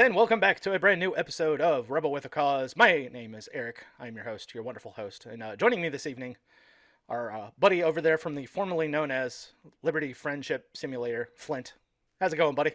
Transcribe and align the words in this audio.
And 0.00 0.14
welcome 0.14 0.38
back 0.38 0.60
to 0.60 0.72
a 0.74 0.78
brand 0.78 1.00
new 1.00 1.16
episode 1.16 1.60
of 1.60 1.90
Rebel 1.90 2.12
with 2.12 2.24
a 2.24 2.28
Cause. 2.28 2.76
My 2.76 3.08
name 3.12 3.34
is 3.34 3.48
Eric. 3.52 3.84
I'm 3.98 4.14
your 4.14 4.26
host, 4.26 4.54
your 4.54 4.62
wonderful 4.62 4.92
host. 4.92 5.26
And 5.26 5.42
uh, 5.42 5.56
joining 5.56 5.82
me 5.82 5.88
this 5.88 6.06
evening, 6.06 6.36
our 7.08 7.32
uh, 7.32 7.50
buddy 7.58 7.82
over 7.82 8.00
there 8.00 8.16
from 8.16 8.36
the 8.36 8.46
formerly 8.46 8.86
known 8.86 9.10
as 9.10 9.54
Liberty 9.82 10.12
Friendship 10.12 10.68
Simulator, 10.72 11.30
Flint. 11.34 11.74
How's 12.20 12.32
it 12.32 12.36
going, 12.36 12.54
buddy? 12.54 12.74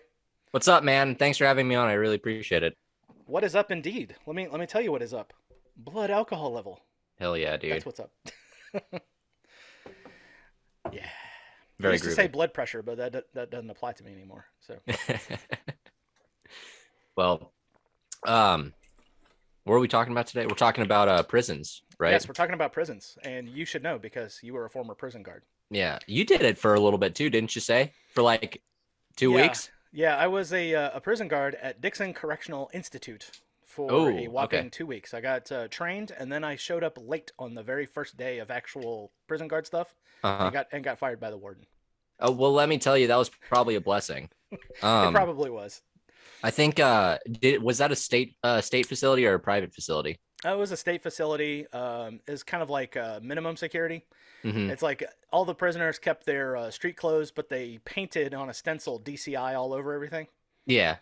What's 0.51 0.67
up, 0.67 0.83
man? 0.83 1.15
Thanks 1.15 1.37
for 1.37 1.45
having 1.45 1.65
me 1.65 1.75
on. 1.75 1.87
I 1.87 1.93
really 1.93 2.15
appreciate 2.15 2.61
it. 2.61 2.75
What 3.25 3.45
is 3.45 3.55
up, 3.55 3.71
indeed? 3.71 4.15
Let 4.27 4.35
me 4.35 4.49
let 4.49 4.59
me 4.59 4.65
tell 4.65 4.81
you 4.81 4.91
what 4.91 5.01
is 5.01 5.13
up. 5.13 5.31
Blood 5.77 6.11
alcohol 6.11 6.51
level. 6.51 6.81
Hell 7.19 7.37
yeah, 7.37 7.55
dude. 7.55 7.71
That's 7.71 7.85
what's 7.85 8.01
up. 8.01 8.11
yeah. 10.91 11.07
Very 11.79 11.91
I 11.91 11.93
used 11.93 12.03
to 12.03 12.11
say 12.11 12.27
blood 12.27 12.53
pressure, 12.53 12.83
but 12.83 12.97
that 12.97 13.33
that 13.33 13.49
doesn't 13.49 13.69
apply 13.69 13.93
to 13.93 14.03
me 14.03 14.11
anymore. 14.11 14.47
So 14.59 14.75
well, 17.15 17.51
um, 18.25 18.73
what 19.63 19.75
are 19.75 19.79
we 19.79 19.87
talking 19.87 20.11
about 20.11 20.27
today? 20.27 20.45
We're 20.45 20.55
talking 20.55 20.83
about 20.83 21.07
uh 21.07 21.23
prisons, 21.23 21.81
right? 21.99 22.11
yes, 22.11 22.27
we're 22.27 22.33
talking 22.33 22.53
about 22.53 22.73
prisons, 22.73 23.17
and 23.23 23.47
you 23.47 23.65
should 23.65 23.83
know 23.83 23.97
because 23.97 24.39
you 24.43 24.53
were 24.53 24.65
a 24.65 24.69
former 24.69 24.95
prison 24.95 25.23
guard. 25.23 25.43
Yeah, 25.69 25.99
you 26.07 26.25
did 26.25 26.41
it 26.41 26.57
for 26.57 26.73
a 26.75 26.79
little 26.79 26.99
bit 26.99 27.15
too, 27.15 27.29
didn't 27.29 27.55
you 27.55 27.61
say? 27.61 27.91
For 28.13 28.21
like 28.21 28.61
two 29.15 29.31
Yeah. 29.31 29.43
weeks. 29.43 29.69
Yeah, 29.95 30.17
I 30.17 30.27
was 30.27 30.51
a 30.53 30.73
uh, 30.73 30.91
a 30.95 31.01
prison 31.01 31.27
guard 31.27 31.55
at 31.61 31.79
Dixon 31.79 32.13
Correctional 32.13 32.69
Institute 32.73 33.29
for 33.65 33.91
Oh, 33.91 34.07
a 34.09 34.27
whopping 34.27 34.59
okay. 34.61 34.69
two 34.69 34.85
weeks. 34.87 35.13
I 35.13 35.21
got 35.21 35.51
uh, 35.51 35.67
trained, 35.67 36.11
and 36.17 36.31
then 36.31 36.43
I 36.43 36.55
showed 36.55 36.83
up 36.83 36.97
late 36.99 37.31
on 37.39 37.53
the 37.53 37.63
very 37.63 37.85
first 37.85 38.17
day 38.17 38.39
of 38.39 38.49
actual 38.51 39.11
prison 39.27 39.47
guard 39.47 39.67
stuff, 39.67 39.93
Uh-huh. 40.23 40.45
and 40.45 40.53
got 40.53 40.67
and 40.71 40.83
got 40.83 40.97
fired 40.99 41.19
by 41.19 41.29
the 41.29 41.37
warden. 41.37 41.65
Oh, 42.19 42.31
well, 42.31 42.53
let 42.53 42.69
me 42.69 42.77
tell 42.77 42.97
you, 42.97 43.07
that 43.07 43.15
was 43.17 43.29
probably 43.29 43.75
a 43.75 43.81
blessing. 43.81 44.29
it 44.51 44.83
Um, 44.83 45.13
probably 45.13 45.49
was. 45.49 45.81
I 46.43 46.51
think 46.51 46.79
uh, 46.79 47.17
did 47.29 47.63
was 47.63 47.77
that 47.79 47.91
a 47.91 47.95
state 47.95 48.35
uh 48.43 48.61
state 48.61 48.85
facility 48.85 49.25
or 49.25 49.33
a 49.35 49.39
private 49.39 49.73
facility? 49.73 50.19
Uh, 50.45 50.53
It 50.53 50.57
was 50.57 50.71
a 50.71 50.77
state 50.77 51.01
facility. 51.03 51.67
Um, 51.71 52.19
it's 52.27 52.43
kind 52.43 52.61
of 52.61 52.69
like 52.69 52.97
uh, 52.97 53.19
minimum 53.21 53.55
security. 53.57 54.05
hmm 54.43 54.69
It's 54.69 54.81
like 54.81 55.03
all 55.31 55.45
the 55.45 55.55
prisoners 55.55 55.99
kept 55.99 56.25
their 56.25 56.55
uh, 56.57 56.71
street 56.71 56.97
clothes, 56.97 57.31
but 57.31 57.49
they 57.49 57.79
painted 57.85 58.33
on 58.33 58.49
a 58.49 58.53
stencil 58.53 58.99
DCI 58.99 59.55
all 59.55 59.73
over 59.73 59.93
everything. 59.93 60.27
Yeah, 60.65 60.97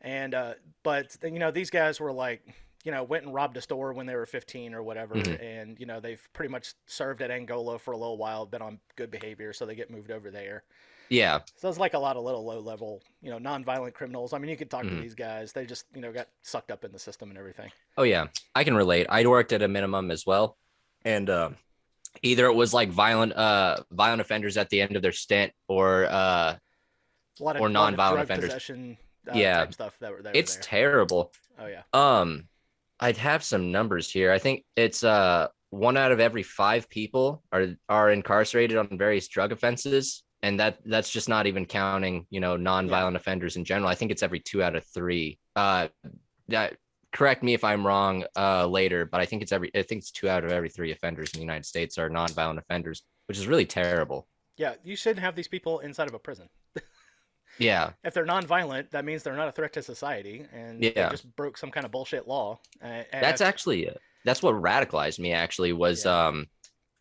And 0.00 0.34
uh, 0.34 0.54
but 0.82 1.16
you 1.22 1.38
know 1.38 1.50
these 1.50 1.70
guys 1.70 2.00
were 2.00 2.12
like, 2.12 2.42
you 2.84 2.90
know, 2.92 3.02
went 3.04 3.24
and 3.24 3.32
robbed 3.34 3.56
a 3.56 3.60
store 3.60 3.92
when 3.92 4.06
they 4.06 4.14
were 4.16 4.26
15 4.26 4.74
or 4.74 4.82
whatever, 4.82 5.14
Mhm. 5.16 5.40
and 5.42 5.78
you 5.80 5.86
know 5.86 6.00
they've 6.00 6.26
pretty 6.32 6.50
much 6.50 6.74
served 6.86 7.22
at 7.22 7.30
Angola 7.30 7.78
for 7.78 7.92
a 7.92 7.96
little 7.96 8.16
while, 8.18 8.44
been 8.46 8.62
on 8.62 8.80
good 8.96 9.10
behavior, 9.10 9.52
so 9.52 9.66
they 9.66 9.74
get 9.74 9.90
moved 9.90 10.10
over 10.10 10.30
there. 10.30 10.64
yeah, 11.08 11.40
So 11.56 11.68
it's 11.68 11.78
like 11.78 11.92
a 11.94 11.98
lot 11.98 12.16
of 12.16 12.24
little 12.24 12.42
low 12.44 12.58
level, 12.60 13.02
you 13.20 13.28
know, 13.30 13.36
non-violent 13.38 13.94
criminals. 13.94 14.32
I 14.32 14.38
mean, 14.38 14.48
you 14.50 14.56
could 14.56 14.70
talk 14.70 14.82
to 14.84 14.88
Mhm. 14.88 15.02
these 15.02 15.14
guys; 15.14 15.52
they 15.52 15.66
just 15.66 15.86
you 15.94 16.00
know 16.00 16.10
got 16.12 16.28
sucked 16.42 16.70
up 16.70 16.84
in 16.84 16.92
the 16.92 16.98
system 16.98 17.28
and 17.28 17.38
everything. 17.38 17.70
Oh 17.98 18.02
yeah, 18.04 18.28
I 18.54 18.64
can 18.64 18.74
relate. 18.74 19.06
I'd 19.10 19.26
worked 19.26 19.52
at 19.52 19.60
a 19.62 19.68
minimum 19.68 20.10
as 20.10 20.24
well, 20.26 20.56
and 21.04 21.28
uh, 21.28 21.50
either 22.22 22.46
it 22.46 22.54
was 22.54 22.72
like 22.72 22.88
violent, 22.88 23.34
uh, 23.34 23.84
violent 23.90 24.20
offenders 24.22 24.56
at 24.56 24.70
the 24.70 24.80
end 24.80 24.96
of 24.96 25.02
their 25.02 25.12
stint, 25.12 25.52
or 25.68 26.06
uh, 26.06 26.56
A 27.40 27.42
lot 27.42 27.56
of 27.56 27.62
Or 27.62 27.68
non-violent 27.68 28.22
offenders. 28.24 28.52
uh, 28.52 29.34
Yeah. 29.34 29.68
stuff 29.70 29.96
that 30.00 30.12
were 30.12 30.22
that 30.22 30.34
it's 30.34 30.56
were 30.56 30.62
terrible. 30.62 31.32
oh 31.58 31.66
yeah, 31.66 31.82
Um, 31.92 32.48
I'd 33.02 33.16
have 33.16 33.42
some 33.42 33.72
numbers 33.72 34.10
here. 34.10 34.30
I 34.32 34.38
think 34.38 34.64
it's 34.76 35.02
uh 35.02 35.48
one 35.70 35.96
out 35.96 36.12
of 36.12 36.20
every 36.20 36.42
five 36.44 36.88
people 36.88 37.42
are 37.52 37.66
are 37.88 38.10
incarcerated 38.10 38.76
on 38.76 38.96
various 38.96 39.26
drug 39.28 39.50
offenses, 39.52 40.22
and 40.42 40.60
that 40.60 40.78
that's 40.86 41.10
just 41.10 41.28
not 41.28 41.46
even 41.46 41.66
counting 41.66 42.26
you 42.30 42.40
know 42.40 42.56
non-violent 42.56 43.16
offenders 43.16 43.56
in 43.56 43.64
general. 43.64 43.88
I 43.90 43.96
think 43.96 44.10
it's 44.12 44.22
every 44.22 44.40
two 44.40 44.62
out 44.62 44.76
of 44.76 44.84
three. 44.94 45.38
Uh, 45.56 45.88
that 46.48 46.76
correct 47.12 47.42
me 47.42 47.54
if 47.54 47.64
I'm 47.64 47.86
wrong 47.86 48.24
uh 48.36 48.66
later, 48.66 49.04
but 49.04 49.20
I 49.20 49.26
think 49.26 49.42
it's 49.42 49.52
every 49.52 49.70
I 49.74 49.82
think 49.82 50.00
it's 50.02 50.12
two 50.12 50.28
out 50.28 50.44
of 50.44 50.52
every 50.52 50.68
three 50.68 50.92
offenders 50.92 51.30
in 51.34 51.38
the 51.38 51.44
United 51.44 51.66
States 51.66 51.98
are 51.98 52.08
non-violent 52.08 52.60
offenders, 52.60 53.02
which 53.26 53.38
is 53.38 53.46
really 53.48 53.66
terrible. 53.66 54.28
yeah. 54.56 54.74
You 54.84 54.94
shouldn't 54.96 55.24
have 55.24 55.34
these 55.34 55.48
people 55.48 55.80
inside 55.80 56.08
of 56.08 56.14
a 56.14 56.18
prison. 56.20 56.48
Yeah, 57.58 57.90
if 58.02 58.14
they're 58.14 58.24
non-violent, 58.24 58.90
that 58.92 59.04
means 59.04 59.22
they're 59.22 59.36
not 59.36 59.48
a 59.48 59.52
threat 59.52 59.72
to 59.74 59.82
society, 59.82 60.46
and 60.52 60.82
they 60.82 60.92
Yeah. 60.94 61.10
just 61.10 61.34
broke 61.36 61.58
some 61.58 61.70
kind 61.70 61.84
of 61.86 61.92
bullshit 61.92 62.26
law. 62.26 62.58
Uh, 62.82 63.02
that's 63.12 63.40
actually 63.40 63.88
uh, 63.88 63.94
that's 64.24 64.42
what 64.42 64.54
radicalized 64.54 65.18
me 65.18 65.32
actually 65.32 65.72
was 65.72 66.04
Yeah. 66.04 66.28
um 66.28 66.46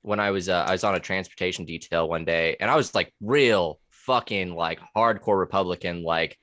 when 0.02 0.20
i 0.20 0.32
was 0.32 0.50
uh, 0.50 0.66
i 0.68 0.72
was 0.72 0.84
on 0.84 0.96
a 0.96 1.00
transportation 1.00 1.64
detail 1.66 2.10
one 2.10 2.26
day 2.26 2.58
and 2.60 2.72
i 2.72 2.76
was 2.76 2.96
like 2.96 3.14
real 3.22 3.80
fucking 3.92 4.56
like 4.56 4.80
hardcore 4.98 5.38
republican 5.38 6.02
like 6.04 6.36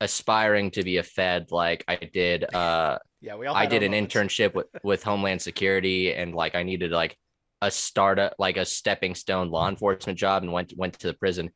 aspiring 0.00 0.70
to 0.70 0.82
be 0.82 0.98
a 0.98 1.02
fed 1.02 1.46
like 1.50 1.82
i 1.88 1.96
did 1.96 2.44
uh 2.54 2.98
yeah. 3.22 3.34
We 3.34 3.46
all 3.46 3.56
i 3.56 3.64
did 3.66 3.82
an 3.82 3.92
moments. 3.92 4.14
internship 4.14 4.54
with 4.54 4.66
with 4.84 5.02
homeland 5.02 5.40
security 5.42 6.12
and 6.12 6.34
like 6.34 6.54
i 6.54 6.62
needed 6.62 6.90
like 6.92 7.16
a 7.62 7.70
startup 7.70 8.34
like 8.38 8.56
a 8.58 8.64
stepping 8.64 9.14
stone 9.14 9.50
law 9.50 9.68
enforcement 9.68 10.18
job 10.18 10.42
and 10.42 10.52
went 10.52 10.72
went 10.76 10.98
to 10.98 11.06
the 11.08 11.14
prison 11.14 11.50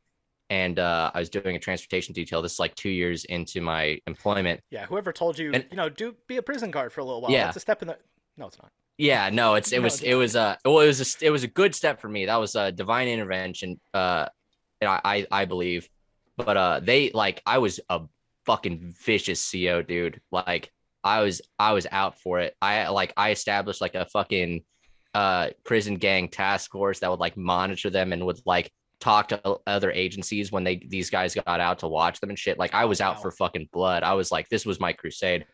and 0.51 0.79
uh 0.79 1.11
i 1.15 1.19
was 1.19 1.31
doing 1.31 1.57
a 1.57 1.59
transportation 1.59 2.13
detail 2.13 2.43
this 2.43 2.55
is 2.55 2.59
like 2.59 2.75
two 2.75 2.89
years 2.91 3.25
into 3.27 3.61
my 3.61 3.99
employment 4.07 4.61
Yeah, 4.71 4.87
whoever 4.87 5.13
told 5.13 5.39
you, 5.39 5.53
And- 5.53 5.67
you 5.71 5.77
know, 5.77 5.89
do 5.89 6.15
be 6.27 6.37
a 6.37 6.43
prison 6.43 6.71
guard 6.71 6.93
for 6.93 7.01
a 7.01 7.05
little 7.05 7.21
while. 7.21 7.31
Yeah. 7.31 7.49
It's 7.49 7.57
a 7.57 7.61
step 7.61 7.81
in 7.83 7.89
the. 7.89 7.97
No, 8.37 8.47
it's 8.49 8.59
not. 8.59 8.71
Yeah, 8.99 9.31
no, 9.31 9.55
it's 9.55 9.73
it 9.73 9.79
No, 9.79 9.83
was 9.85 9.95
it's 9.95 10.03
it 10.03 10.15
was 10.15 10.37
uh 10.37 10.57
well 10.65 10.81
it 10.81 10.87
was 10.87 11.01
a, 11.23 11.27
it 11.27 11.31
was 11.31 11.43
a 11.45 11.49
good 11.49 11.75
step 11.75 12.01
for 12.01 12.09
me. 12.09 12.27
That 12.27 12.37
was 12.37 12.55
a 12.55 12.71
divine 12.73 13.09
intervention. 13.09 13.81
Uh, 13.95 14.27
and 14.81 14.91
I 14.91 15.01
I, 15.05 15.27
I 15.31 15.45
believe, 15.47 15.89
but 16.37 16.57
uh 16.57 16.81
they 16.83 17.11
like 17.11 17.41
I 17.47 17.59
was 17.59 17.81
a 17.89 18.01
fucking 18.47 18.95
vicious 19.05 19.51
CO 19.51 19.83
dude. 19.83 20.21
Like 20.31 20.71
I 21.05 21.23
was 21.23 21.41
I 21.59 21.73
was 21.73 21.87
out 21.91 22.19
for 22.21 22.41
it. 22.41 22.55
I 22.61 22.89
like 22.89 23.13
I 23.17 23.31
established 23.31 23.81
like 23.81 23.95
a 23.95 24.07
fucking 24.07 24.65
uh 25.15 25.51
prison 25.65 25.97
gang 25.97 26.29
task 26.29 26.71
force 26.73 27.01
that 27.01 27.11
would 27.11 27.21
like 27.21 27.37
monitor 27.37 27.91
them 27.91 28.13
and 28.13 28.25
would 28.27 28.41
like 28.47 28.71
talk 29.03 29.29
to 29.29 29.59
other 29.67 29.91
agencies 29.91 30.53
when 30.53 30.63
they 30.63 30.77
these 30.77 31.11
guys 31.11 31.35
got 31.35 31.61
out 31.61 31.81
to 31.81 31.89
watch 31.89 32.21
them 32.21 32.31
and 32.31 32.39
shit. 32.39 32.57
Like 32.57 32.73
I 32.73 32.85
was 32.85 33.01
out 33.01 33.17
wow. 33.17 33.23
for 33.23 33.31
fucking 33.33 33.69
blood. 33.73 34.05
I 34.05 34.15
was 34.15 34.31
like 34.31 34.49
this 34.49 34.65
was 34.65 34.79
my 34.79 34.93
crusade. 34.93 35.45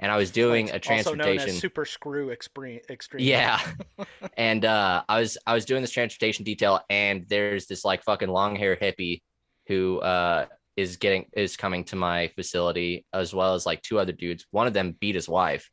And 0.00 0.12
I 0.12 0.16
was 0.16 0.30
doing 0.30 0.68
a 0.70 0.78
transportation 0.78 1.50
as 1.50 1.58
super 1.58 1.86
screw 1.86 2.30
extreme. 2.30 2.80
extreme. 2.90 3.24
yeah. 3.24 3.60
and 4.36 4.64
uh 4.64 5.04
I 5.08 5.20
was 5.20 5.38
I 5.46 5.54
was 5.54 5.64
doing 5.64 5.82
this 5.82 5.92
transportation 5.92 6.44
detail 6.44 6.80
and 6.90 7.24
there's 7.28 7.66
this 7.66 7.84
like 7.84 8.02
fucking 8.02 8.28
long 8.28 8.56
hair 8.56 8.76
hippie 8.76 9.22
who 9.68 10.00
uh 10.00 10.46
is 10.76 10.96
getting 10.96 11.26
is 11.32 11.56
coming 11.56 11.84
to 11.84 11.96
my 11.96 12.28
facility 12.34 13.06
as 13.14 13.32
well 13.32 13.54
as 13.54 13.64
like 13.64 13.82
two 13.82 14.00
other 14.00 14.12
dudes. 14.12 14.46
One 14.50 14.66
of 14.66 14.74
them 14.74 14.96
beat 15.00 15.14
his 15.14 15.28
wife. 15.28 15.70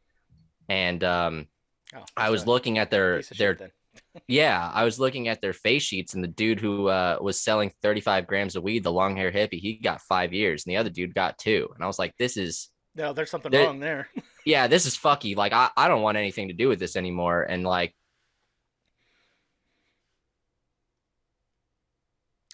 And 0.70 1.04
um 1.04 1.48
Oh, 1.96 2.04
I 2.18 2.30
was 2.30 2.48
looking 2.48 2.78
at 2.80 2.90
their 2.90 3.22
their 3.38 3.58
shit. 3.58 3.72
Yeah, 4.28 4.70
I 4.74 4.84
was 4.84 5.00
looking 5.00 5.28
at 5.28 5.42
their 5.42 5.54
face 5.54 5.84
sheets 5.84 6.14
and 6.14 6.24
the 6.24 6.28
dude 6.28 6.60
who 6.60 6.88
uh 6.88 7.18
was 7.22 7.40
selling 7.40 7.72
35 7.82 8.28
grams 8.28 8.56
of 8.56 8.64
weed, 8.64 8.84
the 8.84 8.92
long 8.92 9.16
hair 9.16 9.32
hippie, 9.32 9.60
he 9.60 9.74
got 9.76 10.02
5 10.02 10.34
years 10.34 10.66
and 10.66 10.72
the 10.72 10.78
other 10.78 10.90
dude 10.90 11.14
got 11.16 11.38
2. 11.40 11.70
And 11.74 11.84
I 11.84 11.88
was 11.88 11.98
like 12.00 12.16
this 12.18 12.38
is 12.38 12.70
No, 12.96 13.14
there's 13.14 13.30
something 13.32 13.52
there- 13.52 13.66
wrong 13.66 13.80
there. 13.80 14.08
yeah, 14.46 14.68
this 14.68 14.86
is 14.86 14.96
fucky. 14.98 15.36
Like 15.36 15.54
I, 15.54 15.70
I 15.76 15.88
don't 15.88 16.02
want 16.02 16.18
anything 16.18 16.48
to 16.50 16.54
do 16.54 16.68
with 16.70 16.80
this 16.80 16.96
anymore. 16.96 17.44
And 17.44 17.64
like 17.64 17.96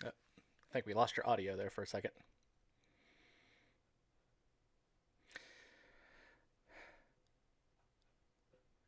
I 0.04 0.74
think 0.74 0.86
we 0.86 0.94
lost 0.94 1.18
your 1.18 1.28
audio 1.28 1.56
there 1.58 1.70
for 1.72 1.82
a 1.82 1.88
second. 1.88 2.12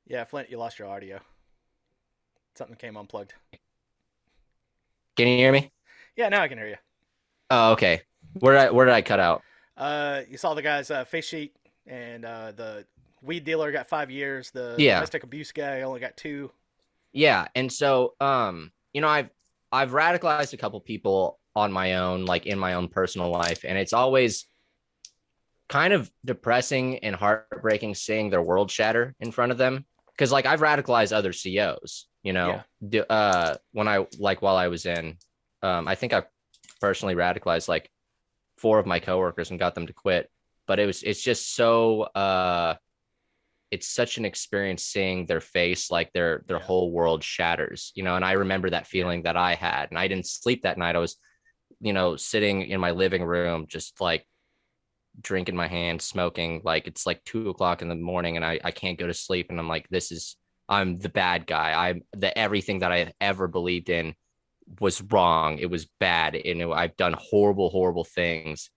Yeah, 0.05 0.23
Flint, 0.25 0.49
you 0.49 0.57
lost 0.57 0.79
your 0.79 0.87
audio. 0.89 1.21
Something 2.61 2.75
came 2.77 2.95
unplugged. 2.95 3.33
can 5.17 5.27
you 5.27 5.35
hear 5.35 5.51
me? 5.51 5.71
Yeah, 6.15 6.29
now 6.29 6.43
I 6.43 6.47
can 6.47 6.59
hear 6.59 6.67
you. 6.67 6.75
Oh, 7.49 7.71
okay. 7.71 8.03
Where 8.33 8.53
did 8.53 8.61
I 8.67 8.69
where 8.69 8.85
did 8.85 8.93
I 8.93 9.01
cut 9.01 9.19
out? 9.19 9.41
Uh, 9.75 10.21
you 10.29 10.37
saw 10.37 10.53
the 10.53 10.61
guy's 10.61 10.91
uh, 10.91 11.03
face 11.03 11.25
sheet, 11.25 11.55
and 11.87 12.23
uh, 12.23 12.51
the 12.51 12.85
weed 13.23 13.45
dealer 13.45 13.71
got 13.71 13.87
five 13.87 14.11
years. 14.11 14.51
The 14.51 14.75
Yeah. 14.77 14.97
domestic 14.97 15.23
abuse 15.23 15.51
guy 15.51 15.81
only 15.81 15.99
got 15.99 16.15
two. 16.15 16.51
Yeah, 17.13 17.47
and 17.55 17.73
so 17.73 18.13
um, 18.21 18.71
you 18.93 19.01
know, 19.01 19.07
I've 19.07 19.31
I've 19.71 19.89
radicalized 19.89 20.53
a 20.53 20.57
couple 20.57 20.79
people 20.81 21.39
on 21.55 21.71
my 21.71 21.95
own, 21.95 22.25
like 22.25 22.45
in 22.45 22.59
my 22.59 22.75
own 22.75 22.89
personal 22.89 23.31
life, 23.31 23.65
and 23.67 23.75
it's 23.75 23.91
always 23.93 24.45
kind 25.67 25.93
of 25.93 26.11
depressing 26.23 26.99
and 26.99 27.15
heartbreaking 27.15 27.95
seeing 27.95 28.29
their 28.29 28.43
world 28.43 28.69
shatter 28.69 29.15
in 29.19 29.31
front 29.31 29.51
of 29.51 29.57
them. 29.57 29.83
Because 30.11 30.31
like 30.31 30.45
I've 30.45 30.59
radicalized 30.59 31.11
other 31.11 31.33
COs, 31.33 32.05
you 32.23 32.33
know, 32.33 32.61
Yeah. 32.91 33.01
uh, 33.09 33.57
when 33.71 33.87
I 33.87 34.05
like 34.19 34.41
while 34.41 34.55
I 34.55 34.67
was 34.67 34.85
in, 34.85 35.17
um, 35.61 35.87
I 35.87 35.95
think 35.95 36.13
I 36.13 36.23
personally 36.79 37.15
radicalized 37.15 37.67
like 37.67 37.89
four 38.57 38.79
of 38.79 38.85
my 38.85 38.99
coworkers 38.99 39.49
and 39.49 39.59
got 39.59 39.75
them 39.75 39.87
to 39.87 39.93
quit. 39.93 40.29
But 40.67 40.79
it 40.79 40.85
was 40.85 41.03
it's 41.03 41.21
just 41.21 41.55
so 41.55 42.03
uh 42.03 42.75
it's 43.71 43.87
such 43.87 44.17
an 44.17 44.25
experience 44.25 44.83
seeing 44.83 45.25
their 45.25 45.41
face 45.41 45.89
like 45.91 46.11
their 46.13 46.43
their 46.47 46.59
Yeah. 46.59 46.63
whole 46.63 46.91
world 46.91 47.23
shatters 47.23 47.91
you 47.95 48.03
know 48.03 48.15
and 48.17 48.23
i 48.25 48.33
remember 48.33 48.69
that 48.69 48.85
feeling 48.85 49.23
that 49.23 49.37
i 49.37 49.55
had 49.55 49.89
and 49.89 49.97
i 49.97 50.07
didn't 50.09 50.27
sleep 50.27 50.63
that 50.63 50.77
night 50.77 50.95
i 50.95 50.99
was 50.99 51.15
you 51.79 51.93
know 51.93 52.17
sitting 52.17 52.63
in 52.63 52.81
my 52.81 52.91
living 52.91 53.23
room 53.23 53.65
just 53.67 53.99
like 54.01 54.25
drink 55.19 55.49
in 55.49 55.55
my 55.55 55.67
hand, 55.67 56.01
smoking. 56.01 56.61
Like 56.63 56.87
it's 56.87 57.05
like 57.05 57.23
two 57.25 57.49
o'clock 57.49 57.81
in 57.81 57.89
the 57.89 57.95
morning, 57.95 58.35
and 58.35 58.45
I 58.45 58.59
I 58.63 58.71
can't 58.71 58.97
go 58.97 59.07
to 59.07 59.13
sleep, 59.13 59.47
and 59.49 59.59
I'm 59.59 59.67
like, 59.67 59.87
this 59.89 60.11
is 60.11 60.37
I'm 60.71 60.97
the 60.99 61.09
bad 61.09 61.45
guy. 61.45 61.89
I'm 61.89 62.03
the 62.13 62.35
everything 62.35 62.79
that 62.79 62.93
I 62.93 63.11
ever 63.19 63.49
believed 63.49 63.89
in 63.89 64.15
was 64.79 65.01
wrong. 65.01 65.59
It 65.59 65.69
was 65.69 65.89
bad, 65.99 66.33
and 66.35 66.61
it, 66.61 66.69
I've 66.69 66.95
done 66.95 67.13
horrible, 67.19 67.69
horrible 67.69 68.05
things. 68.05 68.69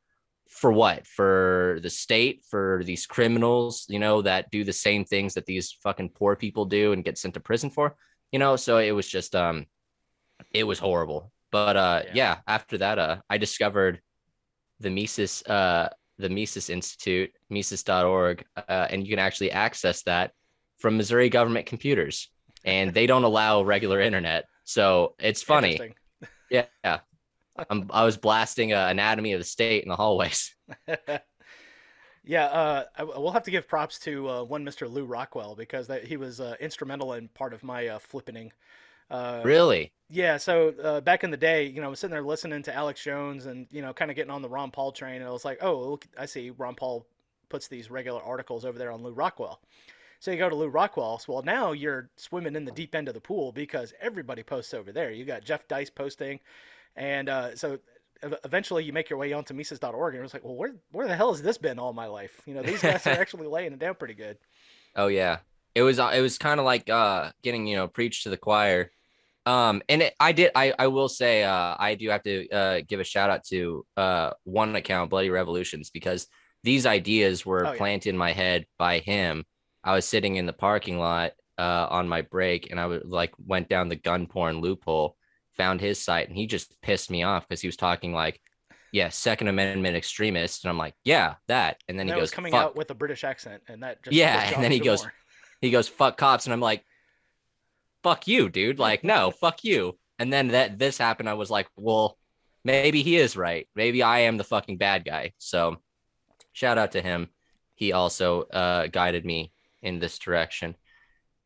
For 0.48 0.72
what? 0.72 1.06
For 1.06 1.78
the 1.82 1.90
state? 1.90 2.44
For 2.50 2.82
these 2.84 3.06
criminals? 3.06 3.86
You 3.88 4.00
know 4.00 4.22
that 4.22 4.50
do 4.50 4.64
the 4.64 4.72
same 4.72 5.04
things 5.04 5.34
that 5.34 5.46
these 5.46 5.78
fucking 5.84 6.10
poor 6.10 6.34
people 6.34 6.64
do 6.64 6.92
and 6.92 7.04
get 7.04 7.16
sent 7.16 7.34
to 7.34 7.40
prison 7.40 7.70
for. 7.70 7.94
You 8.32 8.40
know, 8.40 8.56
so 8.56 8.78
it 8.78 8.90
was 8.90 9.08
just 9.08 9.36
um, 9.36 9.66
it 10.50 10.64
was 10.64 10.80
horrible. 10.80 11.30
But 11.52 11.76
uh, 11.76 12.02
yeah. 12.06 12.12
yeah 12.14 12.36
after 12.48 12.78
that, 12.78 12.98
uh, 12.98 13.16
I 13.30 13.38
discovered 13.38 14.00
the 14.80 14.90
Mises 14.90 15.44
uh 15.44 15.90
the 16.18 16.28
Mises 16.28 16.70
Institute, 16.70 17.30
Mises.org, 17.50 18.44
uh, 18.56 18.86
and 18.90 19.04
you 19.04 19.10
can 19.10 19.18
actually 19.20 19.52
access 19.52 20.02
that 20.02 20.32
from 20.78 20.96
Missouri 20.96 21.28
government 21.28 21.66
computers, 21.66 22.28
and 22.64 22.92
they 22.92 23.06
don't 23.06 23.24
allow 23.24 23.62
regular 23.62 24.00
internet. 24.00 24.46
So 24.64 25.14
it's 25.18 25.42
funny. 25.42 25.94
Yeah, 26.50 26.66
yeah. 26.84 27.00
I'm, 27.70 27.88
I 27.90 28.04
was 28.04 28.16
blasting 28.16 28.72
uh, 28.72 28.86
Anatomy 28.88 29.32
of 29.32 29.40
the 29.40 29.44
State 29.44 29.84
in 29.84 29.88
the 29.88 29.96
hallways. 29.96 30.54
yeah, 32.24 32.46
uh, 32.46 32.84
I, 32.96 33.04
we'll 33.04 33.30
have 33.30 33.44
to 33.44 33.50
give 33.50 33.68
props 33.68 33.98
to 34.00 34.28
uh, 34.28 34.42
one 34.42 34.64
Mr. 34.64 34.90
Lew 34.90 35.04
Rockwell 35.04 35.54
because 35.54 35.86
that, 35.86 36.04
he 36.04 36.16
was 36.16 36.40
uh, 36.40 36.56
instrumental 36.60 37.12
in 37.12 37.28
part 37.28 37.52
of 37.52 37.62
my 37.62 37.88
uh, 37.88 37.98
flippening. 37.98 38.50
Uh, 39.10 39.42
really? 39.44 39.92
Yeah. 40.08 40.38
So 40.38 40.74
uh, 40.82 41.00
back 41.00 41.24
in 41.24 41.30
the 41.30 41.36
day, 41.36 41.66
you 41.66 41.80
know, 41.80 41.86
I 41.86 41.90
was 41.90 42.00
sitting 42.00 42.12
there 42.12 42.22
listening 42.22 42.62
to 42.64 42.74
Alex 42.74 43.02
Jones 43.02 43.46
and 43.46 43.66
you 43.70 43.82
know, 43.82 43.92
kind 43.92 44.10
of 44.10 44.16
getting 44.16 44.30
on 44.30 44.42
the 44.42 44.48
Ron 44.48 44.70
Paul 44.70 44.92
train, 44.92 45.16
and 45.16 45.26
I 45.26 45.30
was 45.30 45.44
like, 45.44 45.58
oh, 45.62 45.90
look, 45.90 46.06
I 46.18 46.26
see 46.26 46.50
Ron 46.50 46.74
Paul 46.74 47.06
puts 47.48 47.68
these 47.68 47.90
regular 47.90 48.22
articles 48.22 48.64
over 48.64 48.78
there 48.78 48.90
on 48.90 49.02
Lew 49.02 49.12
Rockwell. 49.12 49.60
So 50.24 50.30
you 50.30 50.38
go 50.38 50.48
to 50.48 50.54
Lew 50.54 50.68
Rockwell's. 50.68 51.28
Well, 51.28 51.42
now 51.42 51.72
you're 51.72 52.08
swimming 52.16 52.56
in 52.56 52.64
the 52.64 52.72
deep 52.72 52.94
end 52.94 53.08
of 53.08 53.14
the 53.14 53.20
pool 53.20 53.52
because 53.52 53.92
everybody 54.00 54.42
posts 54.42 54.72
over 54.72 54.90
there. 54.90 55.10
You 55.10 55.26
got 55.26 55.44
Jeff 55.44 55.68
Deist 55.68 55.94
posting, 55.94 56.40
and 56.96 57.28
uh, 57.28 57.54
so 57.54 57.78
eventually 58.42 58.84
you 58.84 58.92
make 58.94 59.10
your 59.10 59.18
way 59.18 59.34
onto 59.34 59.52
Mises.org, 59.52 60.14
and 60.14 60.24
it's 60.24 60.32
like, 60.32 60.42
well, 60.42 60.54
where 60.54 60.76
where 60.92 61.06
the 61.06 61.14
hell 61.14 61.30
has 61.30 61.42
this 61.42 61.58
been 61.58 61.78
all 61.78 61.92
my 61.92 62.06
life? 62.06 62.40
You 62.46 62.54
know, 62.54 62.62
these 62.62 62.80
guys 62.80 63.06
are 63.06 63.10
actually 63.20 63.48
laying 63.48 63.74
it 63.74 63.78
down 63.78 63.96
pretty 63.96 64.14
good. 64.14 64.38
Oh 64.96 65.08
yeah, 65.08 65.40
it 65.74 65.82
was 65.82 65.98
uh, 65.98 66.12
it 66.14 66.22
was 66.22 66.38
kind 66.38 66.58
of 66.58 66.64
like 66.64 66.88
uh, 66.88 67.30
getting 67.42 67.66
you 67.66 67.76
know 67.76 67.86
preached 67.86 68.22
to 68.22 68.30
the 68.30 68.38
choir 68.38 68.92
um, 69.46 69.82
and 69.90 70.00
it, 70.00 70.14
I 70.18 70.32
did, 70.32 70.52
I, 70.54 70.72
I 70.78 70.86
will 70.86 71.08
say, 71.08 71.44
uh, 71.44 71.76
I 71.78 71.96
do 71.96 72.08
have 72.08 72.22
to 72.22 72.48
uh, 72.48 72.80
give 72.88 73.00
a 73.00 73.04
shout 73.04 73.28
out 73.28 73.44
to 73.48 73.84
uh, 73.96 74.30
one 74.44 74.74
account, 74.74 75.10
Bloody 75.10 75.28
Revolutions, 75.28 75.90
because 75.90 76.26
these 76.62 76.86
ideas 76.86 77.44
were 77.44 77.66
oh, 77.66 77.72
yeah. 77.72 77.76
planted 77.76 78.08
in 78.08 78.16
my 78.16 78.32
head 78.32 78.64
by 78.78 79.00
him. 79.00 79.44
I 79.84 79.94
was 79.94 80.06
sitting 80.06 80.36
in 80.36 80.46
the 80.46 80.52
parking 80.52 80.98
lot 80.98 81.32
uh, 81.58 81.86
on 81.90 82.08
my 82.08 82.22
break, 82.22 82.70
and 82.70 82.80
I 82.80 82.86
was 82.86 83.02
like 83.04 83.32
went 83.38 83.68
down 83.68 83.88
the 83.88 83.96
gun 83.96 84.26
porn 84.26 84.60
loophole, 84.60 85.16
found 85.56 85.80
his 85.80 86.02
site, 86.02 86.28
and 86.28 86.36
he 86.36 86.46
just 86.46 86.80
pissed 86.82 87.10
me 87.10 87.22
off 87.22 87.46
because 87.48 87.60
he 87.60 87.68
was 87.68 87.76
talking 87.76 88.12
like, 88.12 88.40
"Yeah, 88.92 89.10
Second 89.10 89.48
Amendment 89.48 89.96
extremist," 89.96 90.64
and 90.64 90.70
I'm 90.70 90.78
like, 90.78 90.94
"Yeah, 91.04 91.34
that." 91.48 91.76
And 91.88 91.98
then 91.98 92.08
and 92.08 92.16
he 92.16 92.20
goes, 92.20 92.30
coming 92.30 92.52
Fuck. 92.52 92.62
out 92.62 92.76
with 92.76 92.90
a 92.90 92.94
British 92.94 93.24
accent, 93.24 93.62
and 93.68 93.82
that 93.82 94.02
just 94.02 94.16
yeah, 94.16 94.52
and 94.54 94.64
then 94.64 94.72
he 94.72 94.80
goes, 94.80 95.02
more. 95.02 95.12
he 95.60 95.70
goes, 95.70 95.86
"Fuck 95.86 96.16
cops," 96.16 96.46
and 96.46 96.52
I'm 96.52 96.60
like, 96.60 96.84
fuck 98.04 98.28
you, 98.28 98.48
dude. 98.48 98.78
Like, 98.78 99.02
no, 99.02 99.32
fuck 99.32 99.64
you. 99.64 99.98
And 100.20 100.32
then 100.32 100.48
that 100.48 100.78
this 100.78 100.98
happened, 100.98 101.28
I 101.28 101.34
was 101.34 101.50
like, 101.50 101.66
well, 101.76 102.16
maybe 102.62 103.02
he 103.02 103.16
is 103.16 103.36
right. 103.36 103.66
Maybe 103.74 104.02
I 104.02 104.20
am 104.20 104.36
the 104.36 104.44
fucking 104.44 104.76
bad 104.76 105.04
guy. 105.04 105.32
So 105.38 105.78
shout 106.52 106.78
out 106.78 106.92
to 106.92 107.02
him. 107.02 107.30
He 107.74 107.92
also 107.92 108.42
uh, 108.42 108.86
guided 108.86 109.24
me 109.24 109.52
in 109.84 110.00
this 110.00 110.18
direction. 110.18 110.74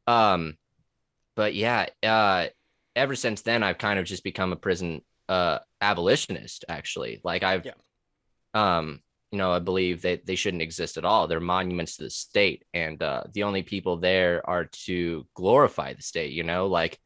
Um, 0.06 0.56
but 1.36 1.54
yeah, 1.54 1.86
uh, 2.02 2.46
ever 2.96 3.14
since 3.14 3.42
then, 3.42 3.62
I've 3.62 3.78
kind 3.78 3.98
of 3.98 4.06
just 4.06 4.24
become 4.24 4.52
a 4.52 4.56
prison 4.56 5.02
uh, 5.28 5.58
abolitionist. 5.80 6.64
Actually, 6.68 7.20
like 7.22 7.42
I've, 7.42 7.66
yeah. 7.66 7.72
um, 8.54 9.00
you 9.30 9.38
know, 9.38 9.52
I 9.52 9.58
believe 9.58 10.02
that 10.02 10.24
they 10.24 10.36
shouldn't 10.36 10.62
exist 10.62 10.96
at 10.96 11.04
all. 11.04 11.28
They're 11.28 11.40
monuments 11.40 11.96
to 11.96 12.04
the 12.04 12.10
state, 12.10 12.64
and 12.72 13.02
uh, 13.02 13.24
the 13.34 13.42
only 13.42 13.62
people 13.62 13.98
there 13.98 14.48
are 14.48 14.64
to 14.86 15.26
glorify 15.34 15.92
the 15.92 16.02
state. 16.02 16.32
You 16.32 16.44
know, 16.44 16.66
like 16.66 16.98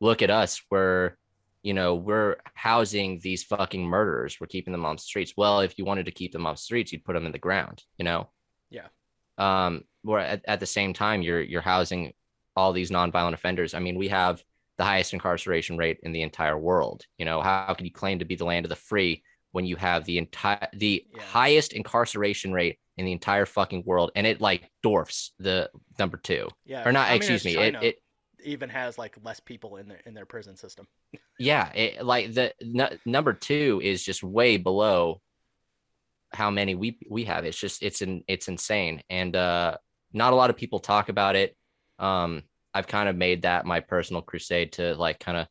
look 0.00 0.20
at 0.20 0.30
us. 0.30 0.60
We're, 0.70 1.16
you 1.62 1.72
know, 1.72 1.94
we're 1.94 2.36
housing 2.54 3.18
these 3.22 3.44
fucking 3.44 3.84
murderers. 3.84 4.36
We're 4.38 4.46
keeping 4.46 4.72
them 4.72 4.84
on 4.84 4.96
the 4.96 5.02
streets. 5.02 5.32
Well, 5.36 5.60
if 5.60 5.78
you 5.78 5.86
wanted 5.86 6.06
to 6.06 6.12
keep 6.12 6.32
them 6.32 6.46
off 6.46 6.56
the 6.56 6.62
streets, 6.62 6.92
you'd 6.92 7.04
put 7.04 7.14
them 7.14 7.26
in 7.26 7.32
the 7.32 7.38
ground. 7.38 7.82
You 7.96 8.04
know. 8.04 8.28
Yeah. 8.68 8.88
Um. 9.38 9.84
Where 10.02 10.20
at, 10.20 10.44
at 10.46 10.60
the 10.60 10.66
same 10.66 10.92
time, 10.92 11.22
you're 11.22 11.42
you're 11.42 11.60
housing 11.60 12.12
all 12.54 12.72
these 12.72 12.90
nonviolent 12.90 13.34
offenders. 13.34 13.74
I 13.74 13.80
mean, 13.80 13.96
we 13.96 14.08
have 14.08 14.42
the 14.78 14.84
highest 14.84 15.12
incarceration 15.12 15.76
rate 15.76 15.98
in 16.02 16.12
the 16.12 16.22
entire 16.22 16.58
world. 16.58 17.04
You 17.18 17.24
know, 17.24 17.40
how, 17.40 17.64
how 17.66 17.74
can 17.74 17.86
you 17.86 17.92
claim 17.92 18.20
to 18.20 18.24
be 18.24 18.36
the 18.36 18.44
land 18.44 18.64
of 18.64 18.70
the 18.70 18.76
free? 18.76 19.22
when 19.56 19.64
you 19.64 19.76
have 19.76 20.04
the 20.04 20.18
entire 20.18 20.68
the 20.74 21.02
yeah. 21.14 21.22
highest 21.22 21.72
incarceration 21.72 22.52
rate 22.52 22.78
in 22.98 23.06
the 23.06 23.12
entire 23.12 23.46
fucking 23.46 23.82
world 23.86 24.10
and 24.14 24.26
it 24.26 24.38
like 24.38 24.70
dwarfs 24.82 25.32
the 25.38 25.70
number 25.98 26.18
two 26.18 26.46
yeah 26.66 26.86
or 26.86 26.92
not 26.92 27.08
I 27.08 27.14
excuse 27.14 27.42
me 27.42 27.56
it, 27.56 27.74
it 27.82 27.96
even 28.44 28.68
has 28.68 28.98
like 28.98 29.16
less 29.24 29.40
people 29.40 29.76
in 29.76 29.88
their 29.88 30.00
in 30.04 30.12
their 30.12 30.26
prison 30.26 30.56
system 30.56 30.86
yeah 31.38 31.72
it, 31.72 32.04
like 32.04 32.34
the 32.34 32.52
number 33.06 33.32
two 33.32 33.80
is 33.82 34.04
just 34.04 34.22
way 34.22 34.58
below 34.58 35.22
how 36.32 36.50
many 36.50 36.74
we 36.74 36.98
we 37.08 37.24
have. 37.24 37.44
It's 37.44 37.58
just 37.58 37.82
it's 37.82 38.02
in 38.02 38.22
it's 38.28 38.48
insane. 38.48 39.02
And 39.10 39.34
uh 39.34 39.76
not 40.12 40.32
a 40.32 40.36
lot 40.36 40.50
of 40.50 40.56
people 40.56 40.78
talk 40.78 41.08
about 41.08 41.36
it. 41.36 41.56
Um 41.98 42.42
i've 42.74 42.86
kind 42.86 43.08
of 43.08 43.16
made 43.16 43.42
that 43.42 43.64
my 43.64 43.80
personal 43.80 44.20
crusade 44.20 44.72
to 44.72 44.94
like 44.96 45.18
kind 45.18 45.38
of 45.38 45.46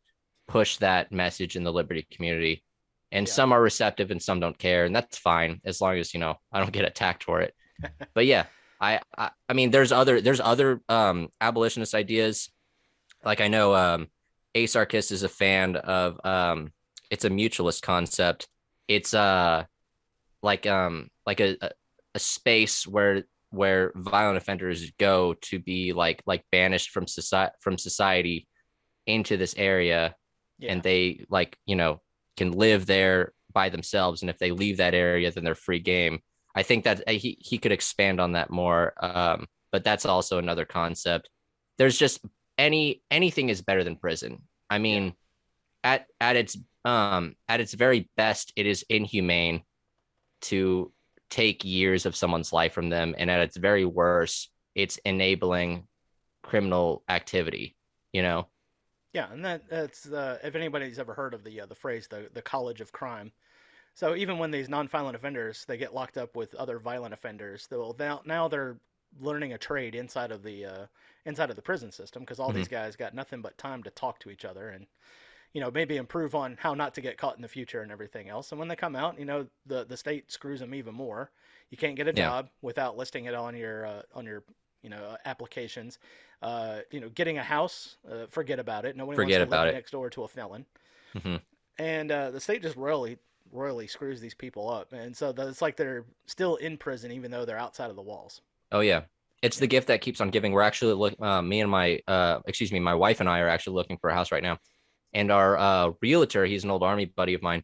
push 0.47 0.77
that 0.77 1.11
message 1.11 1.55
in 1.55 1.63
the 1.63 1.73
liberty 1.73 2.07
community. 2.11 2.63
And 3.11 3.27
yeah. 3.27 3.33
some 3.33 3.51
are 3.51 3.61
receptive 3.61 4.11
and 4.11 4.21
some 4.21 4.39
don't 4.39 4.57
care 4.57 4.85
and 4.85 4.95
that's 4.95 5.17
fine 5.17 5.61
as 5.63 5.81
long 5.81 5.97
as 5.97 6.13
you 6.13 6.19
know 6.19 6.35
i 6.51 6.59
don't 6.59 6.71
get 6.79 6.85
attacked 6.85 7.23
for 7.23 7.41
it. 7.41 7.53
But 8.13 8.25
yeah 8.25 8.45
I, 8.79 8.99
I, 9.17 9.31
I 9.49 9.53
mean 9.53 9.71
there's 9.71 9.91
other 9.91 10.21
there's 10.21 10.41
other 10.41 10.81
um 10.89 11.29
abolitionist 11.41 11.95
ideas. 11.95 12.49
Like 13.23 13.41
i 13.41 13.47
know 13.47 13.73
um 13.75 14.07
ace 14.53 14.75
Arcus 14.75 15.11
is 15.11 15.23
a 15.23 15.29
fan 15.29 15.75
of 15.75 16.19
um 16.25 16.71
it's 17.09 17.25
a 17.25 17.29
mutualist 17.29 17.81
concept. 17.81 18.47
It's 18.87 19.13
uh 19.13 19.65
like 20.45 20.65
um 20.65 21.09
like 21.25 21.41
a, 21.41 21.57
a, 21.61 21.71
a 22.15 22.19
space 22.19 22.87
where 22.87 23.23
where 23.49 23.91
violent 23.95 24.37
offenders 24.37 24.91
go 24.97 25.33
to 25.41 25.59
be 25.59 25.93
like 25.93 26.21
like 26.25 26.43
banished 26.51 26.91
from 26.91 27.07
society 27.07 27.53
from 27.59 27.77
society 27.77 28.47
into 29.05 29.37
this 29.37 29.55
area 29.57 30.15
yeah. 30.59 30.71
and 30.71 30.83
they 30.83 31.25
like 31.29 31.57
you 31.65 31.75
know 31.75 32.01
can 32.37 32.51
live 32.51 32.85
there 32.85 33.33
by 33.55 33.69
themselves, 33.69 34.21
and 34.21 34.29
if 34.29 34.37
they 34.37 34.51
leave 34.51 34.77
that 34.77 34.93
area, 34.93 35.31
then 35.31 35.43
they're 35.43 35.55
free 35.55 35.79
game. 35.79 36.19
I 36.55 36.63
think 36.63 36.83
that 36.83 37.01
uh, 37.07 37.11
he 37.11 37.37
he 37.39 37.57
could 37.57 37.71
expand 37.71 38.19
on 38.19 38.33
that 38.33 38.49
more, 38.49 38.93
um, 39.03 39.47
but 39.71 39.83
that's 39.83 40.05
also 40.05 40.37
another 40.37 40.65
concept. 40.65 41.29
There's 41.77 41.97
just 41.97 42.23
any 42.57 43.01
anything 43.09 43.49
is 43.49 43.61
better 43.61 43.83
than 43.83 43.95
prison. 43.95 44.43
I 44.69 44.77
mean, 44.77 45.05
yeah. 45.83 45.93
at 45.93 46.07
at 46.21 46.35
its 46.35 46.57
um 46.83 47.35
at 47.47 47.61
its 47.61 47.73
very 47.73 48.09
best, 48.15 48.53
it 48.55 48.65
is 48.65 48.85
inhumane 48.89 49.63
to 50.49 50.91
take 51.29 51.65
years 51.65 52.05
of 52.05 52.15
someone's 52.15 52.53
life 52.53 52.73
from 52.73 52.89
them, 52.89 53.15
and 53.17 53.29
at 53.29 53.41
its 53.41 53.57
very 53.57 53.85
worst, 53.85 54.51
it's 54.73 54.97
enabling 55.05 55.87
criminal 56.43 57.03
activity. 57.09 57.75
You 58.13 58.21
know, 58.21 58.47
yeah, 59.13 59.31
and 59.31 59.43
that 59.45 59.69
that's 59.69 60.11
uh, 60.11 60.39
if 60.43 60.55
anybody's 60.55 60.99
ever 60.99 61.13
heard 61.13 61.33
of 61.33 61.43
the 61.43 61.61
uh, 61.61 61.65
the 61.65 61.75
phrase 61.75 62.07
the 62.07 62.29
the 62.33 62.41
college 62.41 62.81
of 62.81 62.91
crime. 62.91 63.31
So 63.93 64.13
even 64.13 64.37
when 64.37 64.51
these 64.51 64.67
non-violent 64.67 65.15
offenders 65.15 65.63
they 65.65 65.77
get 65.77 65.93
locked 65.93 66.17
up 66.17 66.35
with 66.35 66.53
other 66.55 66.79
violent 66.79 67.13
offenders, 67.13 67.65
they'll 67.67 67.95
now, 67.97 68.21
now 68.25 68.49
they're 68.49 68.77
learning 69.21 69.53
a 69.53 69.57
trade 69.57 69.95
inside 69.95 70.31
of 70.31 70.43
the 70.43 70.65
uh, 70.65 70.85
inside 71.25 71.49
of 71.49 71.55
the 71.55 71.61
prison 71.61 71.91
system 71.91 72.23
because 72.23 72.39
all 72.39 72.49
mm-hmm. 72.49 72.57
these 72.57 72.67
guys 72.67 72.95
got 72.95 73.13
nothing 73.13 73.41
but 73.41 73.57
time 73.57 73.81
to 73.83 73.89
talk 73.91 74.19
to 74.19 74.29
each 74.29 74.43
other 74.43 74.69
and 74.69 74.85
you 75.55 75.61
know 75.61 75.71
maybe 75.71 75.95
improve 75.95 76.35
on 76.35 76.57
how 76.59 76.73
not 76.73 76.93
to 76.95 77.01
get 77.01 77.17
caught 77.17 77.37
in 77.37 77.41
the 77.41 77.47
future 77.47 77.81
and 77.81 77.89
everything 77.89 78.27
else. 78.27 78.51
And 78.51 78.59
when 78.59 78.67
they 78.67 78.75
come 78.75 78.93
out, 78.93 79.17
you 79.17 79.23
know 79.23 79.47
the 79.65 79.85
the 79.85 79.95
state 79.95 80.29
screws 80.29 80.59
them 80.59 80.75
even 80.75 80.93
more. 80.93 81.31
You 81.69 81.77
can't 81.77 81.95
get 81.95 82.09
a 82.09 82.13
yeah. 82.13 82.25
job 82.27 82.49
without 82.61 82.97
listing 82.97 83.25
it 83.25 83.33
on 83.33 83.55
your 83.55 83.85
uh, 83.85 84.01
on 84.13 84.25
your 84.25 84.43
you 84.83 84.89
know 84.89 85.15
applications. 85.23 85.97
Uh, 86.41 86.79
you 86.91 86.99
know, 86.99 87.07
getting 87.09 87.37
a 87.37 87.43
house, 87.43 87.95
uh, 88.11 88.25
forget 88.29 88.59
about 88.59 88.83
it. 88.83 88.97
Nobody 88.97 89.15
forget 89.15 89.39
wants 89.39 89.53
to 89.53 89.59
live 89.61 89.69
it. 89.69 89.73
next 89.73 89.91
door 89.91 90.09
to 90.09 90.23
a 90.23 90.27
felon. 90.27 90.65
Mm-hmm. 91.15 91.37
And 91.79 92.11
uh, 92.11 92.31
the 92.31 92.41
state 92.41 92.61
just 92.61 92.75
royally, 92.75 93.17
royally 93.53 93.87
screws 93.87 94.19
these 94.19 94.33
people 94.33 94.69
up, 94.69 94.91
and 94.91 95.15
so 95.15 95.33
it's 95.37 95.61
like 95.61 95.77
they're 95.77 96.03
still 96.25 96.57
in 96.57 96.77
prison 96.77 97.13
even 97.13 97.31
though 97.31 97.45
they're 97.45 97.57
outside 97.57 97.89
of 97.89 97.95
the 97.95 98.01
walls. 98.01 98.41
Oh 98.73 98.81
yeah, 98.81 99.03
it's 99.41 99.57
the 99.57 99.67
gift 99.67 99.87
that 99.87 100.01
keeps 100.01 100.19
on 100.19 100.31
giving. 100.31 100.51
We're 100.51 100.63
actually 100.63 100.95
look, 100.95 101.15
uh, 101.21 101.41
me 101.41 101.61
and 101.61 101.71
my, 101.71 102.01
uh, 102.09 102.39
excuse 102.45 102.73
me, 102.73 102.81
my 102.81 102.93
wife 102.93 103.21
and 103.21 103.29
I 103.29 103.39
are 103.39 103.47
actually 103.47 103.75
looking 103.75 103.97
for 103.97 104.09
a 104.09 104.13
house 104.13 104.33
right 104.33 104.43
now, 104.43 104.59
and 105.15 105.31
our 105.31 105.57
uh, 105.57 105.91
realtor, 106.01 106.45
he's 106.45 106.63
an 106.63 106.69
old 106.71 106.83
army 106.83 107.05
buddy 107.05 107.33
of 107.33 107.41
mine. 107.41 107.63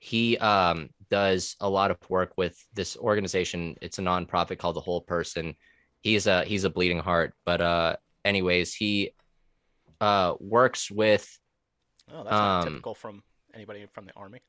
He 0.00 0.36
um, 0.38 0.90
does 1.10 1.56
a 1.60 1.68
lot 1.68 1.90
of 1.90 1.96
work 2.10 2.32
with 2.36 2.56
this 2.74 2.96
organization. 2.96 3.76
It's 3.80 3.98
a 3.98 4.02
nonprofit 4.02 4.58
called 4.58 4.76
The 4.76 4.80
Whole 4.80 5.00
Person. 5.00 5.54
He's 6.02 6.26
a 6.26 6.44
he's 6.44 6.64
a 6.64 6.70
bleeding 6.70 6.98
heart, 7.00 7.34
but 7.46 7.60
uh, 7.60 7.96
anyways, 8.24 8.74
he 8.74 9.14
uh 10.00 10.34
works 10.40 10.90
with. 10.90 11.26
Oh, 12.12 12.22
that's 12.24 12.30
not 12.30 12.66
Um, 12.66 12.68
typical 12.68 12.94
from 12.94 13.22
anybody 13.54 13.86
from 13.94 14.04
the 14.06 14.12
army. 14.14 14.40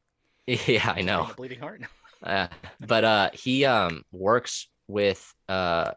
Yeah, 0.47 0.93
I 0.95 1.01
know. 1.01 1.29
Bleeding 1.37 1.59
heart. 1.59 1.81
Uh, 2.21 2.47
but 2.85 3.05
uh, 3.05 3.29
he 3.31 3.63
um 3.63 4.03
works 4.11 4.67
with 4.89 5.33
uh 5.47 5.91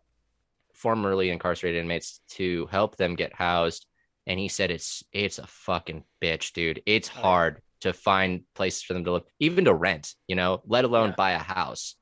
formerly 0.72 1.30
incarcerated 1.30 1.80
inmates 1.82 2.20
to 2.28 2.66
help 2.66 2.96
them 2.96 3.16
get 3.16 3.34
housed, 3.34 3.86
and 4.26 4.38
he 4.38 4.48
said 4.48 4.70
it's 4.70 5.02
it's 5.12 5.38
a 5.38 5.46
fucking 5.46 6.04
bitch, 6.22 6.52
dude. 6.52 6.82
It's 6.86 7.10
Oh, 7.16 7.20
hard 7.20 7.62
to 7.80 7.92
find 7.92 8.42
places 8.54 8.82
for 8.82 8.94
them 8.94 9.04
to 9.04 9.12
live, 9.12 9.24
even 9.40 9.64
to 9.64 9.74
rent. 9.74 10.14
You 10.28 10.36
know, 10.36 10.62
let 10.66 10.84
alone 10.84 11.10
Yeah. 11.10 11.14
buy 11.16 11.30
a 11.32 11.38
house. 11.38 11.96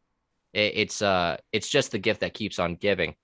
It, 0.53 0.73
it's 0.77 1.03
uh 1.03 1.37
it's 1.53 1.69
just 1.69 1.93
the 1.93 1.99
gift 1.99 2.21
that 2.21 2.35
keeps 2.35 2.59
on 2.59 2.77
giving, 2.77 3.15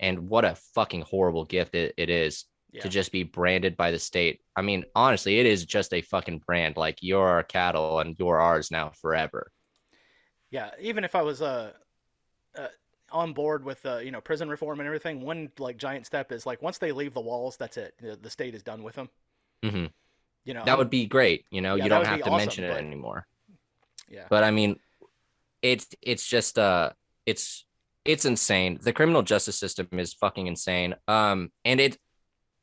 and 0.00 0.28
what 0.28 0.44
a 0.44 0.56
fucking 0.74 1.02
horrible 1.02 1.44
gift 1.44 1.74
it, 1.74 1.94
it 1.96 2.08
is 2.10 2.44
Yeah. 2.72 2.82
to 2.82 2.88
just 2.88 3.12
be 3.12 3.22
branded 3.24 3.76
by 3.76 3.90
the 3.90 3.98
state. 3.98 4.40
I 4.54 4.62
mean, 4.62 4.84
honestly, 4.94 5.38
it 5.38 5.46
is 5.46 5.64
just 5.66 5.92
a 5.92 6.00
fucking 6.02 6.38
brand. 6.46 6.76
Like 6.76 6.98
you're 7.02 7.26
our 7.28 7.42
cattle 7.42 8.00
and 8.00 8.16
you're 8.18 8.40
ours 8.40 8.70
now 8.70 8.90
forever. 9.00 9.50
Yeah, 10.50 10.70
even 10.80 11.04
if 11.04 11.14
I 11.14 11.22
was 11.22 11.42
uh, 11.42 11.72
uh 12.56 12.68
on 13.12 13.32
board 13.32 13.64
with 13.64 13.84
uh, 13.86 13.98
you 13.98 14.10
know 14.10 14.20
prison 14.20 14.48
reform 14.48 14.80
and 14.80 14.86
everything, 14.86 15.20
one 15.20 15.50
like 15.58 15.76
giant 15.76 16.06
step 16.06 16.32
is 16.32 16.46
like 16.46 16.62
once 16.62 16.78
they 16.78 16.92
leave 16.92 17.14
the 17.14 17.20
walls, 17.20 17.56
that's 17.56 17.76
it. 17.76 17.94
The, 18.00 18.16
the 18.20 18.30
state 18.30 18.54
is 18.54 18.62
done 18.62 18.82
with 18.82 18.94
them. 18.94 19.08
hmm 19.62 19.86
You 20.44 20.54
know, 20.54 20.64
That 20.64 20.78
would 20.78 20.90
be 20.90 21.06
great. 21.06 21.44
You 21.50 21.60
know, 21.60 21.74
Yeah, 21.76 21.84
you 21.84 21.90
don't 21.90 22.04
have 22.06 22.18
to 22.18 22.24
awesome, 22.30 22.36
mention 22.36 22.64
it 22.64 22.68
but- 22.70 22.78
anymore. 22.78 23.26
yeah, 24.08 24.26
But 24.30 24.44
I 24.44 24.50
mean, 24.50 24.78
it's 25.62 25.86
it's 26.02 26.26
just 26.26 26.58
uh, 26.58 26.90
it's 27.26 27.64
it's 28.04 28.24
insane. 28.24 28.78
The 28.80 28.92
criminal 28.92 29.22
justice 29.22 29.58
system 29.58 29.88
is 29.92 30.12
fucking 30.14 30.46
insane. 30.46 30.94
Um, 31.08 31.50
and 31.64 31.80
it 31.80 31.98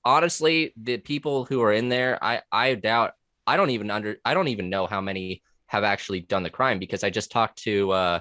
honestly, 0.05 0.73
the 0.77 0.97
people 0.97 1.45
who 1.45 1.61
are 1.61 1.73
in 1.73 1.89
there, 1.89 2.17
I 2.23 2.41
I 2.51 2.75
doubt. 2.75 3.11
I 3.45 3.57
don't 3.57 3.71
even 3.71 3.91
under. 3.91 4.17
I 4.23 4.33
don't 4.33 4.47
even 4.47 4.69
know 4.69 4.87
how 4.87 5.01
many 5.01 5.41
have 5.67 5.83
actually 5.83 6.21
done 6.21 6.43
the 6.43 6.49
crime 6.49 6.79
because 6.79 7.03
I 7.03 7.09
just 7.09 7.31
talked 7.31 7.63
to 7.63 7.91
uh 7.91 8.19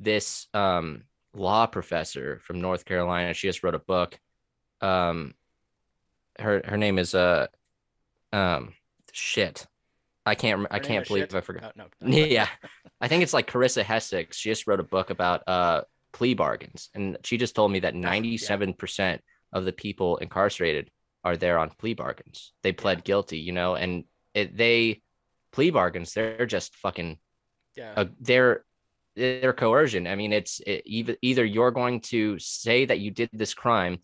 this 0.00 0.48
um 0.54 1.04
law 1.34 1.66
professor 1.66 2.40
from 2.44 2.60
North 2.60 2.84
Carolina. 2.84 3.34
She 3.34 3.48
just 3.48 3.62
wrote 3.62 3.74
a 3.74 3.80
book. 3.80 4.18
Um, 4.80 5.34
her 6.38 6.62
her 6.64 6.76
name 6.76 6.98
is 6.98 7.14
uh 7.14 7.46
um 8.32 8.74
shit. 9.12 9.66
I 10.24 10.34
can't 10.34 10.66
I 10.70 10.78
can't 10.78 11.06
believe 11.06 11.24
shit? 11.24 11.34
I 11.34 11.40
forgot. 11.40 11.76
No, 11.76 11.86
no. 12.00 12.16
Yeah, 12.16 12.48
I 13.00 13.08
think 13.08 13.22
it's 13.22 13.34
like 13.34 13.50
Carissa 13.50 13.82
Hessick. 13.82 14.32
She 14.32 14.50
just 14.50 14.66
wrote 14.66 14.80
a 14.80 14.84
book 14.84 15.10
about 15.10 15.42
uh 15.46 15.82
plea 16.12 16.34
bargains, 16.34 16.90
and 16.94 17.16
she 17.24 17.36
just 17.36 17.54
told 17.54 17.72
me 17.72 17.80
that 17.80 17.94
ninety 17.94 18.36
seven 18.38 18.72
percent 18.72 19.22
of 19.52 19.64
the 19.64 19.72
people 19.72 20.16
incarcerated 20.18 20.90
are 21.24 21.36
there 21.36 21.58
on 21.58 21.70
plea 21.70 21.94
bargains. 21.94 22.52
They 22.62 22.72
pled 22.72 23.04
guilty, 23.04 23.38
you 23.38 23.52
know, 23.52 23.74
and 23.74 24.04
it, 24.34 24.56
they 24.56 25.02
plea 25.52 25.70
bargains. 25.70 26.12
They're 26.14 26.46
just 26.46 26.74
fucking 26.76 27.18
yeah, 27.76 27.92
uh, 27.96 28.04
they're 28.20 28.64
they're 29.16 29.52
coercion. 29.52 30.06
I 30.06 30.14
mean, 30.16 30.32
it's 30.32 30.60
it, 30.66 30.82
either 30.86 31.16
either 31.22 31.44
you're 31.44 31.70
going 31.70 32.00
to 32.02 32.38
say 32.38 32.84
that 32.86 33.00
you 33.00 33.10
did 33.10 33.30
this 33.32 33.54
crime, 33.54 33.98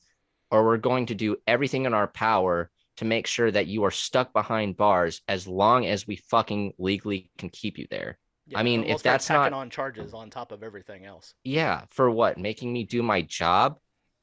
or 0.50 0.64
we're 0.64 0.76
going 0.78 1.06
to 1.06 1.14
do 1.14 1.36
everything 1.46 1.86
in 1.86 1.94
our 1.94 2.06
power 2.08 2.70
to 2.98 3.04
make 3.04 3.26
sure 3.26 3.50
that 3.50 3.66
you 3.68 3.84
are 3.84 3.90
stuck 3.90 4.32
behind 4.32 4.76
bars 4.76 5.20
as 5.28 5.46
long 5.46 5.86
as 5.86 6.06
we 6.06 6.16
fucking 6.16 6.72
legally 6.78 7.30
can 7.38 7.48
keep 7.48 7.78
you 7.78 7.86
there. 7.90 8.18
yeah. 8.46 8.58
I 8.58 8.62
mean, 8.64 8.84
if 8.84 9.02
that's 9.02 9.28
not- 9.28 9.52
on 9.52 9.70
charges 9.70 10.14
on 10.14 10.30
top 10.30 10.52
of 10.52 10.62
everything 10.62 11.04
else. 11.04 11.34
Yeah, 11.44 11.84
for 11.90 12.10
what? 12.10 12.38
Making 12.38 12.72
me 12.72 12.84
do 12.84 13.02
my 13.02 13.22
job? 13.22 13.78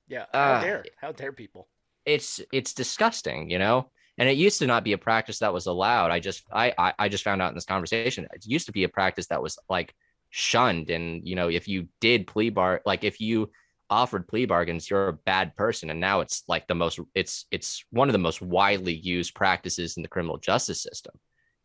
Yeah, 0.08 0.25
how 0.34 0.39
Uh, 0.39 0.62
dare, 0.62 0.86
how 0.98 1.12
dare 1.13 1.32
people? 1.32 1.68
It's 2.06 2.39
it's 2.51 2.74
disgusting, 2.74 3.50
you 3.50 3.58
know. 3.60 3.89
And 4.18 4.30
it 4.30 4.38
used 4.38 4.60
to 4.60 4.68
not 4.68 4.84
be 4.84 4.94
a 4.94 4.98
practice 4.98 5.39
that 5.39 5.54
was 5.54 5.65
allowed. 5.65 6.12
I 6.12 6.20
just 6.20 6.44
I 6.51 6.74
I, 6.77 6.94
I 7.00 7.10
just 7.10 7.24
found 7.24 7.42
out 7.42 7.50
in 7.50 7.56
this 7.56 7.65
conversation. 7.65 8.27
It 8.34 8.46
used 8.46 8.68
to 8.68 8.72
be 8.72 8.84
a 8.84 8.89
practice 8.89 9.27
that 9.27 9.42
was 9.42 9.58
like 9.70 9.94
shunned, 10.36 10.89
and 10.89 11.25
you 11.25 11.34
know, 11.34 11.48
if 11.48 11.65
you 11.65 11.88
did 12.01 12.27
plea 12.27 12.50
bar, 12.50 12.82
like 12.86 13.06
if 13.06 13.22
you 13.22 13.51
offered 13.89 14.27
plea 14.27 14.46
bargains, 14.46 14.89
you're 14.89 15.08
a 15.08 15.13
bad 15.13 15.56
person. 15.56 15.89
And 15.89 16.01
now 16.01 16.20
it's 16.20 16.44
like 16.50 16.68
the 16.68 16.75
most 16.75 17.00
it's 17.13 17.46
it's 17.51 17.86
one 17.92 18.10
of 18.10 18.13
the 18.13 18.20
most 18.20 18.42
widely 18.42 18.94
used 18.94 19.34
practices 19.34 19.96
in 19.96 20.04
the 20.04 20.10
criminal 20.10 20.38
justice 20.38 20.82
system, 20.82 21.15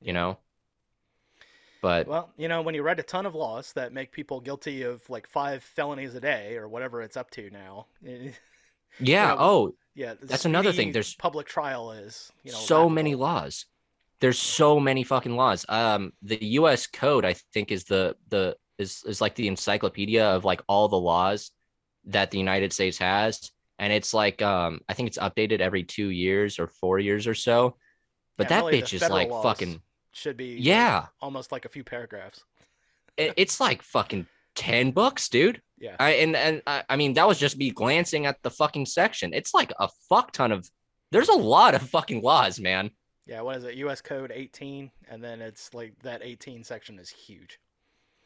you 0.00 0.12
know. 0.12 0.38
But 1.82 2.06
Well, 2.06 2.30
you 2.36 2.46
know, 2.46 2.62
when 2.62 2.76
you 2.76 2.82
write 2.82 3.00
a 3.00 3.02
ton 3.02 3.26
of 3.26 3.34
laws 3.34 3.72
that 3.72 3.92
make 3.92 4.12
people 4.12 4.40
guilty 4.40 4.82
of 4.82 5.02
like 5.10 5.26
five 5.26 5.64
felonies 5.64 6.14
a 6.14 6.20
day 6.20 6.56
or 6.56 6.68
whatever 6.68 7.02
it's 7.02 7.16
up 7.16 7.30
to 7.32 7.50
now, 7.50 7.86
yeah, 9.00 9.28
know, 9.28 9.36
oh, 9.40 9.74
yeah, 9.96 10.14
That's 10.22 10.44
another 10.44 10.72
thing, 10.72 10.92
there's 10.92 11.14
public 11.14 11.48
trial 11.48 11.90
is 11.90 12.30
you 12.44 12.52
know 12.52 12.58
so 12.58 12.88
many 12.88 13.16
laws 13.16 13.66
there's 14.20 14.38
so 14.38 14.78
many 14.78 15.02
fucking 15.02 15.36
laws 15.36 15.64
um 15.68 16.12
the 16.22 16.38
us 16.40 16.86
code 16.86 17.24
i 17.24 17.34
think 17.52 17.70
is 17.70 17.84
the 17.84 18.14
the 18.28 18.56
is 18.78 19.02
is 19.06 19.20
like 19.20 19.34
the 19.34 19.48
encyclopedia 19.48 20.24
of 20.24 20.44
like 20.44 20.62
all 20.68 20.88
the 20.88 20.98
laws 20.98 21.50
that 22.04 22.30
the 22.30 22.38
united 22.38 22.72
states 22.72 22.98
has 22.98 23.50
and 23.78 23.92
it's 23.92 24.14
like 24.14 24.40
um 24.42 24.80
i 24.88 24.94
think 24.94 25.06
it's 25.06 25.18
updated 25.18 25.60
every 25.60 25.82
two 25.82 26.08
years 26.08 26.58
or 26.58 26.66
four 26.66 26.98
years 26.98 27.26
or 27.26 27.34
so 27.34 27.76
but 28.36 28.44
Yeah, 28.50 28.60
that 28.60 28.64
really, 28.66 28.82
bitch 28.82 28.94
is 28.94 29.08
like 29.08 29.30
fucking 29.30 29.80
should 30.12 30.36
be 30.36 30.56
like, 30.56 30.64
yeah 30.64 31.06
almost 31.20 31.52
like 31.52 31.64
a 31.64 31.68
few 31.68 31.84
paragraphs. 31.84 32.42
it, 33.16 33.34
it's 33.36 33.60
like 33.60 33.82
fucking 33.82 34.26
10 34.56 34.90
books 34.90 35.28
dude 35.28 35.62
Yeah, 35.78 35.96
I 35.98 36.10
and 36.14 36.36
and 36.36 36.62
I, 36.66 36.82
I 36.88 36.96
mean 36.96 37.14
that 37.14 37.28
was 37.28 37.38
just 37.38 37.56
me 37.56 37.70
glancing 37.70 38.26
at 38.26 38.36
the 38.42 38.50
fucking 38.50 38.86
section. 38.86 39.32
It's 39.32 39.54
like 39.54 39.72
a 39.78 39.88
fuck 40.08 40.32
ton 40.32 40.52
of 40.52 40.68
there's 41.12 41.28
a 41.28 41.34
lot 41.38 41.74
of 41.74 41.82
fucking 41.88 42.20
laws, 42.22 42.60
man. 42.60 42.90
Yeah. 43.30 43.40
What 43.40 43.56
is 43.56 43.64
it? 43.64 43.74
U.S. 43.76 44.02
Code 44.02 44.32
18, 44.34 44.90
and 45.08 45.24
then 45.24 45.40
it's 45.40 45.72
like 45.72 45.94
that 46.02 46.20
18 46.22 46.64
section 46.64 46.98
is 46.98 47.08
huge. 47.08 47.58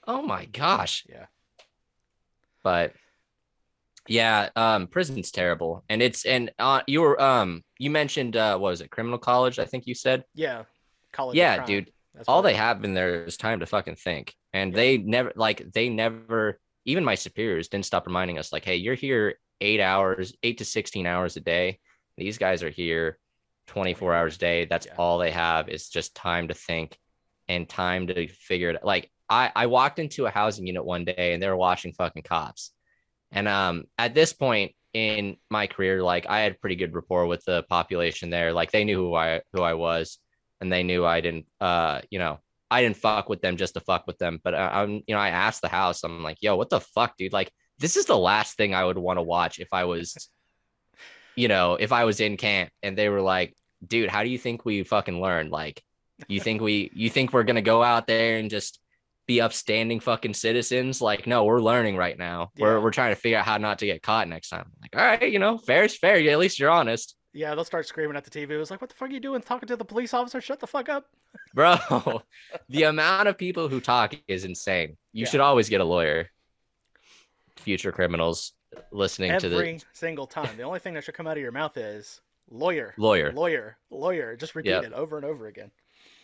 Oh 0.08 0.22
my 0.22 0.46
gosh. 0.46 1.04
Yeah. 1.08 1.26
But 2.62 2.94
yeah, 4.08 4.50
um 4.56 4.86
prison's 4.86 5.30
terrible. 5.30 5.84
And 5.88 6.02
it's 6.02 6.24
and 6.26 6.50
uh 6.58 6.82
you 6.86 7.00
were 7.00 7.20
um 7.20 7.62
you 7.78 7.90
mentioned 7.90 8.36
uh 8.36 8.58
what 8.58 8.70
was 8.70 8.80
it, 8.80 8.90
criminal 8.90 9.18
college, 9.18 9.58
I 9.58 9.64
think 9.64 9.86
you 9.86 9.94
said? 9.94 10.24
Yeah, 10.34 10.64
college. 11.12 11.36
yeah, 11.36 11.64
dude. 11.64 11.90
That's 12.14 12.28
All 12.28 12.42
they 12.42 12.54
have 12.54 12.84
in 12.84 12.94
there 12.94 13.24
is 13.24 13.36
time 13.36 13.60
to 13.60 13.66
fucking 13.66 13.96
think. 13.96 14.34
And 14.52 14.72
Yeah. 14.72 14.76
they 14.76 14.98
never 14.98 15.32
like 15.36 15.72
they 15.72 15.88
never 15.88 16.60
even 16.84 17.02
my 17.02 17.14
superiors 17.14 17.68
didn't 17.68 17.86
stop 17.86 18.06
reminding 18.06 18.38
us 18.38 18.52
like, 18.52 18.64
hey, 18.64 18.76
you're 18.76 18.94
here 18.94 19.34
eight 19.60 19.80
hours, 19.80 20.34
eight 20.42 20.58
to 20.58 20.64
sixteen 20.64 21.06
hours 21.06 21.36
a 21.36 21.40
day. 21.40 21.78
These 22.18 22.36
guys 22.38 22.62
are 22.62 22.70
here 22.70 23.18
24 23.66 24.10
24. 24.10 24.14
hours 24.14 24.36
a 24.36 24.38
day. 24.38 24.64
That's 24.66 24.86
Yeah. 24.86 24.94
all 24.98 25.18
they 25.18 25.30
have 25.30 25.68
is 25.68 25.88
just 25.88 26.14
time 26.14 26.48
to 26.48 26.54
think 26.54 26.98
and 27.48 27.68
time 27.68 28.06
to 28.08 28.28
figure 28.28 28.70
it 28.70 28.84
like 28.84 29.10
I, 29.28 29.50
I 29.54 29.66
walked 29.66 29.98
into 29.98 30.26
a 30.26 30.30
housing 30.30 30.66
unit 30.66 30.84
one 30.84 31.04
day 31.04 31.32
and 31.32 31.42
they 31.42 31.48
were 31.48 31.56
watching 31.56 31.92
fucking 31.92 32.22
cops. 32.24 32.72
And 33.32 33.48
um 33.48 33.84
at 33.98 34.14
this 34.14 34.32
point 34.32 34.72
in 34.92 35.36
my 35.50 35.66
career, 35.66 36.02
like 36.02 36.26
I 36.28 36.40
had 36.40 36.60
pretty 36.60 36.76
good 36.76 36.94
rapport 36.94 37.26
with 37.26 37.44
the 37.44 37.64
population 37.64 38.30
there. 38.30 38.52
Like 38.52 38.70
they 38.70 38.84
knew 38.84 38.96
who 38.98 39.14
I 39.14 39.42
who 39.52 39.62
I 39.62 39.74
was 39.74 40.18
and 40.60 40.72
they 40.72 40.82
knew 40.82 41.04
I 41.04 41.20
didn't 41.20 41.46
uh 41.60 42.00
you 42.10 42.18
know 42.18 42.38
I 42.70 42.82
didn't 42.82 42.96
fuck 42.96 43.28
with 43.28 43.40
them 43.42 43.56
just 43.56 43.74
to 43.74 43.80
fuck 43.80 44.06
with 44.06 44.18
them. 44.18 44.40
But 44.42 44.54
I, 44.54 44.82
I'm 44.82 45.02
you 45.06 45.14
know 45.14 45.18
I 45.20 45.30
asked 45.30 45.62
the 45.62 45.68
house 45.68 46.04
I'm 46.04 46.22
like 46.22 46.38
yo 46.40 46.56
what 46.56 46.70
the 46.70 46.80
fuck 46.80 47.16
dude 47.16 47.32
like 47.32 47.50
this 47.78 47.96
is 47.96 48.06
the 48.06 48.16
last 48.16 48.56
thing 48.56 48.74
I 48.74 48.84
would 48.84 48.98
want 48.98 49.18
to 49.18 49.22
watch 49.22 49.58
if 49.58 49.68
I 49.72 49.84
was 49.84 50.28
you 51.36 51.48
know 51.48 51.74
if 51.74 51.92
I 51.92 52.04
was 52.04 52.20
in 52.20 52.36
camp 52.36 52.70
and 52.82 52.96
they 52.96 53.08
were 53.08 53.20
like 53.20 53.54
dude 53.86 54.08
how 54.10 54.22
do 54.22 54.28
you 54.28 54.38
think 54.38 54.64
we 54.64 54.82
fucking 54.84 55.20
learn 55.20 55.50
like 55.50 55.82
you 56.28 56.40
think 56.40 56.60
we 56.60 56.90
you 56.94 57.10
think 57.10 57.32
we're 57.32 57.42
gonna 57.44 57.62
go 57.62 57.82
out 57.82 58.06
there 58.06 58.38
and 58.38 58.48
just 58.50 58.80
be 59.26 59.40
upstanding 59.40 60.00
fucking 60.00 60.34
citizens 60.34 61.00
like 61.00 61.26
no 61.26 61.44
we're 61.44 61.60
learning 61.60 61.96
right 61.96 62.18
now 62.18 62.50
we're, 62.58 62.78
we're 62.80 62.90
trying 62.90 63.10
to 63.10 63.16
figure 63.20 63.38
out 63.38 63.44
how 63.44 63.56
not 63.56 63.78
to 63.78 63.86
get 63.86 64.02
caught 64.02 64.28
next 64.28 64.50
time 64.50 64.70
like 64.80 64.94
all 64.96 65.04
right 65.04 65.32
you 65.32 65.38
know 65.38 65.56
fair 65.58 65.84
is 65.84 65.96
fair 65.96 66.16
at 66.16 66.38
least 66.38 66.58
you're 66.58 66.70
honest 66.70 67.16
Yeah, 67.32 67.54
they'll 67.54 67.64
start 67.64 67.84
screaming 67.88 68.16
at 68.16 68.22
the 68.24 68.30
TV. 68.30 68.50
It 68.54 68.58
was 68.58 68.70
like, 68.70 68.80
"What 68.80 68.90
the 68.90 68.96
fuck 68.96 69.08
are 69.08 69.12
you 69.12 69.18
doing? 69.18 69.42
Talking 69.42 69.66
to 69.66 69.76
the 69.76 69.84
police 69.84 70.14
officer? 70.14 70.40
Shut 70.40 70.60
the 70.60 70.68
fuck 70.68 70.88
up!" 70.88 71.06
bro 71.54 72.22
the 72.68 72.84
amount 72.84 73.26
of 73.26 73.36
people 73.36 73.68
who 73.68 73.80
talk 73.80 74.14
is 74.28 74.44
insane 74.44 74.96
you 75.12 75.24
Yeah. 75.24 75.30
should 75.30 75.40
always 75.40 75.68
get 75.68 75.80
a 75.80 75.84
lawyer 75.84 76.30
future 77.56 77.92
criminals 77.92 78.52
listening 78.90 79.30
to 79.38 79.46
Every 79.46 79.78
the 79.78 79.84
single 79.92 80.26
time. 80.26 80.56
The 80.56 80.62
only 80.62 80.78
thing 80.80 80.94
that 80.94 81.04
should 81.04 81.14
come 81.14 81.26
out 81.26 81.36
of 81.36 81.42
your 81.42 81.52
mouth 81.52 81.76
is 81.76 82.20
lawyer, 82.50 82.94
lawyer 82.98 83.32
lawyer, 83.32 83.76
lawyer. 83.90 84.36
Just 84.36 84.54
repeat 84.54 84.70
Yep. 84.70 84.84
it 84.84 84.92
over 84.92 85.16
and 85.16 85.24
over 85.24 85.46
again. 85.46 85.70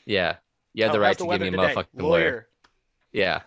yeah 0.07 0.37
you 0.75 0.85
have 0.85 0.91
Oh, 0.91 0.95
the 0.95 1.01
right 1.01 1.19
to 1.19 1.27
give 1.27 1.41
me 1.41 1.49
a 1.49 1.51
today? 1.51 1.75
motherfucking 1.75 2.03
lawyer 2.03 2.49
yeah 3.13 3.41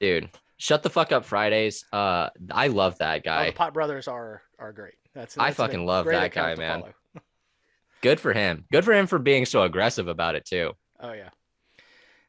dude 0.00 0.28
shut 0.58 0.82
the 0.82 0.90
fuck 0.90 1.12
up 1.12 1.24
fridays 1.24 1.84
uh 1.92 2.28
i 2.50 2.68
love 2.68 2.98
that 2.98 3.18
Oh, 3.20 3.24
guy 3.24 3.46
the 3.46 3.52
Pot 3.56 3.74
Brothers 3.74 4.08
are 4.08 4.42
are 4.58 4.72
great. 4.72 4.94
That's, 5.14 5.36
I 5.36 5.46
that's 5.46 5.58
a 5.58 5.62
fucking 5.62 5.84
love 5.86 6.06
that 6.06 6.32
guy, 6.32 6.54
man. 6.54 6.84
good 8.00 8.20
for 8.20 8.32
him 8.32 8.64
good 8.70 8.84
for 8.84 8.92
him 8.92 9.06
for 9.06 9.18
being 9.18 9.44
so 9.44 9.62
aggressive 9.62 10.08
about 10.08 10.34
it 10.34 10.44
too 10.44 10.72
Oh 11.00 11.12
yeah. 11.12 11.30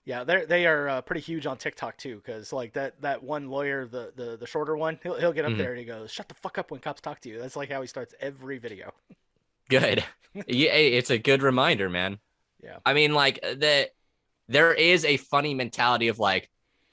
Yeah, 0.05 0.23
they 0.25 0.43
they 0.45 0.65
are 0.65 0.89
uh, 0.89 1.01
pretty 1.01 1.21
huge 1.21 1.45
on 1.45 1.57
TikTok 1.57 1.95
too, 1.97 2.17
because 2.17 2.51
like 2.51 2.73
that 2.73 3.01
that 3.01 3.23
one 3.23 3.49
lawyer, 3.49 3.85
the 3.87 4.11
the 4.15 4.35
the 4.37 4.45
shorter 4.47 4.75
one, 4.75 4.99
he'll 5.01 5.17
he'll 5.17 5.31
get 5.31 5.45
up 5.45 5.51
Mhm. 5.53 5.57
there 5.57 5.69
and 5.71 5.79
he 5.79 5.85
goes, 5.85 6.11
"Shut 6.11 6.27
the 6.27 6.35
fuck 6.35 6.57
up 6.57 6.71
when 6.71 6.81
cops 6.81 6.99
talk 7.01 7.21
to 7.21 7.29
you." 7.29 7.39
That's 7.39 7.55
like 7.55 7.71
how 7.71 7.79
he 7.81 7.87
starts 7.87 8.13
every 8.19 8.57
video. 8.57 8.91
Good. 9.69 10.03
yeah, 10.47 10.73
it's 10.73 11.09
a 11.09 11.17
good 11.17 11.41
reminder, 11.41 11.89
man. 11.89 12.17
Yeah. 12.61 12.79
I 12.85 12.93
mean, 12.93 13.13
like 13.13 13.39
the 13.41 13.89
there 14.49 14.73
is 14.73 15.05
a 15.05 15.15
funny 15.17 15.53
mentality 15.53 16.09
of 16.09 16.19
like, 16.19 16.49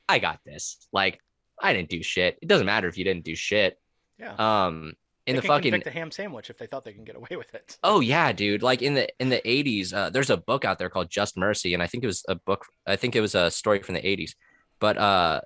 I 0.09 0.21
got 0.21 0.39
this. 0.47 0.87
Like, 0.93 1.21
I 1.61 1.73
didn't 1.73 1.89
do 1.89 2.03
shit. 2.05 2.39
It 2.41 2.47
doesn't 2.47 2.67
matter 2.67 2.87
if 2.89 2.97
you 2.97 3.03
didn't 3.05 3.25
do 3.25 3.35
shit. 3.35 3.77
Yeah, 4.19 4.35
Um, 4.67 4.93
in 5.31 5.37
they 5.37 5.41
the 5.43 5.49
fucking 5.49 5.73
convict 5.73 5.87
a 5.87 5.91
ham 5.91 6.11
sandwich 6.11 6.51
if 6.51 6.59
they 6.59 6.67
thought 6.67 6.85
they 6.85 6.93
can 6.93 7.05
get 7.05 7.17
away 7.17 7.29
with 7.37 7.55
it. 7.55 7.79
Oh 7.83 8.01
yeah, 8.01 8.33
dude. 8.33 8.63
Like 8.63 8.83
in 8.83 8.95
the 8.95 9.09
in 9.19 9.29
the 9.31 9.41
80s, 9.45 9.93
uh, 9.95 10.11
there's 10.11 10.31
a 10.31 10.37
book 10.37 10.65
out 10.65 10.79
there 10.79 10.91
called 10.91 11.11
Just 11.11 11.37
Mercy, 11.37 11.75
and 11.75 11.83
I 11.83 11.87
think 11.87 12.05
it 12.05 12.07
was 12.09 12.25
a 12.29 12.35
book. 12.35 12.67
I 12.87 12.97
think 12.97 13.17
it 13.17 13.21
was 13.21 13.35
a 13.35 13.51
story 13.51 13.83
from 13.83 13.95
the 13.95 14.03
80s, 14.03 14.33
but 14.81 14.97
uh, 14.99 15.41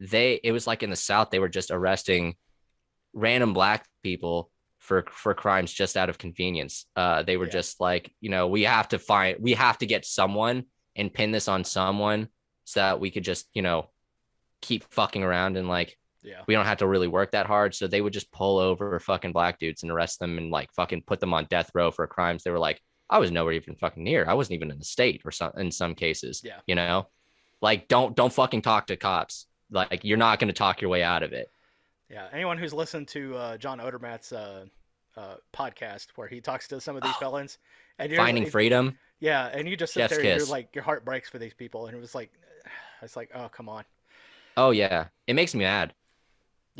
they 0.00 0.40
it 0.44 0.52
was 0.52 0.66
like 0.66 0.82
in 0.82 0.90
the 0.90 0.96
South, 0.96 1.30
they 1.30 1.38
were 1.38 1.48
just 1.48 1.70
arresting 1.70 2.36
random 3.12 3.52
black 3.52 3.86
people 4.02 4.50
for 4.78 5.04
for 5.10 5.34
crimes 5.34 5.72
just 5.72 5.96
out 5.96 6.08
of 6.08 6.18
convenience. 6.18 6.86
Uh, 6.96 7.22
they 7.22 7.36
were 7.36 7.46
Yeah. 7.46 7.52
just 7.52 7.80
like, 7.80 8.12
you 8.20 8.30
know, 8.30 8.46
we 8.48 8.62
have 8.64 8.88
to 8.88 8.98
find, 8.98 9.36
we 9.40 9.52
have 9.54 9.78
to 9.78 9.86
get 9.86 10.04
someone 10.06 10.64
and 10.96 11.12
pin 11.12 11.30
this 11.32 11.48
on 11.48 11.64
someone 11.64 12.28
so 12.64 12.80
that 12.80 13.00
we 13.00 13.10
could 13.10 13.24
just, 13.24 13.48
you 13.52 13.62
know, 13.62 13.90
keep 14.62 14.84
fucking 14.92 15.22
around 15.22 15.56
and 15.56 15.68
like 15.68 15.96
Yeah, 16.22 16.42
we 16.46 16.54
don't 16.54 16.66
have 16.66 16.78
to 16.78 16.86
really 16.86 17.08
work 17.08 17.32
that 17.32 17.46
hard. 17.46 17.74
So 17.74 17.86
they 17.86 18.00
would 18.00 18.12
just 18.12 18.30
pull 18.30 18.58
over 18.58 18.98
fucking 19.00 19.32
black 19.32 19.58
dudes 19.58 19.82
and 19.82 19.90
arrest 19.90 20.18
them 20.20 20.36
and 20.38 20.50
like 20.50 20.72
fucking 20.74 21.02
put 21.06 21.18
them 21.20 21.32
on 21.32 21.46
death 21.48 21.70
row 21.74 21.90
for 21.90 22.06
crimes 22.06 22.42
they 22.44 22.50
were 22.50 22.58
like, 22.58 22.80
I 23.08 23.18
was 23.18 23.30
nowhere 23.30 23.54
even 23.54 23.74
fucking 23.76 24.04
near. 24.04 24.24
I 24.28 24.34
wasn't 24.34 24.56
even 24.56 24.70
in 24.70 24.78
the 24.78 24.84
state 24.84 25.22
or 25.24 25.30
some 25.30 25.52
in 25.56 25.70
some 25.72 25.94
cases. 25.94 26.42
Yeah. 26.44 26.58
You 26.66 26.74
know? 26.74 27.06
Like 27.62 27.88
don't 27.88 28.14
don't 28.14 28.32
fucking 28.32 28.62
talk 28.62 28.86
to 28.88 28.96
cops. 28.96 29.46
Like 29.70 30.04
you're 30.04 30.18
not 30.18 30.38
gonna 30.40 30.52
talk 30.52 30.80
your 30.80 30.90
way 30.90 31.02
out 31.02 31.22
of 31.22 31.32
it. 31.32 31.48
yeah. 32.10 32.26
Anyone 32.32 32.58
who's 32.58 32.72
listened 32.74 33.08
to 33.08 33.36
uh, 33.36 33.56
John 33.56 33.78
Odermatt's 33.78 34.32
uh, 34.32 34.66
uh, 35.16 35.34
podcast 35.54 36.08
where 36.16 36.28
he 36.28 36.40
talks 36.40 36.68
to 36.68 36.80
some 36.80 36.96
of 36.96 37.02
these 37.02 37.12
Oh. 37.16 37.20
felons, 37.20 37.58
and 37.98 38.10
you're 38.12 38.20
Finding 38.20 38.44
like- 38.44 38.52
freedom. 38.52 38.98
Yeah, 39.20 39.46
and 39.52 39.68
you 39.68 39.76
just 39.76 39.92
sit 39.92 40.00
Chef's 40.00 40.16
there 40.16 40.32
and 40.32 40.40
you're 40.40 40.48
like 40.48 40.74
your 40.74 40.84
heart 40.84 41.04
breaks 41.04 41.28
for 41.28 41.38
these 41.38 41.52
people, 41.54 41.86
and 41.86 41.96
it 41.96 42.00
was 42.00 42.14
like, 42.14 42.30
it's 43.02 43.16
like, 43.16 43.30
oh 43.34 43.48
come 43.48 43.68
on. 43.68 43.84
Oh 44.56 44.70
yeah. 44.70 45.06
It 45.26 45.34
makes 45.34 45.54
me 45.54 45.64
mad. 45.64 45.92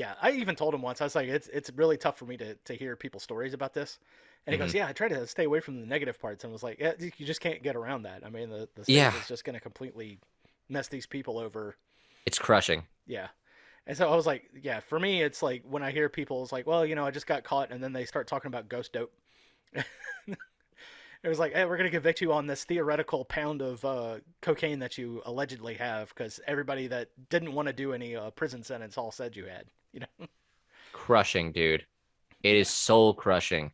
Yeah, 0.01 0.15
I 0.23 0.31
even 0.33 0.57
told 0.57 0.75
him 0.75 0.83
once. 0.83 1.01
I 1.01 1.05
was 1.05 1.15
like, 1.15 1.29
it's 1.29 1.49
it's 1.49 1.71
really 1.75 1.97
tough 1.97 2.17
for 2.19 2.25
me 2.27 2.37
to 2.39 2.55
to 2.55 2.75
hear 2.75 2.97
people's 2.97 3.23
stories 3.23 3.55
about 3.55 3.75
this. 3.75 3.99
And 4.47 4.55
he 4.55 4.59
Mm-hmm. 4.59 4.71
goes, 4.71 4.73
yeah, 4.75 4.87
I 4.89 4.93
try 4.93 5.09
to 5.09 5.27
stay 5.27 5.45
away 5.45 5.61
from 5.61 5.81
the 5.81 5.87
negative 5.87 6.19
parts. 6.21 6.45
And 6.45 6.51
I 6.51 6.55
was 6.55 6.63
like, 6.63 6.79
yeah, 6.81 6.93
you 6.99 7.27
just 7.27 7.41
can't 7.41 7.63
get 7.63 7.77
around 7.77 8.03
that. 8.05 8.25
I 8.25 8.31
mean, 8.31 8.51
the 8.51 8.69
the 8.75 8.85
state 8.85 9.13
Yeah. 9.13 9.15
is 9.15 9.27
just 9.27 9.45
going 9.45 9.55
to 9.55 9.61
completely 9.61 10.19
mess 10.69 10.89
these 10.89 11.07
people 11.07 11.39
over. 11.39 11.77
It's 12.27 12.39
crushing. 12.39 12.87
Yeah. 13.07 13.29
And 13.87 13.97
so 13.97 14.11
I 14.13 14.17
was 14.17 14.27
like, 14.27 14.51
yeah, 14.63 14.81
for 14.81 15.01
me, 15.01 15.23
it's 15.23 15.43
like 15.43 15.65
when 15.69 15.83
I 15.83 15.91
hear 15.93 16.09
people, 16.09 16.43
it's 16.43 16.53
like, 16.53 16.67
well, 16.67 16.87
you 16.87 16.95
know, 16.95 17.07
I 17.07 17.13
just 17.13 17.27
got 17.27 17.45
caught, 17.45 17.73
and 17.73 17.83
then 17.83 17.93
they 17.93 18.07
start 18.07 18.29
talking 18.29 18.49
about 18.49 18.69
ghost 18.69 18.93
dope. 18.93 19.13
it 21.23 21.29
was 21.29 21.39
like, 21.39 21.53
hey, 21.53 21.65
we're 21.65 21.77
gonna 21.77 21.91
convict 21.91 22.21
you 22.21 22.33
on 22.33 22.47
this 22.47 22.65
theoretical 22.65 23.25
pound 23.25 23.61
of 23.61 23.85
uh, 23.85 24.17
cocaine 24.41 24.79
that 24.79 24.97
you 24.97 25.23
allegedly 25.27 25.75
have, 25.75 26.09
because 26.11 26.41
everybody 26.47 26.87
that 26.87 27.09
didn't 27.29 27.53
want 27.53 27.67
to 27.69 27.75
do 27.75 27.93
any 27.93 28.17
uh, 28.17 28.31
prison 28.31 28.63
sentence 28.63 28.97
all 28.97 29.11
said 29.11 29.37
you 29.37 29.45
had. 29.47 29.65
You 29.93 30.01
know. 30.01 30.27
Crushing, 30.93 31.53
dude. 31.53 31.85
It 32.43 32.57
is 32.57 32.69
soul 32.69 33.13
crushing. 33.13 33.73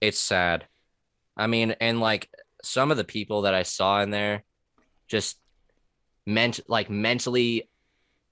It's 0.00 0.18
sad. 0.18 0.66
I 1.36 1.46
mean, 1.46 1.74
and 1.80 2.00
like 2.00 2.30
some 2.62 2.90
of 2.90 2.96
the 2.96 3.04
people 3.04 3.42
that 3.42 3.54
I 3.54 3.62
saw 3.62 4.00
in 4.00 4.10
there 4.10 4.44
just 5.08 5.38
meant 6.26 6.60
like 6.68 6.88
mentally 6.88 7.68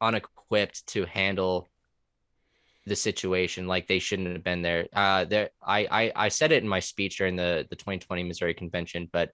unequipped 0.00 0.87
to 0.88 1.05
handle 1.05 1.68
the 2.90 2.96
situation 2.96 3.66
like 3.66 3.87
they 3.87 3.98
shouldn't 3.98 4.33
have 4.33 4.44
been 4.44 4.62
there 4.62 4.87
uh 4.92 5.24
there 5.24 5.50
I, 5.62 5.81
I 6.00 6.12
i 6.26 6.29
said 6.29 6.50
it 6.53 6.62
in 6.62 6.68
my 6.68 6.81
speech 6.81 7.16
during 7.18 7.37
the 7.37 7.66
the 7.70 7.76
2020 7.76 8.24
missouri 8.24 8.53
convention 8.53 9.09
but 9.12 9.31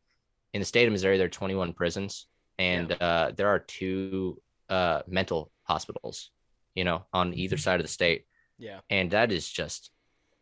in 0.53 0.61
the 0.61 0.67
state 0.67 0.87
of 0.87 0.93
missouri 0.93 1.17
there 1.19 1.27
are 1.27 1.31
21 1.31 1.73
prisons 1.73 2.27
and 2.59 2.93
uh 3.01 3.33
there 3.37 3.49
are 3.49 3.59
two 3.61 4.41
uh 4.69 5.03
mental 5.09 5.51
hospitals 5.65 6.31
you 6.75 6.85
know 6.85 7.05
on 7.13 7.35
either 7.35 7.57
side 7.57 7.81
of 7.81 7.87
the 7.87 7.93
state 8.01 8.27
Yeah. 8.59 8.81
and 8.91 9.11
that 9.13 9.33
is 9.33 9.49
just 9.49 9.91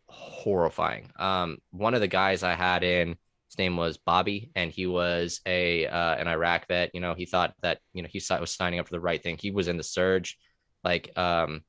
horrifying. 0.08 1.10
Um, 1.18 1.58
one 1.70 1.94
of 1.94 2.00
the 2.00 2.08
guys 2.08 2.42
I 2.42 2.54
had 2.54 2.84
in, 2.84 3.16
his 3.48 3.58
name 3.58 3.76
was 3.76 3.96
Bobby, 3.96 4.50
and 4.54 4.70
he 4.70 4.86
was 4.86 5.40
a 5.46 5.86
uh, 5.86 6.14
an 6.16 6.28
Iraq 6.28 6.68
vet. 6.68 6.90
You 6.94 7.00
know, 7.00 7.14
he 7.14 7.26
thought 7.26 7.54
that 7.62 7.78
you 7.92 8.02
know 8.02 8.08
he 8.10 8.20
was 8.40 8.50
signing 8.50 8.78
up 8.80 8.86
for 8.86 8.94
the 8.94 9.00
right 9.00 9.22
thing. 9.22 9.38
He 9.40 9.50
was 9.50 9.68
in 9.68 9.76
the 9.76 9.82
surge, 9.82 10.38
like 10.82 11.16
um, 11.16 11.62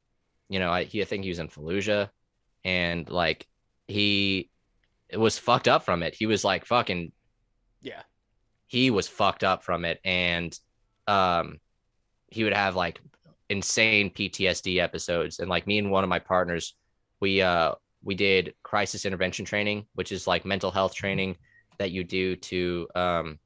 you 0.49 0.60
know, 0.60 0.71
I 0.71 0.84
he 0.86 1.01
I 1.01 1.05
think 1.05 1.23
he 1.23 1.29
was 1.29 1.39
in 1.39 1.47
Fallujah, 1.49 2.10
and 2.63 3.10
like 3.10 3.47
he 3.88 4.49
was 5.15 5.38
fucked 5.38 5.67
up 5.67 5.84
from 5.86 6.03
it. 6.03 6.15
He 6.15 6.25
was 6.25 6.43
like 6.43 6.65
fucking 6.65 7.12
Yeah. 7.81 8.03
he 8.67 8.89
was 8.91 9.08
fucked 9.08 9.43
up 9.43 9.63
from 9.63 9.86
it 9.86 9.99
and 10.03 10.58
um 11.08 11.60
he 12.29 12.43
would 12.43 12.53
have 12.53 12.75
like 12.75 12.99
insane 13.49 14.10
PTSD 14.10 14.79
episodes 14.79 15.39
and 15.39 15.49
like 15.49 15.67
me 15.67 15.77
and 15.77 15.91
one 15.91 16.03
of 16.03 16.10
my 16.10 16.19
partners 16.19 16.73
we 17.19 17.41
uh 17.41 17.73
we 18.03 18.15
did 18.15 18.55
crisis 18.63 19.05
intervention 19.05 19.45
training 19.45 19.86
which 19.93 20.12
is 20.12 20.27
like 20.27 20.45
mental 20.45 20.71
health 20.71 20.95
training 20.95 21.38
that 21.77 21.91
you 21.91 22.03
do 22.03 22.36
to 22.38 22.88
um 22.95 23.39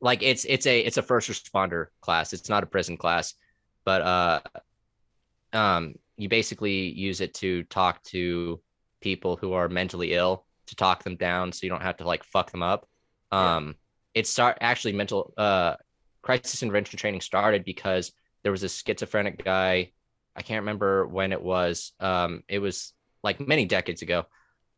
like 0.00 0.22
it's 0.22 0.44
it's 0.46 0.66
a 0.66 0.80
it's 0.80 0.96
a 0.96 1.02
first 1.02 1.28
responder 1.30 1.86
class 2.00 2.32
it's 2.32 2.48
not 2.48 2.62
a 2.62 2.66
prison 2.66 2.96
class 2.96 3.34
but 3.84 4.02
uh 4.02 4.40
um 5.52 5.94
you 6.16 6.28
basically 6.28 6.90
use 6.92 7.20
it 7.20 7.34
to 7.34 7.62
talk 7.64 8.02
to 8.04 8.60
people 9.00 9.36
who 9.36 9.52
are 9.52 9.68
mentally 9.68 10.14
ill 10.14 10.44
to 10.66 10.74
talk 10.76 11.02
them 11.04 11.16
down 11.16 11.52
so 11.52 11.60
you 11.62 11.70
don't 11.70 11.82
have 11.82 11.96
to 11.98 12.04
like 12.06 12.24
fuck 12.24 12.50
them 12.50 12.62
up 12.62 12.88
Yeah. 13.32 13.56
um 13.56 13.74
it 14.14 14.26
start 14.26 14.58
actually 14.60 14.94
mental 14.94 15.32
uh 15.36 15.76
crisis 16.22 16.62
intervention 16.62 16.98
training 16.98 17.20
started 17.20 17.64
because 17.64 18.12
there 18.42 18.52
was 18.52 18.62
a 18.62 18.68
schizophrenic 18.68 19.44
guy 19.44 19.92
i 20.34 20.42
can't 20.42 20.62
remember 20.62 21.06
when 21.06 21.32
it 21.32 21.40
was 21.42 21.92
um 22.00 22.42
it 22.48 22.58
was 22.58 22.92
like 23.22 23.40
many 23.40 23.64
decades 23.64 24.02
ago 24.02 24.24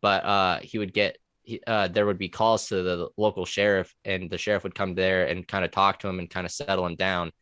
but 0.02 0.24
uh 0.24 0.58
he 0.60 0.78
would 0.78 0.92
get 0.92 1.18
uh 1.66 1.88
there 1.88 2.04
would 2.04 2.18
be 2.18 2.28
calls 2.28 2.68
to 2.68 2.82
the 2.82 3.08
local 3.16 3.46
sheriff 3.46 3.94
and 4.04 4.28
the 4.28 4.36
sheriff 4.36 4.64
would 4.64 4.74
come 4.74 4.94
there 4.94 5.26
and 5.26 5.48
kind 5.48 5.64
of 5.64 5.70
talk 5.70 5.98
to 5.98 6.08
him 6.08 6.18
and 6.18 6.28
kind 6.28 6.44
of 6.44 6.52
settle 6.52 6.84
him 6.84 6.96
down 6.96 7.32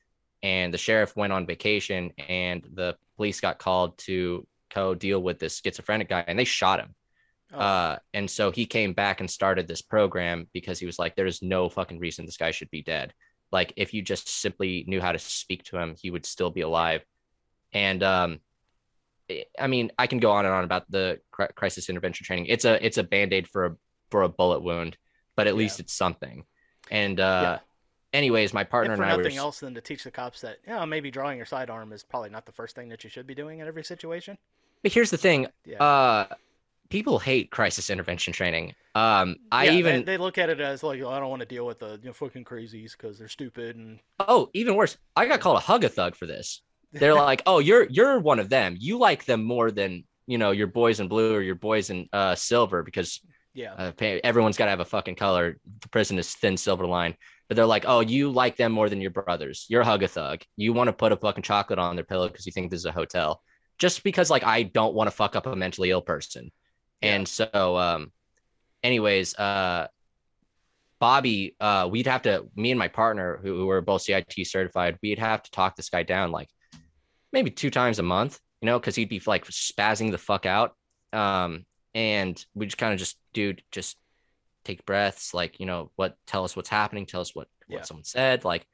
and 0.47 0.69
the 0.75 0.79
sheriff 0.87 1.13
went 1.17 1.33
on 1.37 1.47
vacation 1.55 2.03
and 2.29 2.61
the 2.81 2.91
police 3.17 3.41
got 3.47 3.59
called 3.67 3.91
to 4.09 4.47
co 4.77 4.95
deal 4.95 5.21
with 5.27 5.39
this 5.39 5.61
schizophrenic 5.63 6.09
guy 6.09 6.23
and 6.29 6.39
they 6.39 6.45
shot 6.61 6.81
him 6.85 6.95
Oh, 7.53 7.59
uh, 7.61 7.97
and 8.19 8.29
so 8.37 8.45
he 8.59 8.67
came 8.67 8.93
back 8.93 9.21
and 9.21 9.31
started 9.31 9.65
this 9.69 9.81
program 9.95 10.39
because 10.53 10.81
he 10.81 10.87
was 10.91 10.99
like, 10.99 11.15
there's 11.15 11.41
no 11.43 11.69
fucking 11.69 12.01
reason 12.01 12.27
this 12.27 12.43
guy 12.45 12.51
should 12.51 12.71
be 12.71 12.83
dead. 12.83 13.15
Like, 13.57 13.73
if 13.77 13.95
you 13.95 14.03
just 14.03 14.27
simply 14.29 14.85
knew 14.89 15.01
how 15.01 15.13
to 15.13 15.19
speak 15.21 15.63
to 15.69 15.79
him, 15.79 15.95
he 16.03 16.11
would 16.11 16.27
still 16.27 16.51
be 16.51 16.63
alive. 16.63 17.03
And 17.73 18.03
um, 18.03 18.41
I- 19.31 19.45
I 19.65 19.67
mean, 19.69 19.93
I 19.97 20.07
can 20.09 20.19
go 20.19 20.33
on 20.33 20.45
and 20.45 20.55
on 20.59 20.65
about 20.65 20.91
the 20.91 21.21
crisis 21.55 21.89
intervention 21.89 22.25
training. 22.27 22.47
It's 22.55 22.65
a 22.65 22.75
it's 22.85 22.99
a 22.99 23.05
band 23.05 23.33
aid 23.33 23.47
for 23.47 23.63
a 23.67 23.73
for 24.11 24.23
a 24.23 24.29
bullet 24.39 24.63
wound, 24.69 24.93
but 25.37 25.47
at 25.47 25.55
Yeah. 25.55 25.59
least 25.63 25.79
it's 25.79 25.93
something. 26.05 26.45
And 26.91 27.21
uh, 27.21 27.59
anyways, 28.17 28.53
my 28.55 28.65
partner 28.65 28.97
for 28.97 29.03
and 29.03 29.13
I 29.13 29.17
were 29.17 29.23
nothing 29.23 29.39
else 29.39 29.61
than 29.61 29.75
to 29.75 29.81
teach 29.81 30.05
the 30.05 30.11
cops 30.11 30.41
that, 30.41 30.57
yeah, 30.67 30.85
maybe 30.85 31.11
drawing 31.11 31.37
your 31.37 31.47
sidearm 31.47 31.93
is 31.93 32.03
probably 32.03 32.31
not 32.31 32.47
the 32.47 32.53
first 32.53 32.75
thing 32.75 32.89
that 32.89 33.05
you 33.05 33.11
should 33.11 33.27
be 33.27 33.35
doing 33.35 33.61
in 33.61 33.67
every 33.69 33.85
situation. 33.85 34.37
But 34.83 34.93
here's 34.93 35.11
the 35.11 35.17
thing: 35.17 35.47
Yeah. 35.65 35.83
uh, 35.83 36.27
people 36.89 37.19
hate 37.19 37.51
crisis 37.51 37.91
intervention 37.91 38.33
training. 38.33 38.75
Um, 38.95 39.37
I 39.53 39.65
Yeah, 39.65 39.71
they- 39.73 39.79
even 39.79 40.05
they, 40.05 40.17
look 40.19 40.39
at 40.39 40.49
it 40.51 40.61
as 40.61 40.83
like, 40.83 41.01
oh, 41.03 41.11
I 41.11 41.19
don't 41.21 41.31
want 41.31 41.41
to 41.41 41.47
deal 41.47 41.67
with 41.67 41.79
the 41.81 41.99
you 42.03 42.09
know, 42.09 42.13
fucking 42.13 42.45
crazies 42.45 42.93
because 42.93 43.19
they're 43.19 43.29
stupid 43.29 43.77
and 43.77 43.99
Oh, 44.21 44.51
even 44.55 44.75
worse. 44.75 44.97
I 45.15 45.27
got 45.27 45.41
called 45.41 45.59
a 45.59 45.61
hug 45.61 45.85
a 45.85 45.89
thug 45.89 46.15
for 46.17 46.27
this. 46.27 46.63
They're 46.93 47.15
like, 47.29 47.43
"Oh, 47.47 47.59
you're 47.59 47.85
you're 47.89 48.19
one 48.21 48.39
of 48.39 48.49
them. 48.49 48.77
You 48.79 48.99
like 48.99 49.25
them 49.25 49.43
more 49.45 49.71
than 49.71 50.05
you 50.27 50.39
know 50.39 50.51
your 50.51 50.67
boys 50.69 50.99
in 51.01 51.09
blue 51.09 51.35
or 51.35 51.41
your 51.43 51.55
boys 51.57 51.91
in 51.91 52.09
uh, 52.13 52.35
silver 52.35 52.83
because 52.83 53.21
yeah, 53.57 53.73
uh, 53.73 53.93
everyone's 54.23 54.57
got 54.57 54.67
to 54.67 54.71
have 54.71 54.81
a 54.81 54.85
fucking 54.85 55.17
color. 55.17 55.59
The 55.81 55.89
prison 55.89 56.19
is 56.19 56.35
thin 56.35 56.57
silver 56.57 56.87
line." 56.87 57.17
But 57.49 57.57
they're 57.57 57.67
like, 57.67 57.85
"Oh, 57.87 58.01
you 58.01 58.31
like 58.31 58.57
them 58.57 58.73
more 58.73 58.89
than 58.89 59.01
your 59.01 59.11
brothers. 59.11 59.67
You're 59.69 59.81
a 59.81 59.85
hug 59.85 60.03
a 60.03 60.09
thug. 60.09 60.43
You 60.57 60.73
want 60.73 60.89
to 60.89 60.93
put 60.93 61.13
a 61.13 61.17
fucking 61.17 61.43
chocolate 61.43 61.79
on 61.79 61.97
their 61.97 62.05
pillow 62.05 62.29
because 62.29 62.45
you 62.47 62.53
think 62.53 62.71
this 62.71 62.81
is 62.81 62.87
a 62.87 62.93
hotel, 62.93 63.43
just 63.79 64.05
because 64.05 64.31
like 64.31 64.45
I 64.45 64.63
don't 64.63 64.95
want 64.95 65.09
to 65.09 65.17
fuck 65.17 65.37
up 65.37 65.47
a 65.47 65.57
mentally 65.57 65.91
ill 65.91 66.03
person." 66.03 66.53
Yeah. 67.01 67.15
And 67.15 67.29
so, 67.29 67.77
um, 67.77 68.13
anyways, 68.83 69.35
uh, 69.37 69.89
Bobby, 70.99 71.57
uh, 71.61 71.89
we'd 71.91 72.07
have 72.07 72.23
to, 72.23 72.47
me 72.57 72.71
and 72.71 72.79
my 72.79 72.89
partner, 72.89 73.39
who, 73.43 73.57
who 73.57 73.67
were 73.67 73.83
both 73.83 74.03
CIT 74.03 74.35
certified, 74.45 74.99
we'd 75.03 75.19
have 75.19 75.43
to 75.43 75.51
talk 75.51 75.77
this 75.77 75.91
guy 75.91 76.03
down 76.03 76.31
like 76.33 76.49
maybe 77.33 77.51
two 77.51 77.71
times 77.71 77.99
a 77.99 78.03
month, 78.03 78.39
you 78.63 78.67
know, 78.67 78.79
because 78.79 78.95
he'd 78.95 79.09
be 79.09 79.21
like 79.27 79.45
spazzing 79.47 80.11
the 80.11 80.19
fuck 80.19 80.47
out. 80.47 80.75
Um, 81.13 81.67
and 81.97 82.45
we 82.55 82.67
just 82.69 82.79
kind 82.79 82.95
of 82.95 83.01
just, 83.01 83.19
dude, 83.35 83.65
just 83.73 83.99
take 84.65 84.87
breaths, 84.87 85.35
like, 85.35 85.61
you 85.61 85.67
know, 85.67 85.91
what, 85.97 86.17
tell 86.27 86.45
us 86.45 86.57
what's 86.57 86.69
happening, 86.69 87.07
tell 87.07 87.21
us 87.21 87.35
what, 87.35 87.49
what 87.69 87.81
Yeah. 87.81 87.87
someone 87.87 88.05
said, 88.05 88.45
like, 88.45 88.67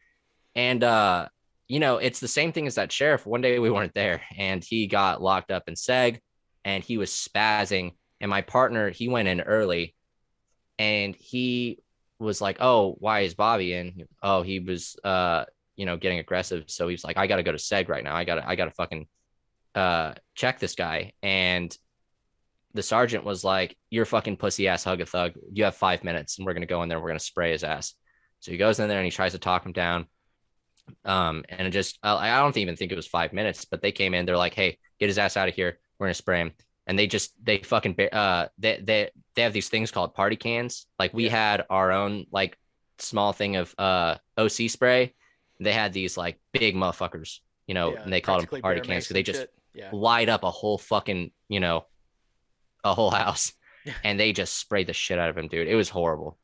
And 0.54 0.84
uh, 0.84 1.28
you 1.68 1.80
know, 1.80 1.98
it's 1.98 2.20
the 2.20 2.28
same 2.28 2.52
thing 2.52 2.66
as 2.66 2.76
that 2.76 2.92
sheriff. 2.92 3.26
One 3.26 3.40
day 3.42 3.58
we 3.58 3.70
weren't 3.70 3.94
there 3.94 4.22
and 4.38 4.64
he 4.64 4.86
got 4.86 5.22
locked 5.22 5.50
up 5.52 5.64
in 5.68 5.74
Seg 5.74 6.20
and 6.64 6.84
he 6.84 6.98
was 6.98 7.10
spazzing. 7.12 7.92
And 8.20 8.30
my 8.30 8.42
partner, 8.42 8.90
he 8.90 9.08
went 9.08 9.28
in 9.28 9.40
early 9.42 9.94
and 10.78 11.14
he 11.16 11.80
was 12.18 12.40
like, 12.40 12.58
Oh, 12.60 12.96
why 12.98 13.20
is 13.20 13.34
Bobby 13.34 13.72
in? 13.74 14.06
Oh, 14.22 14.42
he 14.42 14.60
was 14.60 14.96
uh, 15.04 15.44
you 15.76 15.86
know, 15.86 15.96
getting 15.96 16.18
aggressive. 16.18 16.64
So 16.68 16.88
he's 16.88 17.04
like, 17.04 17.16
I 17.16 17.26
gotta 17.26 17.42
go 17.42 17.52
to 17.52 17.58
Seg 17.58 17.88
right 17.88 18.04
now. 18.04 18.14
I 18.16 18.24
gotta, 18.24 18.48
I 18.48 18.56
gotta 18.56 18.72
fucking 18.72 19.06
uh 19.74 20.14
check 20.34 20.58
this 20.60 20.74
guy. 20.74 21.12
And 21.22 21.76
the 22.74 22.82
sergeant 22.82 23.24
was 23.24 23.44
like, 23.44 23.76
You're 23.90 24.04
fucking 24.04 24.36
pussy 24.36 24.68
ass 24.68 24.84
hug 24.84 25.00
a 25.00 25.06
thug. 25.06 25.32
You 25.52 25.64
have 25.64 25.74
five 25.74 26.04
minutes 26.04 26.38
and 26.38 26.46
we're 26.46 26.54
gonna 26.54 26.66
go 26.66 26.82
in 26.82 26.88
there, 26.88 27.00
we're 27.00 27.08
gonna 27.08 27.20
spray 27.20 27.52
his 27.52 27.64
ass. 27.64 27.94
So 28.40 28.50
he 28.50 28.58
goes 28.58 28.80
in 28.80 28.88
there 28.88 28.98
and 28.98 29.04
he 29.04 29.10
tries 29.10 29.32
to 29.32 29.38
talk 29.38 29.64
him 29.64 29.72
down. 29.72 30.06
Um, 31.04 31.44
and 31.48 31.66
it 31.66 31.70
just 31.70 31.98
I 32.02 32.40
don't 32.40 32.56
even 32.56 32.76
think 32.76 32.92
it 32.92 32.96
was 32.96 33.06
five 33.06 33.32
minutes, 33.32 33.64
but 33.64 33.82
they 33.82 33.92
came 33.92 34.14
in, 34.14 34.26
they're 34.26 34.36
like, 34.36 34.54
Hey, 34.54 34.78
get 34.98 35.08
his 35.08 35.18
ass 35.18 35.36
out 35.36 35.48
of 35.48 35.54
here. 35.54 35.78
We're 35.98 36.06
gonna 36.06 36.14
spray 36.14 36.40
him. 36.40 36.52
And 36.86 36.98
they 36.98 37.06
just 37.06 37.32
they 37.42 37.58
fucking 37.58 37.96
uh 38.12 38.48
they 38.58 38.80
they 38.82 39.10
they 39.36 39.42
have 39.42 39.52
these 39.52 39.68
things 39.68 39.90
called 39.90 40.14
party 40.14 40.36
cans. 40.36 40.86
Like 40.98 41.14
we 41.14 41.24
yeah. 41.24 41.30
had 41.30 41.64
our 41.70 41.92
own 41.92 42.26
like 42.32 42.58
small 42.98 43.32
thing 43.32 43.56
of 43.56 43.74
uh 43.78 44.16
OC 44.36 44.68
spray. 44.68 45.14
They 45.60 45.72
had 45.72 45.92
these 45.92 46.16
like 46.16 46.40
big 46.52 46.74
motherfuckers, 46.74 47.38
you 47.66 47.74
know, 47.74 47.92
yeah, 47.92 48.02
and 48.02 48.12
they 48.12 48.20
called 48.20 48.48
them 48.48 48.60
party 48.60 48.80
cans 48.80 49.04
because 49.04 49.14
they 49.14 49.22
just 49.22 49.46
yeah. 49.74 49.90
light 49.92 50.28
up 50.28 50.42
a 50.42 50.50
whole 50.50 50.78
fucking, 50.78 51.30
you 51.48 51.60
know, 51.60 51.86
a 52.84 52.94
whole 52.94 53.10
house. 53.10 53.52
and 54.04 54.18
they 54.18 54.32
just 54.32 54.56
sprayed 54.56 54.86
the 54.86 54.92
shit 54.92 55.18
out 55.18 55.28
of 55.28 55.36
him, 55.36 55.48
dude. 55.48 55.68
It 55.68 55.74
was 55.74 55.88
horrible. 55.88 56.38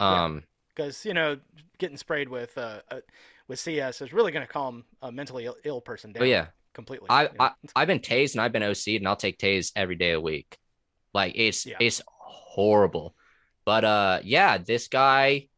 Um 0.00 0.44
because 0.74 1.04
you 1.04 1.14
know 1.14 1.38
getting 1.78 1.96
sprayed 1.96 2.28
with 2.28 2.56
uh, 2.56 2.80
uh 2.90 3.00
with 3.48 3.58
CS 3.58 4.00
is 4.00 4.12
really 4.12 4.32
going 4.32 4.46
to 4.46 4.52
calm 4.52 4.84
a 5.02 5.12
mentally 5.12 5.44
Ill, 5.44 5.56
Ill, 5.64 5.80
person 5.80 6.12
down. 6.12 6.22
Oh 6.22 6.26
yeah, 6.26 6.46
completely. 6.72 7.08
I, 7.10 7.28
I 7.38 7.50
I've 7.76 7.88
been 7.88 8.00
tased 8.00 8.32
and 8.32 8.40
I've 8.40 8.52
been 8.52 8.62
OC'd 8.62 9.00
and 9.00 9.08
I'll 9.08 9.16
take 9.16 9.38
tase 9.38 9.72
every 9.76 9.96
day 9.96 10.12
of 10.12 10.18
the 10.18 10.24
week. 10.24 10.56
Like 11.12 11.34
it's 11.36 11.66
yeah. 11.66 11.76
it's 11.78 12.00
horrible. 12.08 13.14
But 13.64 13.84
uh 13.84 14.20
yeah, 14.24 14.58
this 14.58 14.88
guy 14.88 15.48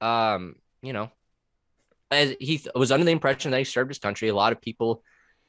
um 0.00 0.56
you 0.82 0.92
know 0.92 1.10
as 2.10 2.34
he 2.38 2.58
th- 2.58 2.74
was 2.74 2.92
under 2.92 3.04
the 3.04 3.10
impression 3.10 3.50
that 3.50 3.58
he 3.58 3.64
served 3.64 3.90
his 3.90 3.98
country. 3.98 4.28
A 4.28 4.34
lot 4.34 4.52
of 4.52 4.60
people 4.60 5.02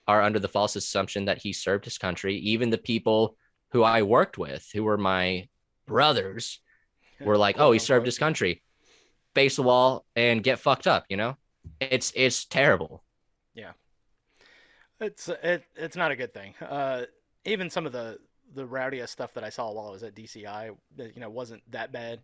are 0.07 0.21
under 0.21 0.39
the 0.39 0.47
false 0.47 0.75
assumption 0.75 1.25
that 1.25 1.37
he 1.37 1.53
served 1.53 1.85
his 1.85 1.97
country. 1.97 2.37
Even 2.37 2.69
the 2.69 2.77
people 2.77 3.37
who 3.73 3.83
I 3.83 4.03
worked 4.03 4.37
with, 4.37 4.69
who 4.71 4.83
were 4.83 4.97
my 4.97 5.49
brothers, 5.85 6.59
were 7.19 7.37
like, 7.37 7.59
"Oh, 7.59 7.71
he 7.71 7.79
served 7.79 8.05
his 8.05 8.17
country." 8.17 8.61
Face 9.33 9.55
the 9.55 9.63
wall 9.63 10.05
and 10.15 10.43
get 10.43 10.59
fucked 10.59 10.85
up. 10.87 11.05
You 11.09 11.17
know, 11.17 11.37
it's 11.81 12.13
it's 12.15 12.45
terrible. 12.45 13.03
Yeah, 13.55 13.71
it's 15.01 15.27
it, 15.27 15.63
it's 15.75 15.95
not 15.95 16.11
a 16.11 16.15
good 16.15 16.33
thing. 16.33 16.53
Uh, 16.61 17.03
even 17.45 17.69
some 17.69 17.85
of 17.85 17.91
the 17.91 18.19
the 18.53 18.65
rowdiest 18.65 19.11
stuff 19.11 19.33
that 19.33 19.43
I 19.43 19.49
saw 19.49 19.71
while 19.71 19.87
I 19.87 19.91
was 19.91 20.03
at 20.03 20.15
DCI, 20.15 20.75
you 20.97 21.19
know, 21.19 21.29
wasn't 21.29 21.63
that 21.71 21.91
bad. 21.91 22.19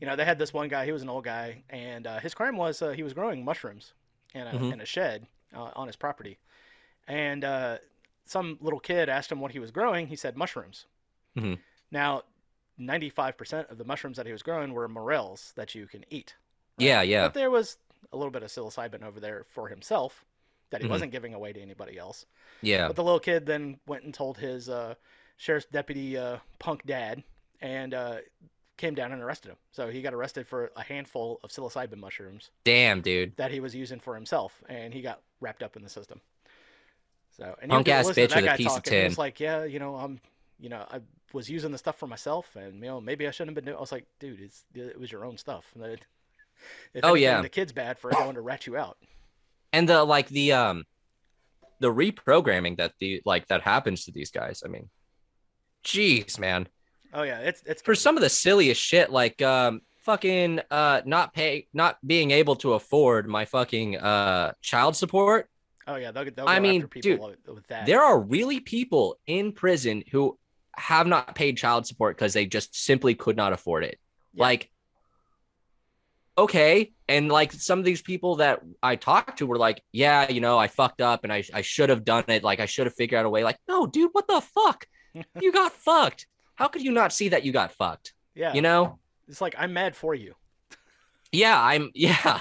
You 0.00 0.06
know, 0.06 0.16
they 0.16 0.24
had 0.24 0.38
this 0.38 0.54
one 0.54 0.68
guy. 0.68 0.86
He 0.86 0.92
was 0.92 1.02
an 1.02 1.10
old 1.10 1.24
guy, 1.24 1.62
and 1.68 2.06
uh, 2.06 2.18
his 2.18 2.34
crime 2.34 2.56
was 2.56 2.80
uh, 2.80 2.90
he 2.90 3.02
was 3.02 3.12
growing 3.12 3.44
mushrooms 3.44 3.92
in 4.34 4.46
a, 4.46 4.50
mm-hmm. 4.50 4.72
in 4.72 4.80
a 4.80 4.86
shed 4.86 5.26
uh, 5.54 5.70
on 5.76 5.86
his 5.86 5.96
property. 5.96 6.38
And 7.06 7.44
uh, 7.44 7.78
some 8.24 8.56
little 8.60 8.80
kid 8.80 9.10
asked 9.10 9.30
him 9.30 9.40
what 9.40 9.52
he 9.52 9.58
was 9.58 9.70
growing. 9.70 10.06
He 10.06 10.16
said 10.16 10.36
mushrooms. 10.36 10.86
Mm-hmm. 11.36 11.54
Now, 11.90 12.22
95% 12.80 13.70
of 13.70 13.78
the 13.78 13.84
mushrooms 13.84 14.16
that 14.16 14.26
he 14.26 14.32
was 14.32 14.42
growing 14.42 14.72
were 14.72 14.88
morels 14.88 15.52
that 15.56 15.74
you 15.74 15.86
can 15.86 16.04
eat. 16.10 16.34
Right? 16.78 16.86
Yeah, 16.86 17.02
yeah. 17.02 17.26
But 17.26 17.34
there 17.34 17.50
was 17.50 17.76
a 18.12 18.16
little 18.16 18.30
bit 18.30 18.42
of 18.42 18.50
psilocybin 18.50 19.02
over 19.02 19.20
there 19.20 19.44
for 19.50 19.68
himself 19.68 20.24
that 20.70 20.80
he 20.80 20.86
mm-hmm. 20.86 20.92
wasn't 20.92 21.12
giving 21.12 21.34
away 21.34 21.52
to 21.52 21.60
anybody 21.60 21.98
else. 21.98 22.26
Yeah. 22.62 22.88
But 22.88 22.96
the 22.96 23.04
little 23.04 23.20
kid 23.20 23.46
then 23.46 23.78
went 23.86 24.04
and 24.04 24.12
told 24.12 24.38
his 24.38 24.68
uh, 24.68 24.94
sheriff's 25.36 25.66
deputy 25.66 26.16
uh, 26.16 26.38
punk 26.58 26.84
dad 26.84 27.22
and 27.60 27.94
uh, 27.94 28.16
came 28.76 28.94
down 28.94 29.12
and 29.12 29.22
arrested 29.22 29.50
him. 29.50 29.56
So 29.72 29.88
he 29.88 30.02
got 30.02 30.14
arrested 30.14 30.46
for 30.46 30.72
a 30.76 30.82
handful 30.82 31.40
of 31.44 31.50
psilocybin 31.50 31.98
mushrooms. 31.98 32.50
Damn, 32.64 33.00
dude. 33.02 33.36
That 33.36 33.50
he 33.50 33.60
was 33.60 33.74
using 33.74 34.00
for 34.00 34.14
himself, 34.14 34.62
and 34.68 34.92
he 34.92 35.00
got 35.00 35.20
wrapped 35.40 35.62
up 35.62 35.76
in 35.76 35.82
the 35.82 35.88
system. 35.88 36.20
So 37.36 37.56
and 37.60 37.70
punk 37.70 37.88
ass 37.88 38.06
bitch 38.10 38.34
with 38.34 38.44
a 38.44 38.56
piece 38.56 38.66
talk, 38.66 38.78
of 38.78 38.82
tin. 38.84 39.04
Was 39.06 39.18
like, 39.18 39.40
yeah, 39.40 39.64
you 39.64 39.78
know, 39.78 39.96
I'm, 39.96 40.20
you 40.64 40.70
know, 40.70 40.82
I 40.90 41.00
was 41.34 41.50
using 41.50 41.72
the 41.72 41.78
stuff 41.78 41.98
for 41.98 42.06
myself, 42.06 42.56
and 42.56 42.76
you 42.76 42.86
know, 42.86 42.98
maybe 42.98 43.28
I 43.28 43.30
shouldn't 43.32 43.50
have 43.50 43.62
been 43.62 43.66
doing. 43.66 43.76
I 43.76 43.80
was 43.80 43.92
like, 43.92 44.06
dude, 44.18 44.40
it's 44.40 44.64
it 44.74 44.98
was 44.98 45.12
your 45.12 45.26
own 45.26 45.36
stuff. 45.36 45.66
If 45.76 46.00
oh 47.04 47.10
anything, 47.10 47.22
yeah, 47.22 47.42
the 47.42 47.50
kid's 47.50 47.72
bad 47.72 47.98
for 47.98 48.10
going 48.10 48.36
to 48.36 48.40
rat 48.40 48.66
you 48.66 48.78
out. 48.78 48.96
And 49.74 49.86
the 49.86 50.02
like 50.04 50.28
the 50.28 50.54
um, 50.54 50.84
the 51.80 51.92
reprogramming 51.92 52.78
that 52.78 52.94
the 52.98 53.20
like 53.26 53.46
that 53.48 53.60
happens 53.60 54.06
to 54.06 54.12
these 54.12 54.30
guys. 54.30 54.62
I 54.64 54.68
mean, 54.68 54.88
jeez, 55.84 56.38
man. 56.38 56.66
Oh 57.12 57.24
yeah, 57.24 57.40
it's 57.40 57.62
it's 57.66 57.82
for 57.82 57.94
some 57.94 58.16
of 58.16 58.22
the 58.22 58.30
silliest 58.30 58.80
shit 58.80 59.10
like 59.10 59.42
um 59.42 59.82
fucking 60.00 60.60
uh 60.70 61.02
not 61.04 61.34
pay 61.34 61.66
not 61.74 61.98
being 62.06 62.30
able 62.30 62.56
to 62.56 62.72
afford 62.72 63.28
my 63.28 63.44
fucking 63.44 63.98
uh 63.98 64.52
child 64.62 64.96
support. 64.96 65.50
Oh 65.86 65.96
yeah, 65.96 66.10
they'll, 66.10 66.24
they'll 66.24 66.48
I 66.48 66.58
mean, 66.58 66.88
dude, 67.02 67.20
there 67.84 68.02
are 68.02 68.18
really 68.18 68.60
people 68.60 69.18
in 69.26 69.52
prison 69.52 70.02
who 70.10 70.38
have 70.76 71.06
not 71.06 71.34
paid 71.34 71.56
child 71.56 71.86
support 71.86 72.16
because 72.16 72.32
they 72.32 72.46
just 72.46 72.74
simply 72.74 73.14
could 73.14 73.36
not 73.36 73.52
afford 73.52 73.84
it. 73.84 73.98
Yeah. 74.32 74.42
Like, 74.42 74.70
okay, 76.36 76.92
and 77.08 77.30
like 77.30 77.52
some 77.52 77.78
of 77.78 77.84
these 77.84 78.02
people 78.02 78.36
that 78.36 78.60
I 78.82 78.96
talked 78.96 79.38
to 79.38 79.46
were 79.46 79.58
like, 79.58 79.82
yeah, 79.92 80.30
you 80.30 80.40
know, 80.40 80.58
I 80.58 80.68
fucked 80.68 81.00
up 81.00 81.24
and 81.24 81.32
I 81.32 81.44
I 81.52 81.62
should 81.62 81.90
have 81.90 82.04
done 82.04 82.24
it. 82.28 82.42
Like 82.42 82.60
I 82.60 82.66
should 82.66 82.86
have 82.86 82.94
figured 82.94 83.18
out 83.18 83.26
a 83.26 83.30
way. 83.30 83.44
Like, 83.44 83.58
no, 83.68 83.86
dude, 83.86 84.10
what 84.12 84.26
the 84.26 84.40
fuck? 84.40 84.86
you 85.40 85.52
got 85.52 85.72
fucked. 85.72 86.26
How 86.56 86.68
could 86.68 86.82
you 86.82 86.92
not 86.92 87.12
see 87.12 87.30
that 87.30 87.44
you 87.44 87.52
got 87.52 87.72
fucked? 87.72 88.12
Yeah. 88.34 88.54
You 88.54 88.62
know? 88.62 88.98
It's 89.28 89.40
like 89.40 89.54
I'm 89.58 89.72
mad 89.72 89.96
for 89.96 90.14
you. 90.14 90.34
yeah, 91.32 91.60
I'm 91.60 91.90
yeah. 91.94 92.40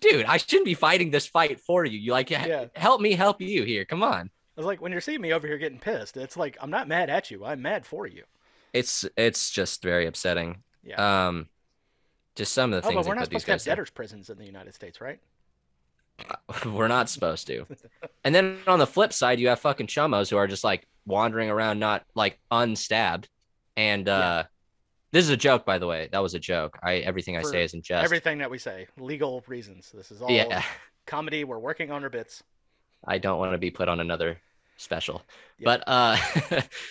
Dude, 0.00 0.24
I 0.24 0.38
shouldn't 0.38 0.64
be 0.64 0.74
fighting 0.74 1.10
this 1.10 1.26
fight 1.26 1.60
for 1.60 1.84
you. 1.84 1.98
You 1.98 2.12
like 2.12 2.30
yeah. 2.30 2.66
help 2.74 3.00
me 3.00 3.12
help 3.12 3.40
you 3.40 3.64
here. 3.64 3.84
Come 3.84 4.02
on. 4.02 4.30
It's 4.56 4.66
like 4.66 4.80
when 4.80 4.92
you're 4.92 5.00
seeing 5.00 5.20
me 5.20 5.32
over 5.32 5.46
here 5.46 5.58
getting 5.58 5.78
pissed, 5.78 6.16
it's 6.16 6.36
like 6.36 6.56
I'm 6.60 6.70
not 6.70 6.88
mad 6.88 7.10
at 7.10 7.30
you. 7.30 7.44
I'm 7.44 7.62
mad 7.62 7.84
for 7.84 8.06
you. 8.06 8.24
It's 8.72 9.04
it's 9.16 9.50
just 9.50 9.82
very 9.82 10.06
upsetting. 10.06 10.62
Yeah. 10.82 11.26
Um 11.26 11.48
just 12.36 12.52
some 12.52 12.72
of 12.72 12.82
the 12.82 12.88
oh, 12.88 12.90
things. 12.90 13.04
But 13.04 13.08
we're 13.08 13.14
not 13.14 13.24
supposed 13.24 13.46
to 13.46 13.52
have 13.52 13.64
debtors 13.64 13.90
prisons 13.90 14.30
in 14.30 14.38
the 14.38 14.46
United 14.46 14.74
States, 14.74 15.00
right? 15.00 15.20
we're 16.66 16.88
not 16.88 17.08
supposed 17.08 17.46
to. 17.48 17.66
and 18.24 18.34
then 18.34 18.58
on 18.66 18.78
the 18.78 18.86
flip 18.86 19.12
side, 19.12 19.38
you 19.38 19.48
have 19.48 19.60
fucking 19.60 19.86
chumos 19.86 20.30
who 20.30 20.36
are 20.36 20.46
just 20.46 20.64
like 20.64 20.86
wandering 21.06 21.50
around, 21.50 21.78
not 21.78 22.04
like 22.14 22.38
unstabbed. 22.50 23.28
And 23.76 24.08
uh, 24.08 24.12
yeah. 24.12 24.42
this 25.12 25.24
is 25.24 25.30
a 25.30 25.36
joke, 25.36 25.64
by 25.64 25.78
the 25.78 25.86
way. 25.86 26.08
That 26.12 26.22
was 26.22 26.34
a 26.34 26.38
joke. 26.38 26.78
I 26.82 26.96
everything 26.96 27.34
For 27.34 27.48
I 27.48 27.50
say 27.50 27.64
is 27.64 27.74
in 27.74 27.82
jest. 27.82 28.04
Everything 28.04 28.38
that 28.38 28.50
we 28.50 28.58
say, 28.58 28.86
legal 28.98 29.42
reasons. 29.46 29.90
This 29.92 30.10
is 30.10 30.22
all 30.22 30.30
yeah. 30.30 30.62
comedy. 31.06 31.44
We're 31.44 31.58
working 31.58 31.90
on 31.90 32.02
our 32.04 32.10
bits. 32.10 32.42
I 33.06 33.18
don't 33.18 33.38
want 33.38 33.52
to 33.52 33.58
be 33.58 33.70
put 33.70 33.88
on 33.88 34.00
another 34.00 34.38
special, 34.76 35.22
yeah. 35.58 35.64
but 35.64 35.84
uh, 35.86 36.16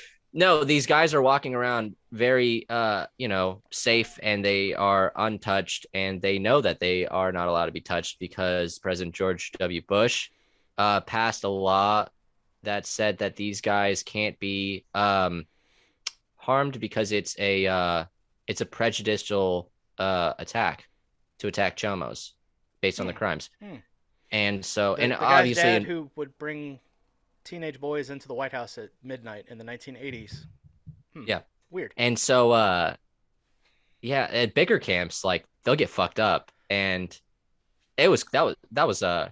no, 0.34 0.64
these 0.64 0.86
guys 0.86 1.14
are 1.14 1.22
walking 1.22 1.56
around 1.56 1.96
very, 2.12 2.66
uh, 2.70 3.08
you 3.18 3.28
know, 3.28 3.62
safe 3.72 4.20
and 4.22 4.44
they 4.44 4.74
are 4.74 5.12
untouched, 5.16 5.86
and 5.94 6.22
they 6.22 6.40
know 6.40 6.62
that 6.62 6.80
they 6.80 7.08
are 7.08 7.32
not 7.32 7.48
allowed 7.48 7.68
to 7.68 7.72
be 7.72 7.82
touched 7.82 8.20
because 8.20 8.80
President 8.80 9.16
George 9.16 9.52
W. 9.60 9.82
Bush 9.82 10.30
uh, 10.78 11.02
passed 11.02 11.44
a 11.44 11.50
law 11.50 12.08
that 12.64 12.86
said 12.86 13.18
that 13.20 13.36
these 13.36 13.62
guys 13.62 14.04
can't 14.04 14.40
be 14.40 14.86
um, 14.94 15.46
harmed 16.36 16.80
because 16.80 17.12
it's 17.12 17.36
a 17.40 17.68
uh, 17.68 18.06
it's 18.48 18.62
a 18.62 18.66
prejudicial 18.66 19.70
uh, 19.98 20.34
attack 20.40 20.86
to 21.40 21.48
attack 21.48 21.78
chomos 21.78 22.32
based 22.82 23.00
on 23.00 23.08
the 23.08 23.14
hmm. 23.14 23.18
crimes. 23.18 23.50
Hmm. 23.62 23.76
And 24.34 24.66
so, 24.66 24.96
the, 24.96 25.04
and 25.04 25.12
the 25.14 25.24
obviously, 25.24 25.64
dad 25.64 25.84
who 25.84 26.10
would 26.16 26.38
bring 26.38 26.80
teenage 27.46 27.80
boys 27.80 28.10
into 28.10 28.28
the 28.28 28.34
White 28.34 28.52
House 28.52 28.78
at 28.78 28.90
midnight 29.04 29.46
in 29.48 29.58
the 29.58 29.64
1980s. 29.64 30.46
Hmm. 31.14 31.24
Yeah. 31.28 31.42
Weird. 31.70 31.94
And 31.98 32.18
so, 32.18 32.52
uh, 32.52 32.96
yeah, 34.02 34.28
at 34.32 34.54
bigger 34.54 34.80
camps, 34.80 35.24
like 35.24 35.46
they'll 35.64 35.76
get 35.76 35.90
fucked 35.90 36.20
up, 36.20 36.52
and 36.70 37.18
it 37.98 38.10
was 38.10 38.26
that 38.34 38.44
was 38.44 38.56
that 38.72 38.88
was 38.88 39.02
uh 39.02 39.30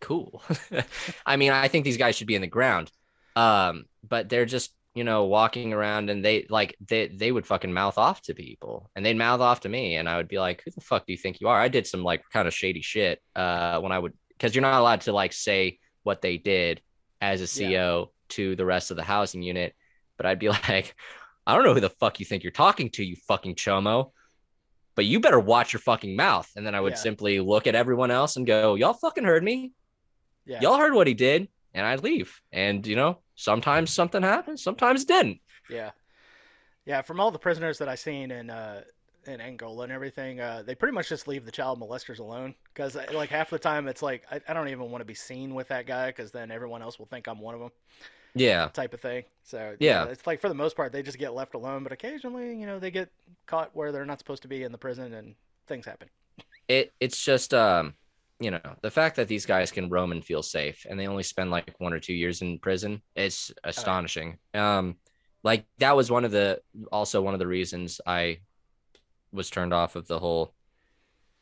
cool. 0.00 0.42
I 1.26 1.36
mean, 1.36 1.52
I 1.52 1.68
think 1.68 1.84
these 1.84 1.96
guys 1.96 2.16
should 2.16 2.26
be 2.26 2.34
in 2.34 2.42
the 2.42 2.48
ground, 2.48 2.90
um, 3.36 3.84
but 4.06 4.28
they're 4.28 4.44
just 4.44 4.74
you 4.94 5.04
know 5.04 5.24
walking 5.24 5.72
around 5.72 6.10
and 6.10 6.22
they 6.22 6.46
like 6.50 6.76
they 6.86 7.08
they 7.08 7.32
would 7.32 7.46
fucking 7.46 7.72
mouth 7.72 7.96
off 7.96 8.20
to 8.22 8.34
people 8.34 8.90
and 8.94 9.06
they'd 9.06 9.16
mouth 9.16 9.40
off 9.40 9.60
to 9.60 9.68
me 9.68 9.96
and 9.96 10.08
I 10.08 10.16
would 10.16 10.28
be 10.28 10.38
like, 10.38 10.62
who 10.64 10.70
the 10.70 10.80
fuck 10.82 11.06
do 11.06 11.12
you 11.12 11.18
think 11.18 11.40
you 11.40 11.48
are? 11.48 11.58
I 11.58 11.68
did 11.68 11.86
some 11.86 12.02
like 12.02 12.22
kind 12.30 12.46
of 12.46 12.52
shady 12.52 12.82
shit 12.82 13.22
uh 13.34 13.80
when 13.80 13.92
I 13.92 13.98
would 13.98 14.12
because 14.42 14.56
you're 14.56 14.62
not 14.62 14.80
allowed 14.80 15.02
to 15.02 15.12
like 15.12 15.32
say 15.32 15.78
what 16.02 16.20
they 16.20 16.36
did 16.36 16.82
as 17.20 17.40
a 17.40 17.46
CO 17.60 17.64
yeah. 17.70 18.04
to 18.30 18.56
the 18.56 18.64
rest 18.64 18.90
of 18.90 18.96
the 18.96 19.04
housing 19.04 19.40
unit. 19.40 19.72
But 20.16 20.26
I'd 20.26 20.40
be 20.40 20.48
like, 20.68 20.96
I 21.46 21.54
don't 21.54 21.64
know 21.64 21.74
who 21.74 21.80
the 21.80 21.90
fuck 21.90 22.18
you 22.18 22.26
think 22.26 22.42
you're 22.42 22.50
talking 22.50 22.90
to, 22.90 23.04
you 23.04 23.14
fucking 23.28 23.54
chomo. 23.54 24.10
but 24.96 25.04
you 25.04 25.20
better 25.20 25.38
watch 25.38 25.72
your 25.72 25.80
fucking 25.80 26.16
mouth. 26.16 26.50
And 26.56 26.66
then 26.66 26.74
I 26.74 26.80
would 26.80 26.94
Yeah. 26.94 26.98
simply 26.98 27.38
look 27.38 27.68
at 27.68 27.76
everyone 27.76 28.10
else 28.10 28.36
and 28.36 28.44
go, 28.44 28.74
y'all 28.74 28.94
fucking 28.94 29.24
heard 29.24 29.44
me. 29.44 29.72
Yeah. 30.44 30.60
Y'all 30.60 30.76
heard 30.76 30.92
what 30.92 31.06
he 31.06 31.14
did. 31.14 31.46
And 31.72 31.86
I'd 31.86 32.02
leave. 32.02 32.40
And, 32.50 32.84
you 32.84 32.96
know, 32.96 33.20
sometimes 33.36 33.92
something 33.92 34.22
happens, 34.22 34.62
sometimes 34.62 35.02
it 35.02 35.08
didn't. 35.08 35.38
Yeah, 35.70 35.92
yeah. 36.84 37.00
From 37.02 37.20
all 37.20 37.30
the 37.30 37.38
prisoners 37.38 37.78
that 37.78 37.88
I 37.88 37.94
seen 37.94 38.30
in 38.32 38.50
uh, 38.50 38.82
in 39.26 39.40
Angola 39.40 39.84
and 39.84 39.92
everything, 39.92 40.40
uh, 40.40 40.62
they 40.66 40.74
pretty 40.74 40.94
much 40.94 41.08
just 41.08 41.28
leave 41.28 41.44
the 41.44 41.52
child 41.52 41.80
molesters 41.80 42.18
alone 42.18 42.54
because 42.74 42.96
like 43.12 43.30
half 43.30 43.50
the 43.50 43.58
time 43.58 43.88
it's 43.88 44.02
like 44.02 44.24
I, 44.30 44.40
I 44.48 44.52
don't 44.52 44.68
even 44.68 44.90
want 44.90 45.00
to 45.00 45.06
be 45.06 45.14
seen 45.14 45.54
with 45.54 45.68
that 45.68 45.86
guy 45.86 46.08
because 46.08 46.32
then 46.32 46.50
everyone 46.50 46.82
else 46.82 46.98
will 46.98 47.06
think 47.06 47.26
I'm 47.28 47.40
one 47.40 47.54
of 47.54 47.60
them 47.60 47.70
Yeah. 48.34 48.70
type 48.72 48.94
of 48.94 49.00
thing. 49.00 49.24
So 49.44 49.76
Yeah. 49.78 50.08
it's 50.10 50.26
like 50.26 50.40
for 50.40 50.48
the 50.48 50.54
most 50.54 50.76
part 50.76 50.92
they 50.92 51.02
just 51.02 51.18
get 51.18 51.34
left 51.34 51.54
alone, 51.54 51.82
but 51.82 51.92
occasionally 51.92 52.56
you 52.58 52.66
know 52.66 52.78
they 52.78 52.90
get 52.90 53.10
caught 53.46 53.74
where 53.74 53.92
they're 53.92 54.06
not 54.06 54.18
supposed 54.18 54.42
to 54.42 54.48
be 54.48 54.62
in 54.62 54.72
the 54.72 54.78
prison 54.78 55.12
and 55.14 55.34
things 55.66 55.86
happen. 55.86 56.08
It 56.68 56.92
it's 57.00 57.22
just 57.22 57.52
um, 57.54 57.94
you 58.40 58.50
know, 58.50 58.60
the 58.82 58.90
fact 58.90 59.16
that 59.16 59.28
these 59.28 59.46
guys 59.46 59.70
can 59.70 59.88
roam 59.90 60.12
and 60.12 60.24
feel 60.24 60.42
safe 60.42 60.86
and 60.88 60.98
they 60.98 61.06
only 61.06 61.22
spend 61.22 61.50
like 61.50 61.74
one 61.78 61.92
or 61.92 62.00
two 62.00 62.14
years 62.14 62.42
in 62.42 62.58
prison, 62.58 63.02
it's 63.16 63.52
astonishing. 63.64 64.38
Um 64.54 64.96
like 65.44 65.66
that 65.78 65.96
was 65.96 66.10
one 66.10 66.24
of 66.24 66.30
the 66.30 66.60
also 66.92 67.20
one 67.20 67.34
of 67.34 67.40
the 67.40 67.46
reasons 67.46 68.00
I 68.06 68.38
was 69.32 69.50
turned 69.50 69.72
off 69.74 69.96
of 69.96 70.06
the 70.06 70.18
whole 70.18 70.54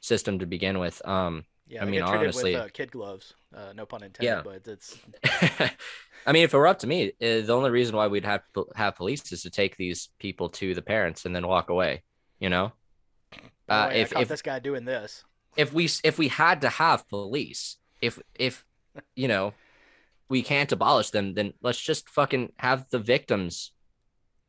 system 0.00 0.38
to 0.38 0.46
begin 0.46 0.79
with. 0.79 1.00
Um 1.07 1.44
Yeah, 1.66 1.83
I 1.83 1.85
mean, 1.87 2.03
honestly- 2.03 2.55
with 2.55 2.62
uh, 2.62 2.68
kid 2.72 2.90
gloves. 2.90 3.35
Uh, 3.55 3.72
no 3.74 3.85
pun 3.87 4.03
intended, 4.03 4.24
Yeah. 4.26 4.42
but 4.44 4.66
it's 4.66 4.98
I 6.26 6.33
mean, 6.33 6.44
if 6.44 6.53
it 6.53 6.57
were 6.59 6.66
up 6.66 6.81
to 6.81 6.87
me, 6.87 7.09
uh, 7.09 7.40
the 7.46 7.55
only 7.57 7.70
reason 7.70 7.96
why 7.96 8.07
we'd 8.09 8.24
have 8.26 8.42
to 8.55 8.66
have 8.76 8.96
police 8.96 9.33
is 9.33 9.42
to 9.42 9.50
take 9.50 9.76
these 9.76 10.11
people 10.18 10.48
to 10.50 10.74
the 10.74 10.83
parents 10.83 11.24
and 11.24 11.35
then 11.35 11.46
walk 11.46 11.70
away. 11.70 12.03
You 12.38 12.50
know, 12.50 12.72
Uh, 13.68 13.87
way, 13.88 14.00
if- 14.03 14.12
if- 14.16 14.29
this 14.29 14.42
guy 14.42 14.59
doing 14.59 14.85
this. 14.85 15.24
if 15.57 15.72
we 15.72 15.85
if 16.05 16.18
we 16.18 16.29
had 16.29 16.61
to 16.61 16.68
have 16.68 17.09
police, 17.09 17.76
if 18.00 18.18
if 18.35 18.64
you 19.14 19.29
know 19.29 19.55
we 20.29 20.42
can't 20.42 20.72
abolish 20.72 21.11
them, 21.11 21.35
then 21.35 21.55
let's 21.62 21.81
just 21.81 22.09
fucking 22.09 22.53
have 22.59 22.88
the 22.90 22.98
victims 22.98 23.72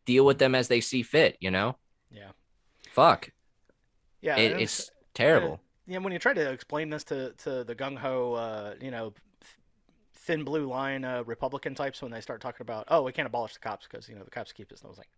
deal 0.06 0.26
with 0.26 0.38
them 0.40 0.54
as 0.56 0.68
they 0.68 0.82
see 0.82 1.04
fit. 1.04 1.38
You 1.40 1.52
know, 1.52 1.78
Yeah, 2.12 2.32
fuck, 2.92 3.32
yeah. 4.22 4.36
it, 4.38 4.52
and 4.54 4.62
it's 4.62 4.92
terrible. 5.14 5.60
yeah, 5.88 5.98
when 6.00 6.14
you 6.14 6.20
try 6.20 6.34
to 6.34 6.52
explain 6.52 6.90
this 6.90 7.04
to 7.06 7.32
to 7.40 7.64
the 7.64 7.76
gung 7.76 7.98
ho, 7.98 8.34
uh, 8.34 8.74
you 8.82 8.92
know, 8.92 9.14
thin 10.14 10.44
blue 10.44 10.68
line 10.68 11.04
uh, 11.04 11.24
Republican 11.26 11.74
types, 11.76 12.02
when 12.02 12.12
they 12.12 12.22
start 12.22 12.42
talking 12.42 12.62
about, 12.62 12.86
oh, 12.90 13.02
we 13.02 13.12
can't 13.12 13.26
abolish 13.28 13.54
the 13.54 13.60
cops 13.60 13.88
because 13.90 14.08
you 14.08 14.16
know 14.16 14.24
the 14.24 14.32
cops 14.32 14.52
keep 14.52 14.72
us. 14.72 14.82
And 14.82 14.88
I 14.88 14.90
was 14.90 14.98
like, 14.98 15.10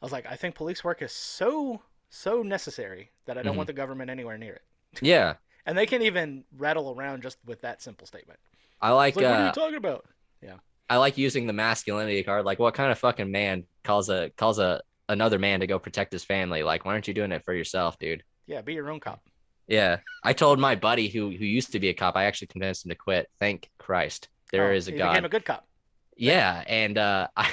I 0.00 0.04
was 0.04 0.12
like, 0.12 0.26
I 0.26 0.36
think 0.36 0.54
police 0.54 0.84
work 0.84 1.02
is 1.02 1.12
so 1.12 1.82
so 2.10 2.42
necessary 2.42 3.10
that 3.26 3.36
I 3.38 3.42
don't 3.42 3.54
Mhm. 3.54 3.56
want 3.58 3.66
the 3.66 3.72
government 3.72 4.10
anywhere 4.10 4.38
near 4.38 4.54
it. 4.54 4.62
Yeah, 5.02 5.34
And 5.66 5.76
they 5.76 5.86
can 5.86 6.02
even 6.02 6.44
rattle 6.56 6.94
around 6.96 7.22
just 7.22 7.38
with 7.46 7.62
that 7.62 7.80
simple 7.82 8.06
statement. 8.06 8.38
I 8.82 8.90
like. 8.90 9.10
It's 9.10 9.16
like, 9.16 9.24
what 9.26 9.40
are 9.40 9.42
uh, 9.44 9.46
you 9.46 9.52
talking 9.52 9.76
about? 9.76 10.04
Yeah. 10.42 10.56
I 10.90 10.98
like 10.98 11.16
using 11.16 11.46
the 11.46 11.54
masculinity 11.54 12.22
card. 12.22 12.44
Like, 12.44 12.58
what 12.58 12.74
kind 12.74 12.92
of 12.92 12.98
fucking 12.98 13.30
man 13.30 13.64
calls 13.82 14.10
a 14.10 14.28
calls 14.36 14.58
a 14.58 14.82
another 15.08 15.38
man 15.38 15.60
to 15.60 15.66
go 15.66 15.78
protect 15.78 16.12
his 16.12 16.24
family? 16.24 16.62
Like, 16.62 16.84
why 16.84 16.92
aren't 16.92 17.08
you 17.08 17.14
doing 17.14 17.32
it 17.32 17.44
for 17.44 17.54
yourself, 17.54 17.98
dude? 17.98 18.22
Yeah, 18.46 18.60
be 18.62 18.74
your 18.74 18.90
own 18.90 19.00
cop. 19.00 19.20
Yeah, 19.66 19.98
I 20.22 20.34
told 20.34 20.58
my 20.58 20.74
buddy 20.74 21.08
who 21.08 21.30
who 21.30 21.44
used 21.44 21.72
to 21.72 21.80
be 21.80 21.88
a 21.88 21.94
cop. 21.94 22.16
I 22.16 22.24
actually 22.24 22.48
convinced 22.48 22.84
him 22.84 22.90
to 22.90 22.96
quit. 22.96 23.28
Thank 23.40 23.70
Christ, 23.78 24.28
there 24.52 24.70
Oh, 24.70 24.74
is 24.74 24.88
a 24.88 24.92
he 24.92 24.98
God. 24.98 25.12
became 25.12 25.24
a 25.24 25.28
good 25.30 25.44
cop. 25.44 25.66
Yeah, 26.16 26.62
and 26.66 26.98
uh, 26.98 27.28
I 27.36 27.50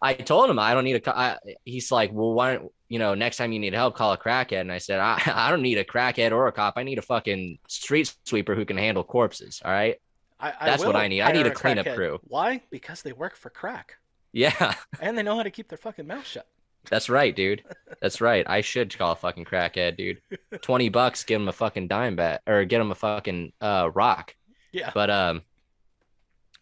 I 0.00 0.14
told 0.14 0.48
him 0.48 0.58
I 0.58 0.72
don't 0.72 0.84
need 0.84 0.96
a. 0.96 1.00
co- 1.00 1.10
I, 1.10 1.38
he's 1.64 1.90
like, 1.90 2.10
well, 2.12 2.32
why 2.32 2.54
don't 2.54 2.72
you 2.88 2.98
know? 3.00 3.14
Next 3.14 3.36
time 3.38 3.52
you 3.52 3.58
need 3.58 3.74
help, 3.74 3.96
call 3.96 4.12
a 4.12 4.18
crackhead. 4.18 4.60
And 4.62 4.72
I 4.72 4.78
said, 4.78 5.00
I 5.00 5.20
I 5.34 5.50
don't 5.50 5.62
need 5.62 5.78
a 5.78 5.84
crackhead 5.84 6.30
or 6.32 6.46
a 6.46 6.52
cop. 6.52 6.74
I 6.76 6.84
need 6.84 6.98
a 6.98 7.02
fucking 7.02 7.58
street 7.68 8.14
sweeper 8.24 8.54
who 8.54 8.64
can 8.64 8.76
handle 8.76 9.02
corpses. 9.04 9.60
All 9.64 9.70
right. 9.72 9.96
I, 10.38 10.54
I 10.58 10.66
That's 10.66 10.84
what 10.84 10.96
I 10.96 11.08
need. 11.08 11.20
I 11.20 11.32
need 11.32 11.42
hire 11.42 11.52
a 11.52 11.54
cleanup 11.54 11.86
crew. 11.94 12.18
Why? 12.22 12.62
Because 12.70 13.02
they 13.02 13.12
work 13.12 13.36
for 13.36 13.50
crack 13.50 13.96
Yeah, 14.32 14.74
and 15.00 15.16
they 15.16 15.22
know 15.22 15.36
how 15.36 15.42
to 15.42 15.50
keep 15.50 15.68
their 15.68 15.78
fucking 15.78 16.06
mouth 16.06 16.26
shut. 16.26 16.46
that's 16.88 17.08
right, 17.08 17.34
dude. 17.34 17.62
That's 18.00 18.22
right. 18.22 18.48
I 18.48 18.62
should 18.62 18.96
call 18.96 19.12
a 19.12 19.16
fucking 19.16 19.44
crackhead, 19.44 19.98
dude. 19.98 20.22
Twenty 20.62 20.88
bucks, 20.88 21.24
give 21.24 21.38
him 21.38 21.48
a 21.48 21.52
fucking 21.52 21.88
dime 21.88 22.16
bat 22.16 22.40
or 22.46 22.64
get 22.64 22.80
him 22.80 22.90
a 22.90 22.94
fucking 22.94 23.52
uh 23.60 23.90
rock. 23.92 24.34
Yeah. 24.72 24.90
But 24.94 25.10
um, 25.10 25.42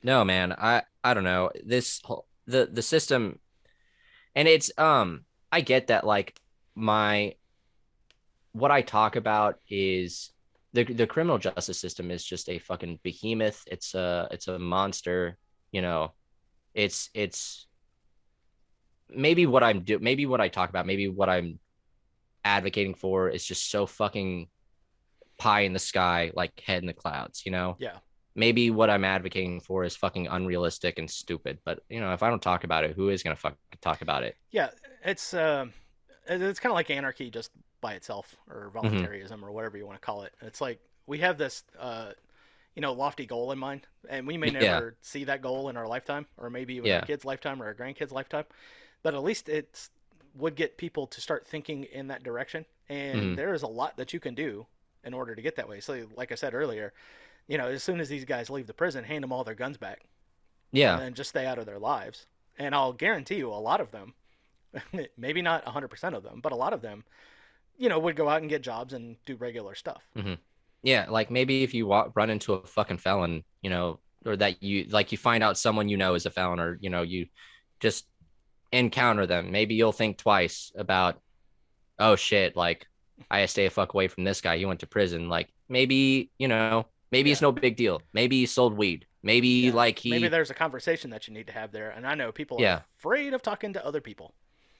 no, 0.02 0.24
man, 0.24 0.52
I 0.52 0.82
I 1.04 1.14
don't 1.14 1.22
know 1.22 1.50
this 1.64 2.00
whole 2.02 2.26
the 2.46 2.66
the 2.66 2.82
system, 2.82 3.38
and 4.34 4.48
it's 4.48 4.72
um 4.78 5.24
I 5.52 5.60
get 5.60 5.86
that 5.88 6.04
like 6.04 6.36
my 6.74 7.34
what 8.52 8.70
I 8.72 8.82
talk 8.82 9.14
about 9.14 9.60
is 9.68 10.32
the 10.72 10.82
the 10.84 11.06
criminal 11.06 11.38
justice 11.38 11.78
system 11.78 12.10
is 12.10 12.24
just 12.24 12.48
a 12.48 12.58
fucking 12.58 12.98
behemoth. 13.04 13.62
It's 13.66 13.94
a 13.94 14.26
it's 14.32 14.48
a 14.48 14.58
monster. 14.58 15.38
You 15.70 15.82
know, 15.82 16.12
it's 16.78 17.10
it's 17.12 17.66
maybe 19.10 19.46
what 19.46 19.64
I'm 19.64 19.82
do 19.82 19.98
maybe 19.98 20.26
what 20.26 20.40
I 20.40 20.48
talk 20.48 20.70
about 20.70 20.86
maybe 20.86 21.08
what 21.08 21.28
I'm 21.28 21.58
advocating 22.44 22.94
for 22.94 23.28
is 23.28 23.44
just 23.44 23.70
so 23.70 23.86
fucking 23.86 24.48
pie 25.38 25.62
in 25.62 25.72
the 25.72 25.78
sky 25.80 26.32
like 26.34 26.60
head 26.60 26.82
in 26.82 26.86
the 26.86 26.92
clouds. 26.94 27.44
You 27.46 27.52
know 27.52 27.78
Yeah. 27.78 27.98
maybe 28.36 28.70
what 28.70 28.90
I'm 28.90 29.04
advocating 29.04 29.60
for 29.60 29.84
is 29.84 29.96
fucking 29.96 30.28
unrealistic 30.28 30.98
and 30.98 31.10
stupid. 31.10 31.58
But 31.64 31.80
you 31.90 32.00
know, 32.00 32.12
if 32.14 32.22
I 32.22 32.30
don't 32.30 32.42
talk 32.42 32.64
about 32.64 32.84
it, 32.84 32.96
who 32.96 33.10
is 33.10 33.22
gonna 33.24 33.36
fucking 33.36 33.58
talk 33.82 34.02
about 34.02 34.24
it? 34.24 34.36
Yeah, 34.50 34.70
it's 35.04 35.34
um, 35.34 35.72
it's 36.26 36.60
kind 36.60 36.72
of 36.72 36.74
like 36.74 36.90
anarchy 36.90 37.30
just 37.30 37.50
by 37.80 37.94
itself, 37.94 38.36
or 38.48 38.70
Mm-hmm. 38.82 39.04
voluntarism, 39.04 39.44
or 39.44 39.52
whatever 39.52 39.76
you 39.76 39.86
want 39.86 40.00
to 40.00 40.04
call 40.04 40.22
it. 40.22 40.32
It's 40.40 40.60
like 40.60 40.80
we 41.06 41.18
have 41.18 41.38
this, 41.38 41.64
uh, 41.78 42.12
you 42.78 42.82
know, 42.82 42.92
lofty 42.92 43.26
goal 43.26 43.50
in 43.50 43.58
mind, 43.58 43.88
and 44.08 44.24
we 44.24 44.38
may 44.38 44.50
never 44.52 44.64
Yeah. 44.64 44.90
see 45.02 45.24
that 45.24 45.42
goal 45.42 45.68
in 45.68 45.76
our 45.76 45.88
lifetime, 45.88 46.26
or 46.36 46.48
maybe 46.48 46.74
even 46.76 46.88
Yeah. 46.88 47.00
our 47.00 47.06
kids' 47.06 47.24
lifetime 47.24 47.60
or 47.60 47.66
our 47.66 47.74
grandkids' 47.74 48.12
lifetime. 48.12 48.44
But 49.02 49.14
at 49.14 49.24
least 49.24 49.48
it 49.48 49.88
would 50.36 50.54
get 50.54 50.78
people 50.78 51.08
to 51.08 51.20
start 51.20 51.44
thinking 51.44 51.82
in 51.82 52.06
that 52.06 52.22
direction, 52.22 52.64
and 52.88 53.32
Mhm. 53.32 53.36
there 53.36 53.52
is 53.52 53.62
a 53.64 53.66
lot 53.66 53.96
that 53.96 54.12
you 54.12 54.20
can 54.20 54.36
do 54.36 54.64
in 55.02 55.12
order 55.12 55.34
to 55.34 55.42
get 55.42 55.56
that 55.56 55.68
way. 55.68 55.80
So, 55.80 56.06
like 56.14 56.30
I 56.30 56.36
said 56.36 56.54
earlier, 56.54 56.92
you 57.48 57.58
know, 57.58 57.66
as 57.66 57.82
soon 57.82 57.98
as 57.98 58.08
these 58.08 58.24
guys 58.24 58.48
leave 58.48 58.68
the 58.68 58.74
prison, 58.74 59.02
hand 59.02 59.24
them 59.24 59.32
all 59.32 59.42
their 59.42 59.56
guns 59.56 59.76
back. 59.76 60.04
Yeah, 60.70 61.00
and 61.00 61.16
just 61.16 61.30
stay 61.30 61.46
out 61.46 61.58
of 61.58 61.66
their 61.66 61.80
lives. 61.80 62.26
And 62.58 62.76
I'll 62.76 62.92
guarantee 62.92 63.38
you, 63.38 63.48
a 63.48 63.54
lot 63.54 63.80
of 63.80 63.90
them, 63.90 64.14
maybe 65.16 65.42
not 65.42 65.64
100% 65.66 66.14
of 66.14 66.22
them, 66.22 66.40
but 66.40 66.52
a 66.52 66.56
lot 66.56 66.72
of 66.72 66.82
them, 66.82 67.04
you 67.76 67.88
know, 67.88 67.98
would 67.98 68.14
go 68.14 68.28
out 68.28 68.40
and 68.40 68.48
get 68.50 68.62
jobs 68.62 68.92
and 68.92 69.16
do 69.24 69.34
regular 69.34 69.74
stuff. 69.74 70.02
Yeah. 70.82 71.06
Like 71.08 71.30
maybe 71.30 71.62
if 71.62 71.74
you 71.74 71.86
walk, 71.86 72.12
run 72.14 72.30
into 72.30 72.54
a 72.54 72.66
fucking 72.66 72.98
felon, 72.98 73.44
you 73.62 73.70
know, 73.70 74.00
or 74.26 74.36
that 74.36 74.62
you 74.62 74.86
like, 74.90 75.12
you 75.12 75.18
find 75.18 75.42
out 75.44 75.58
someone 75.58 75.88
you 75.88 75.96
know 75.96 76.14
is 76.14 76.26
a 76.26 76.30
felon, 76.30 76.60
or 76.60 76.78
you 76.80 76.90
know, 76.90 77.02
you 77.02 77.26
just 77.80 78.06
encounter 78.72 79.26
them. 79.26 79.50
Maybe 79.50 79.74
you'll 79.74 79.92
think 79.92 80.18
twice 80.18 80.72
about, 80.76 81.20
oh 81.98 82.16
shit, 82.16 82.56
like 82.56 82.86
I 83.30 83.46
stay 83.46 83.66
a 83.66 83.70
fuck 83.70 83.94
away 83.94 84.08
from 84.08 84.24
this 84.24 84.40
guy. 84.40 84.58
He 84.58 84.64
went 84.66 84.80
to 84.80 84.86
prison. 84.86 85.28
Like 85.28 85.48
maybe 85.68 86.30
you 86.38 86.48
know, 86.48 86.86
maybe 87.10 87.30
it's 87.32 87.42
no 87.42 87.52
big 87.52 87.76
deal. 87.76 88.02
Maybe 88.12 88.40
he 88.40 88.46
sold 88.46 88.76
weed. 88.76 89.06
Maybe 89.22 89.48
Yeah. 89.48 89.72
like 89.72 89.98
he 89.98 90.10
Maybe 90.10 90.28
there's 90.28 90.50
a 90.50 90.54
conversation 90.54 91.10
that 91.10 91.26
you 91.26 91.34
need 91.34 91.48
to 91.48 91.52
have 91.52 91.72
there. 91.72 91.90
And 91.90 92.06
I 92.06 92.14
know 92.14 92.30
people 92.32 92.58
Yeah. 92.60 92.76
are 92.76 92.84
afraid 92.98 93.34
of 93.34 93.42
talking 93.42 93.72
to 93.72 93.84
other 93.84 94.00
people. 94.00 94.34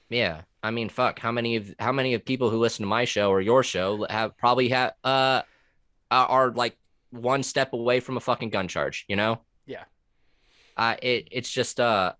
Yeah, 0.09 0.41
I 0.63 0.71
mean, 0.71 0.89
fuck. 0.89 1.19
How 1.19 1.31
many 1.31 1.55
of 1.57 1.75
how 1.79 1.91
many 1.91 2.13
of 2.15 2.25
people 2.25 2.49
who 2.49 2.57
listen 2.57 2.83
to 2.83 2.87
my 2.87 3.05
show 3.05 3.29
or 3.29 3.41
your 3.41 3.63
show 3.63 4.05
have 4.09 4.35
probably 4.37 4.69
have 4.69 4.93
uh 5.03 5.41
are, 6.11 6.27
are 6.27 6.51
like 6.51 6.77
one 7.11 7.43
step 7.43 7.73
away 7.73 7.99
from 7.99 8.17
a 8.17 8.19
fucking 8.19 8.49
gun 8.49 8.67
charge? 8.67 9.05
You 9.07 9.15
know? 9.15 9.41
Yeah. 9.65 9.83
Uh, 10.77 10.95
it 11.01 11.27
it's 11.31 11.51
just 11.51 11.79
uh, 11.79 12.13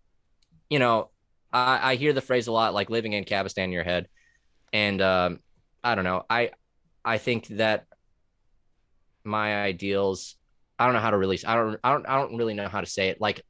you 0.69 0.80
know, 0.80 1.10
I 1.52 1.91
I 1.91 1.95
hear 1.95 2.13
the 2.13 2.21
phrase 2.21 2.47
a 2.47 2.52
lot, 2.52 2.73
like 2.73 2.89
living 2.89 3.13
in 3.13 3.23
Cabistan 3.23 3.65
in 3.65 3.71
your 3.71 3.84
head, 3.84 4.08
and 4.73 5.02
um, 5.02 5.39
I 5.84 5.95
don't 5.95 6.04
know. 6.04 6.25
I 6.30 6.52
I 7.04 7.17
think 7.17 7.47
that 7.47 7.86
my 9.23 9.62
ideals. 9.62 10.36
I 10.78 10.86
don't 10.86 10.93
know 10.93 11.02
how 11.02 11.12
to 11.12 11.17
release. 11.17 11.43
I 11.45 11.56
don't. 11.56 11.78
I 11.84 11.91
don't. 11.91 12.08
I 12.08 12.15
don't 12.17 12.38
really 12.38 12.54
know 12.54 12.67
how 12.67 12.80
to 12.80 12.88
say 12.88 13.10
it. 13.10 13.19
Like 13.19 13.43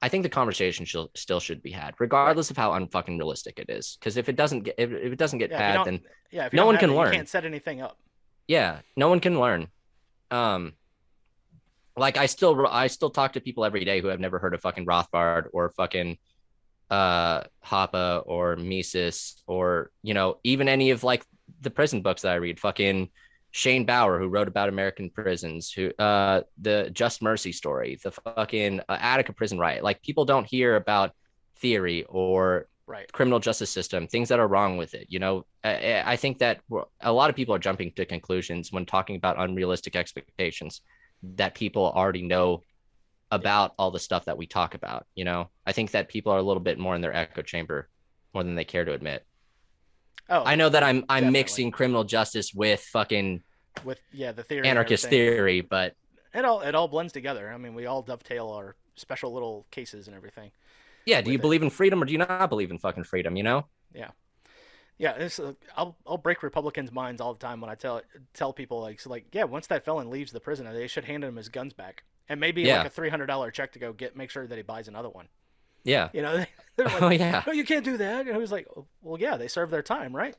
I 0.00 0.08
think 0.08 0.22
the 0.22 0.28
conversation 0.28 0.84
should, 0.84 1.08
still 1.14 1.40
should 1.40 1.62
be 1.62 1.72
had, 1.72 1.94
regardless 1.98 2.50
of 2.50 2.56
how 2.56 2.70
unfucking 2.72 3.18
realistic 3.18 3.58
it 3.58 3.68
is. 3.68 3.96
Because 3.98 4.16
if 4.16 4.28
it 4.28 4.36
doesn't 4.36 4.60
get 4.60 4.76
if, 4.78 4.92
if 4.92 5.12
it 5.12 5.18
doesn't 5.18 5.40
get 5.40 5.50
Yeah, 5.50 5.78
had, 5.78 5.84
then 5.84 6.00
Yeah, 6.30 6.46
if 6.46 6.52
No 6.52 6.66
one 6.66 6.76
can 6.76 6.94
learn. 6.94 7.12
You 7.12 7.18
can't 7.18 7.28
set 7.28 7.44
anything 7.44 7.82
up. 7.82 7.98
Yeah, 8.48 8.80
no 8.96 9.08
one 9.08 9.20
can 9.20 9.38
learn. 9.38 9.68
Um, 10.30 10.72
like 11.96 12.16
I 12.16 12.26
still 12.26 12.66
I 12.66 12.86
still 12.86 13.10
talk 13.10 13.34
to 13.34 13.40
people 13.40 13.64
every 13.64 13.84
day 13.84 14.00
who 14.00 14.08
have 14.08 14.20
never 14.20 14.38
heard 14.38 14.54
of 14.54 14.60
fucking 14.62 14.86
Rothbard 14.86 15.46
or 15.52 15.70
fucking 15.70 16.18
uh 16.90 17.42
Hoppe 17.64 18.22
or 18.26 18.56
Mises 18.56 19.42
or 19.46 19.90
you 20.02 20.14
know 20.14 20.38
even 20.42 20.68
any 20.68 20.90
of 20.90 21.04
like 21.04 21.24
the 21.60 21.70
prison 21.70 22.02
books 22.02 22.22
that 22.22 22.32
I 22.32 22.36
read. 22.36 22.58
Fucking 22.58 23.10
Shane 23.50 23.84
Bauer 23.84 24.18
who 24.18 24.28
wrote 24.28 24.48
about 24.48 24.68
American 24.68 25.10
prisons, 25.10 25.70
who 25.70 25.92
uh 25.98 26.42
the 26.60 26.90
Just 26.92 27.20
Mercy 27.20 27.52
story, 27.52 27.98
the 28.02 28.12
fucking 28.12 28.80
uh, 28.88 28.98
Attica 29.00 29.32
prison 29.32 29.58
riot. 29.58 29.84
Like 29.84 30.02
people 30.02 30.24
don't 30.24 30.46
hear 30.46 30.76
about 30.76 31.12
theory 31.56 32.04
or 32.08 32.68
Right. 32.88 33.12
criminal 33.12 33.38
justice 33.38 33.70
system, 33.70 34.08
things 34.08 34.30
that 34.30 34.40
are 34.40 34.48
wrong 34.48 34.78
with 34.78 34.94
it. 34.94 35.06
You 35.10 35.18
know, 35.18 35.44
I, 35.62 36.02
I 36.04 36.16
think 36.16 36.38
that 36.38 36.60
a 37.02 37.12
lot 37.12 37.28
of 37.28 37.36
people 37.36 37.54
are 37.54 37.58
jumping 37.58 37.92
to 37.96 38.06
conclusions 38.06 38.72
when 38.72 38.86
talking 38.86 39.16
about 39.16 39.38
unrealistic 39.38 39.94
expectations 39.94 40.80
that 41.22 41.54
people 41.54 41.84
already 41.84 42.22
know 42.22 42.62
about 43.30 43.74
all 43.78 43.90
the 43.90 43.98
stuff 43.98 44.24
that 44.24 44.38
we 44.38 44.46
talk 44.46 44.74
about. 44.74 45.06
You 45.14 45.24
know, 45.24 45.50
I 45.66 45.72
think 45.72 45.90
that 45.90 46.08
people 46.08 46.32
are 46.32 46.38
a 46.38 46.42
little 46.42 46.62
bit 46.62 46.78
more 46.78 46.94
in 46.94 47.02
their 47.02 47.14
echo 47.14 47.42
chamber 47.42 47.88
more 48.32 48.42
than 48.42 48.54
they 48.54 48.64
care 48.64 48.86
to 48.86 48.92
admit. 48.92 49.26
Oh, 50.30 50.42
I 50.44 50.54
know 50.56 50.68
that 50.68 50.82
I'm 50.82 51.04
I'm 51.08 51.24
Definitely. 51.24 51.30
mixing 51.30 51.70
criminal 51.70 52.04
justice 52.04 52.52
with 52.54 52.80
fucking 52.80 53.42
with 53.84 54.00
yeah 54.12 54.32
the 54.32 54.42
theory 54.42 54.66
anarchist 54.66 55.06
theory, 55.08 55.60
but 55.60 55.94
It 56.34 56.44
all 56.44 56.60
it 56.62 56.74
all 56.74 56.88
blends 56.88 57.12
together. 57.12 57.50
I 57.52 57.58
mean, 57.58 57.74
we 57.74 57.86
all 57.86 58.02
dovetail 58.02 58.48
our 58.50 58.76
special 58.96 59.32
little 59.32 59.66
cases 59.70 60.06
and 60.06 60.16
everything. 60.16 60.50
Yeah, 61.08 61.20
do 61.20 61.30
you 61.30 61.38
it. 61.38 61.40
believe 61.42 61.62
in 61.62 61.70
freedom 61.70 62.02
or 62.02 62.06
do 62.06 62.12
you 62.12 62.18
not 62.18 62.48
believe 62.48 62.70
in 62.70 62.78
fucking 62.78 63.04
freedom? 63.04 63.36
You 63.36 63.42
know? 63.42 63.66
Yeah, 65.00 65.12
it's, 65.12 65.38
uh, 65.38 65.52
I'll 65.76 65.96
I'll 66.06 66.18
break 66.18 66.42
Republicans' 66.42 66.90
minds 66.90 67.20
all 67.20 67.32
the 67.32 67.38
time 67.38 67.60
when 67.60 67.70
I 67.70 67.76
tell 67.76 68.02
tell 68.34 68.52
people 68.52 68.80
like 68.80 68.98
so 69.00 69.10
like 69.10 69.26
yeah, 69.32 69.44
once 69.44 69.68
that 69.68 69.84
felon 69.84 70.10
leaves 70.10 70.32
the 70.32 70.40
prison, 70.40 70.66
they 70.72 70.88
should 70.88 71.04
hand 71.04 71.22
him 71.22 71.36
his 71.36 71.48
guns 71.48 71.72
back 71.72 72.02
and 72.28 72.40
maybe 72.40 72.62
Yeah. 72.62 72.78
like 72.78 72.86
a 72.88 72.90
three 72.90 73.08
hundred 73.08 73.26
dollar 73.26 73.52
check 73.52 73.72
to 73.74 73.78
go 73.78 73.92
get 73.92 74.16
make 74.16 74.30
sure 74.30 74.46
that 74.46 74.56
he 74.56 74.62
buys 74.62 74.88
another 74.88 75.08
one. 75.08 75.28
Yeah. 75.84 76.08
You 76.12 76.22
know, 76.22 76.44
they're 76.76 76.86
like, 77.00 77.02
Oh 77.02 77.10
yeah. 77.10 77.44
no, 77.46 77.52
you 77.52 77.64
can't 77.64 77.84
do 77.84 77.96
that. 77.98 78.26
And 78.26 78.34
I 78.34 78.38
was 78.38 78.50
like, 78.50 78.66
"Oh, 78.76 78.86
well, 79.00 79.20
yeah, 79.20 79.36
they 79.36 79.46
serve 79.46 79.70
their 79.70 79.82
time, 79.84 80.14
right? 80.16 80.34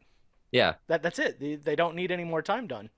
Yeah. 0.51 0.73
That 0.87 1.03
that's 1.03 1.19
it. 1.19 1.39
They, 1.39 1.55
they 1.55 1.77
don't 1.77 1.95
need 1.95 2.11
any 2.11 2.25
more 2.25 2.41
time 2.41 2.67
done. 2.67 2.89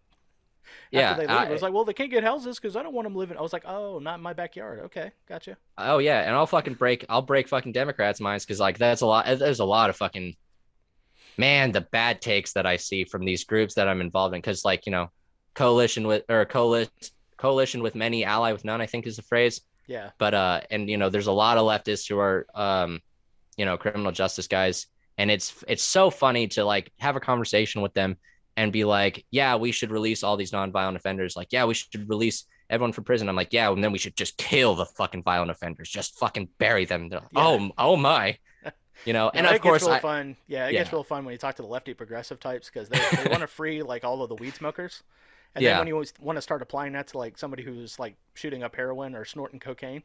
Yeah. 0.91 1.11
After 1.11 1.21
they 1.21 1.27
leave, 1.27 1.37
I- 1.37 1.45
it 1.49 1.51
was 1.51 1.61
like, 1.61 1.73
well, 1.73 1.85
they 1.85 1.93
can't 1.93 2.11
get 2.11 2.23
houses 2.23 2.57
because 2.59 2.75
I 2.75 2.83
don't 2.83 2.93
want 2.93 3.05
them 3.05 3.15
living. 3.15 3.37
I 3.37 3.41
was 3.41 3.53
like, 3.53 3.63
oh, 3.65 3.99
not 3.99 4.15
in 4.15 4.21
my 4.21 4.33
backyard. 4.33 4.79
Okay, 4.85 5.11
gotcha. 5.27 5.57
Oh 5.77 5.97
yeah, 5.97 6.21
and 6.21 6.35
I'll 6.35 6.47
fucking 6.47 6.75
break. 6.75 7.05
I'll 7.09 7.21
break 7.21 7.47
fucking 7.47 7.71
Democrats' 7.71 8.19
minds 8.19 8.45
because 8.45 8.59
like 8.59 8.77
that's 8.77 9.01
a 9.01 9.05
lot. 9.05 9.25
There's 9.25 9.59
a 9.59 9.65
lot 9.65 9.89
of 9.89 9.95
fucking 9.97 10.35
man. 11.37 11.71
The 11.71 11.81
bad 11.81 12.21
takes 12.21 12.53
that 12.53 12.65
I 12.65 12.77
see 12.77 13.03
from 13.03 13.25
these 13.25 13.43
groups 13.43 13.75
that 13.75 13.87
I'm 13.87 14.01
involved 14.01 14.35
in 14.35 14.41
because 14.41 14.65
like 14.65 14.85
you 14.85 14.91
know, 14.91 15.09
coalition 15.53 16.07
with 16.07 16.23
or 16.29 16.45
coalition 16.45 16.91
coalition 17.37 17.81
with 17.81 17.95
many, 17.95 18.23
ally 18.23 18.51
with 18.51 18.65
none. 18.65 18.81
I 18.81 18.85
think 18.85 19.07
is 19.07 19.15
the 19.17 19.23
phrase. 19.23 19.61
Yeah, 19.87 20.11
But 20.19 20.33
uh, 20.33 20.61
and 20.69 20.89
you 20.89 20.97
know, 20.97 21.09
there's 21.09 21.27
a 21.27 21.31
lot 21.33 21.57
of 21.57 21.63
leftists 21.65 22.07
who 22.07 22.17
are 22.19 22.45
um, 22.55 23.01
you 23.57 23.65
know, 23.65 23.77
criminal 23.77 24.11
justice 24.11 24.47
guys, 24.47 24.87
and 25.17 25.29
it's 25.29 25.63
it's 25.67 25.83
so 25.83 26.09
funny 26.09 26.47
to 26.49 26.63
like 26.63 26.91
have 26.99 27.15
a 27.15 27.19
conversation 27.19 27.81
with 27.81 27.93
them 27.93 28.15
and 28.57 28.71
be 28.71 28.83
like, 28.83 29.25
yeah, 29.31 29.55
we 29.55 29.71
should 29.71 29.91
release 29.91 30.23
all 30.23 30.37
these 30.37 30.51
nonviolent 30.51 30.95
offenders. 30.95 31.35
Like, 31.35 31.49
yeah, 31.51 31.65
we 31.65 31.73
should 31.73 32.09
release 32.09 32.45
everyone 32.69 32.91
from 32.93 33.03
prison. 33.03 33.29
I'm 33.29 33.35
like, 33.35 33.53
yeah, 33.53 33.71
and 33.71 33.83
then 33.83 33.91
we 33.91 33.97
should 33.97 34.15
just 34.15 34.37
kill 34.37 34.75
the 34.75 34.85
fucking 34.85 35.23
violent 35.23 35.51
offenders, 35.51 35.89
just 35.89 36.17
fucking 36.19 36.49
bury 36.57 36.85
them. 36.85 37.09
Like, 37.09 37.21
Yeah. 37.21 37.27
Oh, 37.35 37.71
oh 37.77 37.95
my, 37.95 38.37
you 39.05 39.13
know. 39.13 39.29
and 39.33 39.45
of 39.47 39.61
course, 39.61 39.83
real 39.83 39.91
I, 39.91 39.99
fun. 39.99 40.35
Yeah, 40.47 40.67
it 40.67 40.73
gets 40.73 40.91
real 40.91 41.03
fun 41.03 41.25
when 41.25 41.31
you 41.33 41.37
talk 41.37 41.55
to 41.55 41.61
the 41.61 41.67
lefty 41.67 41.93
progressive 41.93 42.39
types 42.39 42.69
because 42.69 42.89
they, 42.89 42.99
they 43.23 43.29
want 43.29 43.41
to 43.41 43.47
free 43.59 43.81
like 43.83 44.03
all 44.03 44.21
of 44.21 44.29
the 44.29 44.35
weed 44.35 44.53
smokers, 44.55 45.03
and 45.55 45.63
Yeah. 45.63 45.71
then 45.71 45.79
when 45.79 45.87
you 45.87 46.05
want 46.19 46.37
to 46.37 46.41
start 46.41 46.61
applying 46.61 46.93
that 46.93 47.07
to 47.07 47.17
like 47.17 47.37
somebody 47.37 47.63
who's 47.63 47.99
like 47.99 48.15
shooting 48.33 48.63
up 48.63 48.75
heroin 48.75 49.15
or 49.15 49.25
snorting 49.25 49.59
cocaine, 49.59 50.03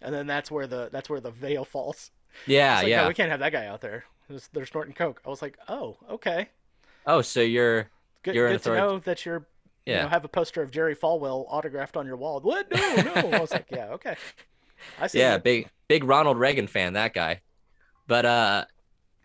and 0.00 0.14
then 0.14 0.26
that's 0.26 0.50
where 0.50 0.66
the 0.66 0.88
that's 0.92 1.08
where 1.10 1.20
the 1.20 1.30
veil 1.30 1.64
falls. 1.64 2.10
yeah, 2.46 2.78
like, 2.78 2.88
yeah. 2.88 3.02
no, 3.02 3.08
we 3.08 3.14
can't 3.14 3.30
have 3.30 3.40
that 3.40 3.52
guy 3.52 3.66
out 3.66 3.80
there. 3.80 4.04
They're 4.52 4.64
snorting 4.66 4.94
coke. 4.94 5.20
I 5.26 5.28
was 5.28 5.42
like, 5.42 5.58
oh, 5.68 5.98
okay. 6.10 6.48
Oh, 7.06 7.22
so 7.22 7.40
you're 7.40 7.88
Good, 8.22 8.36
You're 8.36 8.50
good 8.52 8.62
to 8.62 8.74
know 8.76 8.98
that 9.00 9.26
you're, 9.26 9.46
you 9.84 9.94
yeah. 9.94 10.02
know, 10.02 10.08
have 10.08 10.24
a 10.24 10.28
poster 10.28 10.62
of 10.62 10.70
Jerry 10.70 10.94
Falwell 10.94 11.44
autographed 11.48 11.96
on 11.96 12.06
your 12.06 12.16
wall. 12.16 12.40
What? 12.40 12.70
No, 12.70 12.94
no. 12.96 13.12
I 13.32 13.40
was 13.40 13.50
like, 13.50 13.66
yeah, 13.70 13.88
okay. 13.88 14.14
I 15.00 15.08
see. 15.08 15.18
yeah, 15.18 15.34
you. 15.34 15.40
big 15.40 15.68
big 15.88 16.04
Ronald 16.04 16.38
Reagan 16.38 16.68
fan, 16.68 16.92
that 16.92 17.14
guy. 17.14 17.40
But 18.06 18.24
uh, 18.24 18.64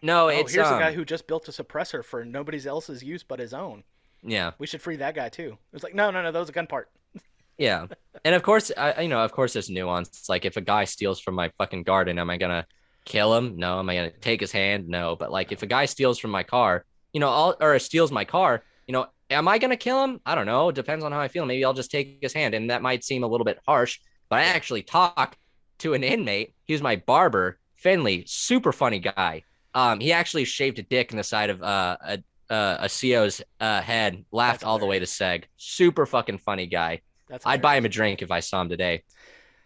no, 0.02 0.26
Oh, 0.26 0.30
it's 0.30 0.54
here's 0.54 0.68
um, 0.68 0.76
a 0.76 0.80
guy 0.80 0.94
who 0.94 1.06
just 1.06 1.28
built 1.28 1.48
a 1.48 1.52
suppressor 1.52 2.04
for 2.04 2.26
nobody 2.26 2.66
else's 2.68 3.04
use 3.04 3.22
but 3.22 3.38
his 3.40 3.54
own. 3.54 3.84
yeah. 4.24 4.52
We 4.58 4.66
should 4.66 4.82
free 4.82 4.96
that 4.96 5.14
guy 5.14 5.30
too. 5.30 5.52
It 5.52 5.74
was 5.74 5.84
like, 5.84 5.94
no, 5.94 6.10
no, 6.10 6.24
no, 6.24 6.32
that 6.32 6.40
was 6.40 6.50
a 6.50 6.54
gun 6.54 6.68
part. 6.68 6.90
Yeah, 7.60 7.88
and 8.24 8.36
of 8.36 8.44
course, 8.44 8.72
I 8.78 9.02
you 9.02 9.08
know, 9.08 9.22
of 9.22 9.32
course, 9.32 9.54
there's 9.54 9.68
nuance. 9.68 10.10
It's 10.10 10.30
like 10.30 10.46
if 10.46 10.58
a 10.58 10.62
guy 10.62 10.84
steals 10.86 11.20
from 11.20 11.34
my 11.34 11.50
fucking 11.58 11.84
garden, 11.84 12.20
am 12.20 12.30
I 12.30 12.38
gonna 12.38 12.68
kill 13.04 13.34
him? 13.34 13.58
No. 13.58 13.80
Am 13.80 13.90
I 13.90 13.96
gonna 13.96 14.12
take 14.12 14.42
his 14.42 14.52
hand? 14.52 14.88
No. 14.88 15.16
But 15.16 15.32
like, 15.32 15.52
if 15.52 15.64
a 15.64 15.66
guy 15.66 15.86
steals 15.86 16.20
from 16.20 16.30
my 16.30 16.44
car, 16.44 16.86
you 17.14 17.20
know, 17.20 17.30
I'll 17.30 17.56
or 17.60 17.78
steals 17.80 18.12
my 18.12 18.26
car, 18.26 18.64
you 18.88 18.94
know, 18.94 19.08
am 19.30 19.48
I 19.48 19.58
gonna 19.58 19.78
kill 19.78 20.04
him? 20.04 20.20
I 20.26 20.36
don't 20.36 20.46
know. 20.46 20.70
It 20.70 20.76
depends 20.76 21.04
on 21.04 21.12
how 21.12 21.20
I 21.20 21.28
feel. 21.28 21.46
Maybe 21.46 21.64
I'll 21.66 21.74
just 21.74 21.92
take 21.92 22.20
his 22.22 22.34
hand, 22.34 22.54
and 22.54 22.70
that 22.70 22.82
might 22.82 23.04
seem 23.04 23.24
a 23.24 23.28
little 23.28 23.46
bit 23.46 23.60
harsh. 23.68 24.00
But 24.30 24.40
I 24.40 24.44
actually 24.44 24.84
talked 24.84 25.38
to 25.80 25.94
an 25.94 26.04
inmate. 26.04 26.54
He 26.66 26.74
was 26.74 26.82
my 26.82 26.98
barber, 26.98 27.60
Finley, 27.76 28.24
super 28.28 28.72
funny 28.74 29.00
guy. 29.00 29.44
Um, 29.74 30.00
he 30.00 30.12
actually 30.12 30.46
shaved 30.46 30.80
a 30.80 30.84
dick 30.84 31.12
in 31.12 31.18
the 31.18 31.24
side 31.24 31.50
of 31.50 31.62
uh, 31.62 31.98
a 32.02 32.20
uh, 32.50 32.78
a 32.82 32.90
CO's 32.90 33.42
uh, 33.60 33.82
head, 33.82 34.26
laughed 34.32 34.62
That's 34.62 34.64
all 34.64 34.80
the 34.80 34.86
way 34.86 35.00
to 35.00 35.06
Seg. 35.06 35.44
Super 35.58 36.06
fucking 36.06 36.38
funny 36.40 36.66
guy. 36.68 37.02
That's 37.28 37.46
I'd 37.46 37.62
buy 37.62 37.76
him 37.76 37.86
a 37.86 37.90
drink 37.90 38.22
if 38.22 38.32
I 38.32 38.40
saw 38.40 38.62
him 38.62 38.70
today. 38.70 39.04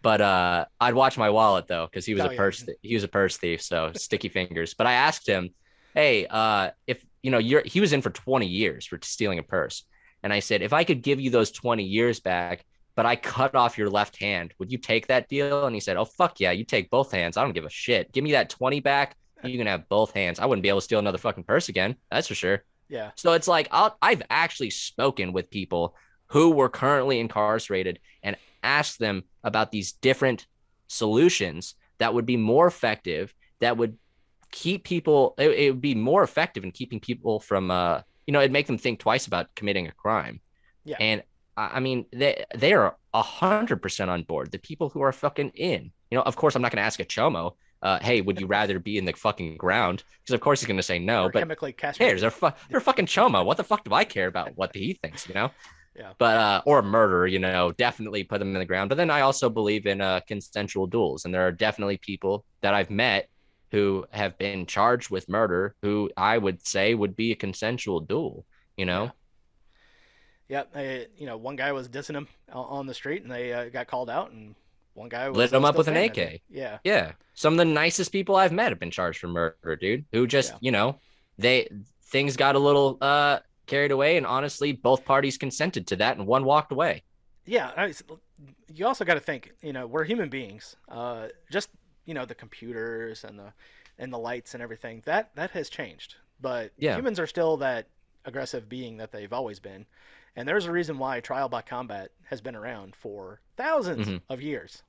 But 0.02 0.20
uh, 0.20 0.64
I'd 0.80 0.94
watch 0.94 1.16
my 1.16 1.30
wallet 1.30 1.68
though, 1.68 1.86
because 1.86 2.04
he 2.04 2.14
was 2.14 2.24
Oh, 2.24 2.26
a 2.26 2.32
yeah. 2.32 2.36
purse 2.36 2.64
he 2.82 2.94
was 2.94 3.04
a 3.04 3.08
purse 3.08 3.36
thief, 3.36 3.62
so 3.62 3.92
sticky 3.94 4.28
fingers. 4.28 4.74
But 4.74 4.88
I 4.88 4.94
asked 4.94 5.28
him, 5.28 5.50
hey, 5.94 6.26
uh, 6.28 6.70
if 6.86 7.04
you 7.22 7.30
know 7.30 7.38
you're 7.38 7.62
he 7.64 7.80
was 7.80 7.92
in 7.92 8.02
for 8.02 8.10
20 8.10 8.46
years 8.46 8.86
for 8.86 8.98
stealing 9.02 9.38
a 9.38 9.42
purse. 9.42 9.84
And 10.22 10.32
I 10.32 10.38
said, 10.38 10.62
if 10.62 10.72
I 10.72 10.84
could 10.84 11.02
give 11.02 11.20
you 11.20 11.30
those 11.30 11.50
20 11.50 11.82
years 11.82 12.20
back, 12.20 12.64
but 12.94 13.06
I 13.06 13.16
cut 13.16 13.54
off 13.54 13.76
your 13.76 13.90
left 13.90 14.20
hand, 14.20 14.54
would 14.58 14.70
you 14.70 14.78
take 14.78 15.08
that 15.08 15.28
deal? 15.28 15.66
And 15.66 15.74
he 15.74 15.80
said, 15.80 15.96
Oh 15.96 16.04
fuck 16.04 16.38
yeah, 16.40 16.52
you 16.52 16.64
take 16.64 16.90
both 16.90 17.10
hands. 17.10 17.36
I 17.36 17.42
don't 17.42 17.54
give 17.54 17.64
a 17.64 17.70
shit. 17.70 18.12
Give 18.12 18.22
me 18.22 18.32
that 18.32 18.50
20 18.50 18.80
back. 18.80 19.16
You 19.42 19.58
can 19.58 19.66
have 19.66 19.88
both 19.88 20.12
hands. 20.12 20.38
I 20.38 20.46
wouldn't 20.46 20.62
be 20.62 20.68
able 20.68 20.80
to 20.80 20.84
steal 20.84 21.00
another 21.00 21.18
fucking 21.18 21.44
purse 21.44 21.68
again. 21.68 21.96
That's 22.10 22.28
for 22.28 22.34
sure. 22.36 22.64
Yeah. 22.88 23.10
So 23.16 23.32
it's 23.32 23.48
like 23.48 23.68
I'll, 23.72 23.96
I've 24.00 24.22
actually 24.30 24.70
spoken 24.70 25.32
with 25.32 25.50
people 25.50 25.96
who 26.26 26.50
were 26.50 26.68
currently 26.68 27.18
incarcerated 27.18 27.98
and 28.22 28.36
asked 28.62 28.98
them 28.98 29.24
about 29.42 29.72
these 29.72 29.92
different 29.92 30.46
solutions 30.86 31.74
that 31.98 32.14
would 32.14 32.26
be 32.26 32.36
more 32.36 32.66
effective, 32.66 33.34
that 33.60 33.76
would 33.76 33.98
keep 34.52 34.84
people, 34.84 35.34
it, 35.38 35.50
it 35.50 35.70
would 35.70 35.80
be 35.80 35.96
more 35.96 36.22
effective 36.22 36.62
in 36.62 36.70
keeping 36.70 37.00
people 37.00 37.40
from, 37.40 37.70
uh, 37.70 38.02
you 38.26 38.32
know, 38.32 38.38
it'd 38.38 38.52
make 38.52 38.68
them 38.68 38.78
think 38.78 39.00
twice 39.00 39.26
about 39.26 39.52
committing 39.56 39.88
a 39.88 39.92
crime. 39.92 40.40
Yeah. 40.84 40.96
And 41.00 41.22
I 41.56 41.80
mean, 41.80 42.06
they 42.12 42.44
they 42.54 42.72
are 42.72 42.96
a 43.12 43.22
hundred 43.22 43.82
percent 43.82 44.10
on 44.10 44.22
board. 44.22 44.50
The 44.52 44.58
people 44.58 44.88
who 44.88 45.02
are 45.02 45.12
fucking 45.12 45.50
in, 45.54 45.90
you 46.10 46.16
know, 46.16 46.22
of 46.22 46.36
course, 46.36 46.54
I'm 46.54 46.62
not 46.62 46.72
going 46.72 46.80
to 46.80 46.86
ask 46.86 46.98
a 47.00 47.04
chomo, 47.04 47.56
uh, 47.82 47.98
hey, 48.00 48.20
would 48.20 48.40
you 48.40 48.46
rather 48.46 48.78
be 48.78 48.96
in 48.96 49.04
the 49.04 49.12
fucking 49.12 49.56
ground? 49.58 50.02
Because 50.22 50.34
of 50.34 50.40
course 50.40 50.60
he's 50.60 50.66
going 50.66 50.78
to 50.78 50.82
say 50.82 50.98
no. 50.98 51.24
or 51.24 51.30
but 51.30 51.40
chemically 51.40 51.72
cares? 51.72 51.98
castrated. 51.98 52.22
They're 52.22 52.30
fu- 52.30 52.56
they're 52.70 52.80
fucking 52.80 53.06
chomo. 53.06 53.44
What 53.44 53.58
the 53.58 53.64
fuck 53.64 53.84
do 53.84 53.92
I 53.92 54.04
care 54.04 54.28
about 54.28 54.56
what 54.56 54.74
he 54.74 54.94
thinks? 54.94 55.28
You 55.28 55.34
know. 55.34 55.50
Yeah. 55.94 56.12
But 56.16 56.36
uh, 56.38 56.62
or 56.64 56.80
murder, 56.80 57.26
you 57.26 57.38
know, 57.38 57.72
definitely 57.72 58.24
put 58.24 58.38
them 58.38 58.54
in 58.54 58.58
the 58.58 58.64
ground. 58.64 58.88
But 58.88 58.96
then 58.96 59.10
I 59.10 59.20
also 59.20 59.50
believe 59.50 59.84
in 59.86 60.00
uh 60.00 60.20
consensual 60.26 60.86
duels, 60.86 61.26
and 61.26 61.34
there 61.34 61.46
are 61.46 61.52
definitely 61.52 61.98
people 61.98 62.46
that 62.62 62.72
I've 62.72 62.90
met 62.90 63.28
who 63.72 64.06
have 64.10 64.38
been 64.38 64.66
charged 64.66 65.10
with 65.10 65.28
murder 65.28 65.74
who 65.82 66.10
I 66.16 66.38
would 66.38 66.64
say 66.64 66.94
would 66.94 67.16
be 67.16 67.32
a 67.32 67.36
consensual 67.36 67.98
duel. 68.00 68.44
You 68.76 68.86
know. 68.86 69.10
Yeah, 70.48 70.64
they, 70.72 71.06
you 71.16 71.26
know, 71.26 71.36
one 71.36 71.56
guy 71.56 71.72
was 71.72 71.88
dissing 71.88 72.14
him 72.14 72.28
on 72.52 72.86
the 72.86 72.94
street, 72.94 73.22
and 73.22 73.30
they 73.30 73.52
uh, 73.52 73.68
got 73.70 73.86
called 73.86 74.10
out, 74.10 74.32
and 74.32 74.54
one 74.94 75.08
guy 75.08 75.28
was 75.28 75.38
Lit 75.38 75.52
him 75.52 75.64
up 75.64 75.76
with 75.76 75.88
an 75.88 75.96
AK. 75.96 76.42
Yeah, 76.50 76.78
Yeah. 76.84 77.12
Some 77.34 77.54
of 77.54 77.58
the 77.58 77.64
nicest 77.64 78.12
people 78.12 78.36
I've 78.36 78.52
met 78.52 78.68
have 78.68 78.78
been 78.78 78.90
charged 78.90 79.18
for 79.20 79.28
murder, 79.28 79.76
dude. 79.76 80.04
Who 80.12 80.26
just, 80.26 80.52
Yeah. 80.52 80.58
you 80.60 80.70
know, 80.70 80.98
they 81.38 81.68
things 82.04 82.36
got 82.36 82.56
a 82.56 82.58
little 82.58 82.98
uh 83.00 83.38
carried 83.66 83.90
away 83.90 84.18
and 84.18 84.26
honestly 84.26 84.72
both 84.72 85.02
parties 85.06 85.38
consented 85.38 85.86
to 85.86 85.96
that 85.96 86.18
and 86.18 86.26
one 86.26 86.44
walked 86.44 86.72
away. 86.72 87.02
yeah. 87.46 87.70
I 87.74 87.94
you 88.74 88.86
also 88.86 89.04
got 89.04 89.14
to 89.14 89.20
think, 89.20 89.52
you 89.62 89.72
know, 89.72 89.86
we're 89.86 90.04
human 90.04 90.28
beings. 90.28 90.76
Uh, 90.88 91.28
just 91.50 91.70
you 92.04 92.14
know, 92.14 92.24
the 92.24 92.34
computers 92.34 93.24
and 93.24 93.38
the 93.38 93.52
and 93.98 94.12
the 94.12 94.18
lights 94.18 94.54
and 94.54 94.62
everything 94.62 95.02
that 95.04 95.30
that 95.36 95.50
has 95.52 95.68
changed, 95.68 96.16
but 96.40 96.72
Yeah. 96.78 96.96
humans 96.96 97.18
are 97.20 97.26
still 97.26 97.56
that 97.58 97.88
aggressive 98.24 98.68
being 98.68 98.96
that 98.98 99.12
they've 99.12 99.32
always 99.32 99.58
been, 99.60 99.86
and 100.36 100.48
there's 100.48 100.66
a 100.66 100.72
reason 100.72 100.98
why 100.98 101.20
trial 101.20 101.48
by 101.48 101.62
combat 101.62 102.10
has 102.24 102.40
been 102.40 102.56
around 102.56 102.94
for 102.96 103.40
1000s 103.56 104.08
Mhm. 104.08 104.22
of 104.28 104.40
years. 104.40 104.82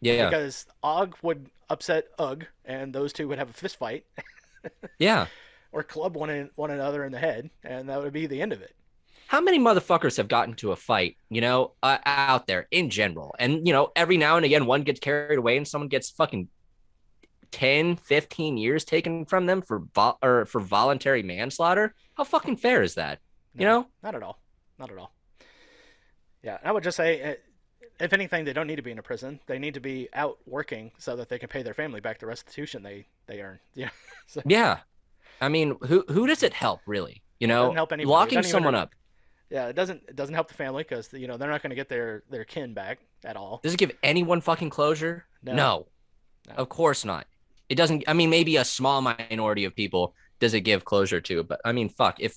Yeah. 0.00 0.28
Because 0.28 0.66
Og 0.82 1.16
would 1.22 1.50
upset 1.68 2.06
Ugg, 2.18 2.46
and 2.64 2.94
those 2.94 3.12
two 3.12 3.28
would 3.28 3.38
have 3.38 3.50
a 3.50 3.54
fist 3.54 3.76
fight. 3.76 4.06
Yeah. 4.98 5.26
or 5.72 5.82
club 5.82 6.16
one 6.16 6.30
in, 6.30 6.50
one 6.54 6.70
another 6.70 7.04
in 7.04 7.12
the 7.12 7.18
head, 7.18 7.50
and 7.62 7.88
that 7.88 8.00
would 8.02 8.12
be 8.12 8.26
the 8.26 8.40
end 8.40 8.52
of 8.52 8.62
it. 8.62 8.74
How 9.26 9.40
many 9.40 9.58
motherfuckers 9.58 10.16
have 10.16 10.28
gotten 10.28 10.54
to 10.54 10.72
a 10.72 10.76
fight, 10.76 11.18
you 11.28 11.40
know, 11.40 11.72
uh, 11.82 11.98
out 12.06 12.46
there 12.46 12.66
in 12.70 12.88
general? 12.90 13.34
And, 13.38 13.66
you 13.66 13.72
know, 13.74 13.90
every 13.94 14.16
now 14.16 14.36
and 14.36 14.44
again, 14.46 14.64
one 14.66 14.82
gets 14.84 15.00
carried 15.00 15.38
away 15.38 15.56
and 15.56 15.66
someone 15.68 15.88
gets 15.88 16.08
fucking 16.10 16.48
10, 17.56 17.96
15 17.96 18.58
years 18.58 18.84
taken 18.84 19.24
from 19.24 19.46
them 19.46 19.62
for 19.62 19.78
vol- 19.94 20.18
or 20.22 20.44
for 20.44 20.60
voluntary 20.60 21.22
manslaughter. 21.22 21.94
How 22.14 22.24
fucking 22.24 22.56
fair 22.58 22.82
is 22.82 22.96
that? 22.96 23.18
You 23.54 23.64
No, 23.64 23.80
know? 23.80 23.86
not 24.02 24.14
at 24.14 24.22
all, 24.22 24.38
not 24.78 24.90
at 24.90 24.98
all. 24.98 25.14
Yeah, 26.42 26.58
I 26.62 26.70
would 26.70 26.82
just 26.84 26.98
say, 26.98 27.22
uh, 27.22 27.34
if 27.98 28.12
anything, 28.12 28.44
they 28.44 28.52
don't 28.52 28.66
need 28.66 28.76
to 28.76 28.82
be 28.82 28.90
in 28.90 28.98
a 28.98 29.02
prison. 29.02 29.40
They 29.46 29.58
need 29.58 29.72
to 29.74 29.80
be 29.80 30.08
out 30.12 30.36
working 30.46 30.92
so 30.98 31.16
that 31.16 31.30
they 31.30 31.38
can 31.38 31.48
pay 31.48 31.62
their 31.62 31.72
family 31.72 32.00
back 32.00 32.18
the 32.18 32.26
restitution 32.26 32.82
they 32.82 33.06
they 33.26 33.40
earn. 33.40 33.58
Yeah. 33.74 33.88
so, 34.26 34.42
Yeah. 34.44 34.80
I 35.40 35.48
mean, 35.48 35.76
who 35.86 36.04
who 36.08 36.26
does 36.26 36.42
it 36.42 36.52
help 36.52 36.80
really? 36.86 37.22
You 37.40 37.46
know, 37.48 37.62
Doesn't 37.74 37.76
help 37.76 37.90
locking 38.06 38.38
even 38.40 38.50
someone 38.50 38.74
up. 38.74 38.94
yeah. 39.48 39.68
It 39.68 39.76
doesn't 39.76 40.02
it 40.08 40.14
doesn't 40.16 40.34
help 40.34 40.48
the 40.48 40.54
family 40.54 40.82
because 40.82 41.10
you 41.14 41.26
know 41.26 41.38
they're 41.38 41.50
not 41.50 41.62
going 41.62 41.70
to 41.70 41.76
get 41.76 41.88
their 41.88 42.22
their 42.28 42.44
kin 42.44 42.74
back 42.74 42.98
at 43.24 43.36
all. 43.36 43.60
Does 43.62 43.72
it 43.72 43.78
give 43.78 43.92
anyone 44.02 44.42
fucking 44.42 44.68
closure? 44.70 45.24
No. 45.42 45.54
No. 45.54 45.86
No. 46.48 46.54
Of 46.56 46.68
course 46.68 47.02
not. 47.04 47.26
It 47.68 47.74
doesn't 47.74 48.04
I 48.06 48.12
mean 48.12 48.30
maybe 48.30 48.56
a 48.56 48.64
small 48.64 49.00
minority 49.02 49.64
of 49.64 49.74
people 49.74 50.14
does 50.38 50.54
it 50.54 50.60
give 50.60 50.84
closure 50.84 51.20
to, 51.22 51.42
but 51.42 51.60
I 51.64 51.72
mean 51.72 51.88
fuck 51.88 52.20
if 52.20 52.36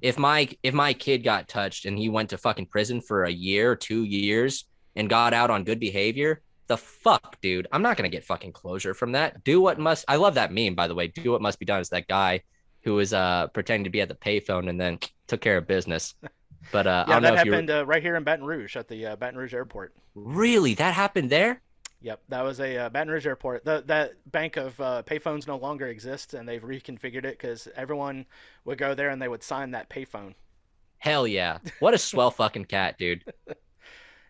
if 0.00 0.18
my 0.18 0.48
if 0.62 0.72
my 0.74 0.92
kid 0.92 1.24
got 1.24 1.48
touched 1.48 1.84
and 1.84 1.98
he 1.98 2.08
went 2.08 2.30
to 2.30 2.38
fucking 2.38 2.66
prison 2.66 3.00
for 3.00 3.24
a 3.24 3.30
year, 3.30 3.76
2 3.76 4.04
years 4.04 4.64
and 4.96 5.08
got 5.08 5.34
out 5.34 5.50
on 5.50 5.64
good 5.64 5.80
behavior, 5.80 6.42
the 6.68 6.76
fuck, 6.76 7.40
dude. 7.40 7.66
I'm 7.72 7.82
not 7.82 7.96
going 7.96 8.10
to 8.10 8.16
get 8.16 8.24
fucking 8.24 8.52
closure 8.52 8.94
from 8.94 9.12
that. 9.12 9.42
Do 9.44 9.60
what 9.60 9.78
must 9.78 10.04
I 10.08 10.16
love 10.16 10.34
that 10.34 10.52
meme 10.52 10.74
by 10.74 10.86
the 10.88 10.94
way. 10.94 11.08
Do 11.08 11.32
what 11.32 11.42
must 11.42 11.58
be 11.58 11.66
done 11.66 11.80
is 11.80 11.88
that 11.90 12.06
guy 12.08 12.42
who 12.84 12.94
was 12.94 13.12
uh 13.12 13.48
pretending 13.48 13.84
to 13.84 13.90
be 13.90 14.00
at 14.00 14.08
the 14.08 14.14
payphone 14.14 14.70
and 14.70 14.80
then 14.80 14.98
took 15.26 15.40
care 15.40 15.56
of 15.56 15.66
business. 15.66 16.14
But 16.72 16.86
uh 16.86 17.04
I 17.08 17.14
Yeah, 17.14 17.20
that 17.20 17.36
happened 17.38 17.70
uh, 17.70 17.84
right 17.86 18.02
here 18.02 18.16
in 18.16 18.22
Baton 18.24 18.44
Rouge 18.44 18.76
at 18.76 18.86
the 18.86 19.06
uh, 19.06 19.16
Baton 19.16 19.38
Rouge 19.38 19.54
airport. 19.54 19.94
really 20.14 20.74
that 20.74 20.94
happened 20.94 21.30
there? 21.30 21.60
Yep, 22.02 22.22
that 22.30 22.42
was 22.42 22.60
a 22.60 22.76
uh, 22.78 22.88
Baton 22.88 23.10
Rouge 23.10 23.26
airport. 23.26 23.64
The, 23.64 23.82
that 23.86 24.12
bank 24.30 24.56
of 24.56 24.80
uh, 24.80 25.02
payphones 25.04 25.46
no 25.46 25.56
longer 25.56 25.86
exists, 25.88 26.32
and 26.32 26.48
they've 26.48 26.62
reconfigured 26.62 27.24
it 27.26 27.36
because 27.38 27.68
everyone 27.76 28.24
would 28.64 28.78
go 28.78 28.94
there 28.94 29.10
and 29.10 29.20
they 29.20 29.28
would 29.28 29.42
sign 29.42 29.72
that 29.72 29.90
payphone. 29.90 30.34
Hell 30.98 31.26
yeah. 31.26 31.58
What 31.78 31.92
a 31.94 31.98
swell 31.98 32.30
fucking 32.30 32.66
cat, 32.66 32.98
dude. 32.98 33.24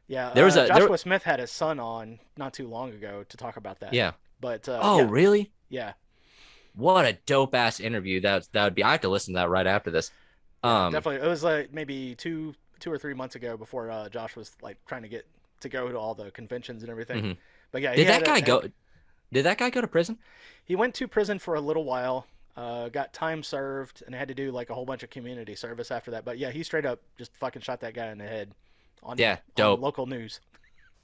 Yeah, 0.08 0.32
There 0.34 0.44
was 0.44 0.56
uh, 0.56 0.62
a- 0.62 0.66
there- 0.66 0.78
Joshua 0.80 0.98
Smith 0.98 1.22
had 1.22 1.38
his 1.38 1.52
son 1.52 1.78
on 1.78 2.18
not 2.36 2.52
too 2.52 2.66
long 2.66 2.90
ago 2.92 3.24
to 3.28 3.36
talk 3.36 3.56
about 3.56 3.78
that. 3.78 3.94
Yeah. 3.94 4.12
but 4.40 4.68
uh, 4.68 4.80
Oh, 4.82 4.98
yeah, 4.98 5.06
really? 5.08 5.52
yeah, 5.68 5.92
What 6.74 7.04
a 7.06 7.12
dope 7.26 7.54
ass 7.54 7.78
interview 7.78 8.20
that 8.22 8.48
that 8.52 8.64
would 8.64 8.74
be. 8.74 8.82
I 8.82 8.90
have 8.90 9.02
to 9.02 9.08
listen 9.08 9.34
to 9.34 9.38
that 9.38 9.50
right 9.50 9.68
after 9.68 9.92
this. 9.92 10.10
Um, 10.64 10.90
definitely. 10.92 11.24
It 11.24 11.30
was 11.30 11.44
like 11.44 11.72
maybe 11.72 12.16
two 12.16 12.54
two 12.80 12.90
or 12.90 12.98
three 12.98 13.14
months 13.14 13.36
ago 13.36 13.56
before 13.56 13.88
uh, 13.88 14.08
Josh 14.08 14.34
was 14.34 14.50
like 14.60 14.78
trying 14.84 15.02
to 15.02 15.08
get 15.08 15.26
to 15.60 15.68
go 15.68 15.88
to 15.88 15.96
all 15.96 16.14
the 16.16 16.32
conventions 16.32 16.82
and 16.82 16.90
everything. 16.90 17.22
Mhm. 17.22 17.36
But 17.72 17.82
yeah, 17.82 17.94
did 17.94 18.08
that 18.08 18.24
guy 18.24 18.36
had- 18.36 18.44
go? 18.44 18.62
Did 19.32 19.44
that 19.44 19.58
guy 19.58 19.70
go 19.70 19.80
to 19.80 19.86
prison? 19.86 20.18
He 20.64 20.74
went 20.76 20.94
to 20.96 21.06
prison 21.08 21.38
for 21.38 21.54
a 21.54 21.60
little 21.60 21.84
while, 21.84 22.26
uh, 22.56 22.88
got 22.88 23.12
time 23.12 23.42
served, 23.42 24.02
and 24.04 24.14
had 24.14 24.28
to 24.28 24.34
do 24.34 24.50
like 24.50 24.70
a 24.70 24.74
whole 24.74 24.84
bunch 24.84 25.02
of 25.02 25.10
community 25.10 25.54
service 25.54 25.90
after 25.90 26.10
that. 26.12 26.24
But 26.24 26.38
yeah, 26.38 26.50
he 26.50 26.62
straight 26.62 26.84
up 26.86 27.00
just 27.16 27.34
fucking 27.36 27.62
shot 27.62 27.80
that 27.80 27.94
guy 27.94 28.08
in 28.08 28.18
the 28.18 28.24
head 28.26 28.52
on 29.02 29.18
Yeah, 29.18 29.32
on 29.32 29.38
dope. 29.54 29.80
local 29.80 30.06
news. 30.06 30.40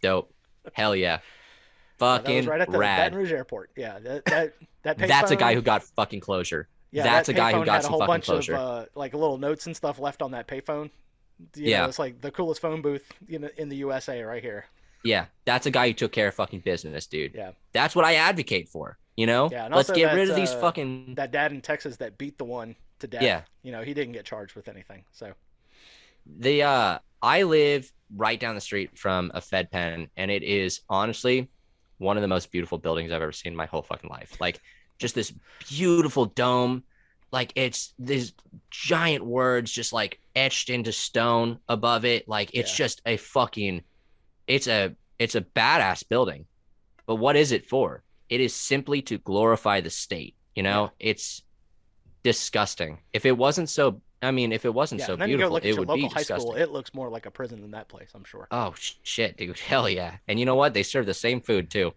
Dope. 0.02 0.32
Hell 0.72 0.94
yeah. 0.96 1.20
Yeah, 1.98 2.18
Fucking 2.18 2.36
was 2.36 2.46
right 2.46 2.60
at 2.60 2.70
the 2.70 2.76
rad. 2.76 2.98
Baton 3.12 3.18
Rouge 3.18 3.32
airport. 3.32 3.70
Yeah, 3.74 3.98
that 4.00 4.24
that 4.26 4.52
that 4.82 4.98
That's 5.08 5.30
a 5.30 5.36
guy 5.36 5.54
who 5.54 5.62
got 5.62 5.82
fucking 5.82 6.20
closure. 6.20 6.68
yeah, 6.92 7.04
that's 7.04 7.28
that 7.28 7.32
a 7.32 7.34
guy 7.34 7.52
who 7.54 7.64
got 7.64 7.80
a 7.80 7.82
some 7.84 7.92
whole 7.92 8.00
fucking 8.00 8.12
bunch 8.12 8.24
closure. 8.26 8.54
of 8.54 8.60
uh, 8.60 8.86
like 8.94 9.14
little 9.14 9.38
notes 9.38 9.64
and 9.66 9.74
stuff 9.74 9.98
left 9.98 10.20
on 10.20 10.32
that 10.32 10.46
payphone. 10.46 10.90
You 11.54 11.70
Yeah. 11.70 11.80
know, 11.82 11.88
it's 11.88 11.98
like 11.98 12.20
the 12.20 12.30
coolest 12.30 12.60
phone 12.60 12.82
booth 12.82 13.10
know, 13.28 13.48
in 13.56 13.70
the 13.70 13.76
USA 13.76 14.22
right 14.22 14.42
here. 14.42 14.66
Yeah, 15.06 15.26
that's 15.44 15.66
a 15.66 15.70
guy 15.70 15.88
who 15.88 15.94
took 15.94 16.12
care 16.12 16.28
of 16.28 16.34
fucking 16.34 16.60
business, 16.60 17.06
dude. 17.06 17.32
Yeah. 17.34 17.52
That's 17.72 17.94
what 17.96 18.04
I 18.04 18.14
advocate 18.16 18.68
for. 18.68 18.98
You 19.16 19.26
know, 19.26 19.48
Yeah, 19.50 19.64
and 19.66 19.74
let's 19.74 19.90
get 19.90 20.12
rid 20.14 20.28
of 20.28 20.36
these 20.36 20.50
uh, 20.52 20.60
fucking. 20.60 21.14
That 21.14 21.30
dad 21.32 21.50
in 21.52 21.62
Texas 21.62 21.96
that 21.98 22.18
beat 22.18 22.36
the 22.36 22.44
one 22.44 22.76
to 22.98 23.06
death. 23.06 23.22
Yeah. 23.22 23.42
you 23.62 23.72
know, 23.72 23.82
he 23.82 23.94
didn't 23.94 24.12
get 24.12 24.24
charged 24.26 24.54
with 24.54 24.68
anything. 24.68 25.04
So 25.12 25.32
the 26.26 26.62
uh 26.62 26.98
I 27.22 27.42
live 27.44 27.90
right 28.14 28.38
down 28.38 28.54
the 28.54 28.60
street 28.60 28.98
from 28.98 29.30
a 29.34 29.40
Fed 29.40 29.70
pen, 29.70 30.08
and 30.16 30.30
it 30.30 30.42
is 30.42 30.80
honestly 30.88 31.48
one 31.98 32.16
of 32.18 32.20
the 32.20 32.28
most 32.28 32.52
beautiful 32.52 32.76
buildings 32.78 33.10
I've 33.10 33.22
ever 33.22 33.32
seen 33.32 33.52
in 33.52 33.56
my 33.56 33.66
whole 33.66 33.82
fucking 33.82 34.10
life. 34.10 34.38
Like 34.40 34.60
just 34.98 35.14
this 35.14 35.32
beautiful 35.68 36.26
dome. 36.26 36.82
Like 37.32 37.52
it's 37.56 37.94
these 37.98 38.34
giant 38.70 39.24
words 39.24 39.70
just 39.72 39.92
like 39.92 40.20
etched 40.34 40.68
into 40.68 40.92
stone 40.92 41.58
above 41.68 42.04
it. 42.04 42.28
Like 42.28 42.50
it's 42.52 42.70
Yeah. 42.72 42.84
just 42.84 43.02
a 43.06 43.16
fucking 43.16 43.82
it's 44.46 44.66
a 44.66 44.94
it's 45.18 45.34
a 45.34 45.40
badass 45.40 46.08
building. 46.08 46.46
But 47.06 47.16
what 47.16 47.36
is 47.36 47.52
it 47.52 47.66
for? 47.66 48.02
It 48.28 48.40
is 48.40 48.54
simply 48.54 49.02
to 49.02 49.18
glorify 49.18 49.80
the 49.80 49.90
state. 49.90 50.34
You 50.54 50.62
know, 50.62 50.90
it's 50.98 51.42
disgusting. 52.22 52.98
If 53.12 53.26
it 53.26 53.36
wasn't 53.36 53.68
so 53.68 54.00
I 54.22 54.30
mean, 54.30 54.52
if 54.52 54.64
it 54.64 54.72
wasn't 54.72 55.00
yeah, 55.00 55.06
so 55.06 55.12
and 55.12 55.22
then 55.22 55.28
you 55.28 55.38
go 55.38 55.60
beautiful, 55.60 55.82
it 55.82 55.88
would 55.88 55.94
be 55.94 56.08
disgusting. 56.08 56.40
school. 56.40 56.54
It 56.54 56.70
looks 56.70 56.94
more 56.94 57.08
like 57.10 57.26
a 57.26 57.30
prison 57.30 57.60
than 57.60 57.72
that 57.72 57.88
place. 57.88 58.10
I'm 58.14 58.24
sure. 58.24 58.48
Oh 58.50 58.74
shit, 59.02 59.36
dude! 59.36 59.58
Hell 59.68 59.88
yeah! 59.88 60.16
And 60.26 60.40
you 60.40 60.46
know 60.46 60.54
what? 60.54 60.74
They 60.74 60.82
serve 60.82 61.06
the 61.06 61.14
same 61.14 61.40
food 61.40 61.70
too. 61.70 61.92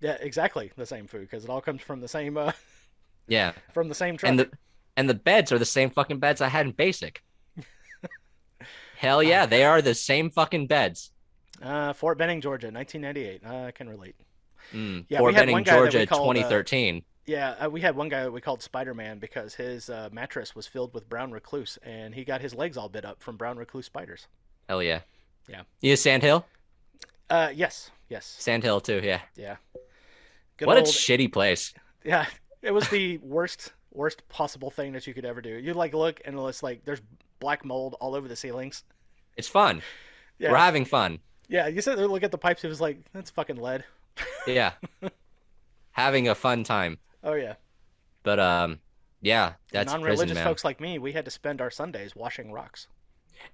Yeah, 0.00 0.16
exactly 0.20 0.70
the 0.76 0.86
same 0.86 1.06
food 1.06 1.22
because 1.22 1.44
it 1.44 1.50
all 1.50 1.60
comes 1.60 1.82
from 1.82 2.00
the 2.00 2.08
same 2.08 2.36
uh, 2.36 2.52
Yeah, 3.26 3.52
from 3.72 3.88
the 3.88 3.94
same 3.94 4.16
truck. 4.16 4.30
and 4.30 4.38
the 4.38 4.50
and 4.96 5.08
the 5.08 5.14
beds 5.14 5.50
are 5.50 5.58
the 5.58 5.64
same 5.64 5.90
fucking 5.90 6.20
beds 6.20 6.40
I 6.40 6.48
had 6.48 6.66
in 6.66 6.72
basic. 6.72 7.22
Hell 8.96 9.22
yeah, 9.22 9.46
they 9.46 9.64
are 9.64 9.82
the 9.82 9.94
same 9.94 10.30
fucking 10.30 10.68
beds. 10.68 11.10
Uh, 11.62 11.92
Fort 11.92 12.18
Benning, 12.18 12.40
Georgia, 12.40 12.68
1998. 12.68 13.42
Uh, 13.44 13.66
I 13.66 13.70
can 13.70 13.88
relate. 13.88 14.16
Mm. 14.72 15.04
Yeah, 15.08 15.18
Fort 15.18 15.32
we 15.32 15.34
had 15.34 15.40
Benning, 15.42 15.52
one 15.54 15.62
guy 15.62 15.72
that 15.72 15.82
we 15.82 15.90
Georgia, 15.90 16.06
called, 16.06 16.36
uh, 16.36 16.40
2013. 16.40 17.02
Yeah, 17.26 17.50
uh, 17.52 17.70
we 17.70 17.80
had 17.80 17.96
one 17.96 18.08
guy 18.08 18.22
that 18.24 18.32
we 18.32 18.40
called 18.40 18.62
Spider 18.62 18.94
Man 18.94 19.18
because 19.18 19.54
his 19.54 19.88
uh, 19.88 20.08
mattress 20.12 20.54
was 20.54 20.66
filled 20.66 20.92
with 20.92 21.08
brown 21.08 21.32
recluse, 21.32 21.78
and 21.82 22.14
he 22.14 22.24
got 22.24 22.40
his 22.40 22.54
legs 22.54 22.76
all 22.76 22.88
bit 22.88 23.04
up 23.04 23.22
from 23.22 23.36
brown 23.36 23.56
recluse 23.56 23.86
spiders. 23.86 24.26
Hell 24.68 24.82
yeah. 24.82 25.00
Yeah. 25.48 25.62
You 25.80 25.94
a 25.94 25.96
Sandhill? 25.96 26.44
Uh, 27.30 27.50
yes, 27.54 27.90
yes, 28.08 28.26
Sandhill 28.38 28.80
too. 28.80 29.00
Yeah. 29.02 29.20
yeah. 29.36 29.56
Good 30.56 30.66
what 30.66 30.76
old, 30.76 30.86
a 30.86 30.90
shitty 30.90 31.32
place. 31.32 31.72
yeah. 32.04 32.26
It 32.62 32.72
was 32.72 32.88
the 32.88 33.18
worst, 33.18 33.74
worst 33.92 34.26
possible 34.28 34.70
thing 34.70 34.92
that 34.92 35.06
you 35.06 35.12
could 35.12 35.26
ever 35.26 35.42
do. 35.42 35.50
You 35.50 35.74
like 35.74 35.92
look 35.92 36.22
and 36.24 36.38
it's 36.38 36.62
like 36.62 36.84
there's 36.86 37.02
black 37.38 37.62
mold 37.62 37.94
all 38.00 38.14
over 38.14 38.26
the 38.26 38.36
ceilings. 38.36 38.84
It's 39.36 39.48
fun. 39.48 39.82
Yeah, 40.38 40.50
We're 40.50 40.58
having 40.58 40.86
fun. 40.86 41.18
Yeah. 41.48 41.66
You 41.68 41.80
sit 41.80 41.96
there, 41.96 42.08
look 42.08 42.22
at 42.22 42.30
the 42.32 42.38
pipes. 42.38 42.64
It 42.64 42.68
was 42.68 42.80
like 42.80 42.98
that's 43.12 43.30
fucking 43.30 43.56
lead. 43.56 43.84
Yeah. 44.46 44.72
having 45.92 46.28
a 46.28 46.34
fun 46.34 46.64
time. 46.64 46.98
Oh 47.22 47.34
yeah. 47.34 47.54
But 48.22 48.38
um, 48.40 48.78
yeah, 49.20 49.54
that's 49.72 49.92
non-religious 49.92 50.34
man. 50.34 50.44
folks 50.44 50.64
like 50.64 50.80
me, 50.80 50.98
we 50.98 51.12
had 51.12 51.24
to 51.24 51.30
spend 51.30 51.60
our 51.60 51.70
Sundays 51.70 52.14
washing 52.16 52.52
rocks. 52.52 52.86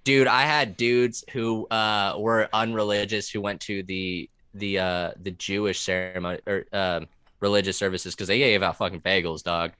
dude 0.04 0.26
i 0.28 0.42
had 0.42 0.76
dudes 0.76 1.24
who 1.32 1.66
uh 1.68 2.14
were 2.18 2.48
unreligious 2.52 3.30
who 3.30 3.40
went 3.40 3.60
to 3.60 3.82
the 3.84 4.28
the 4.54 4.78
uh 4.78 5.10
the 5.22 5.30
jewish 5.32 5.80
ceremony 5.80 6.38
or 6.46 6.64
um 6.72 7.06
religious 7.40 7.76
services 7.78 8.14
because 8.14 8.28
they 8.28 8.38
gave 8.38 8.62
out 8.62 8.76
fucking 8.76 9.00
bagels 9.00 9.42
dog 9.42 9.72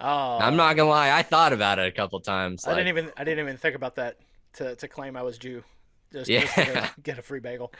Oh, 0.00 0.38
i'm 0.40 0.56
not 0.56 0.76
gonna 0.76 0.88
lie 0.90 1.10
i 1.10 1.22
thought 1.22 1.52
about 1.52 1.78
it 1.78 1.86
a 1.86 1.92
couple 1.92 2.20
times 2.20 2.66
I 2.66 2.70
like, 2.72 2.78
didn't 2.78 2.88
even 2.88 3.12
I 3.16 3.24
didn't 3.24 3.40
even 3.44 3.56
think 3.56 3.76
about 3.76 3.96
that 3.96 4.16
to, 4.54 4.76
to 4.76 4.88
claim 4.88 5.16
I 5.16 5.22
was 5.22 5.36
Jew, 5.38 5.62
just, 6.14 6.30
Yeah. 6.30 6.44
just 6.44 6.92
get 7.02 7.18
a 7.18 7.22
free 7.22 7.40
bagel. 7.40 7.72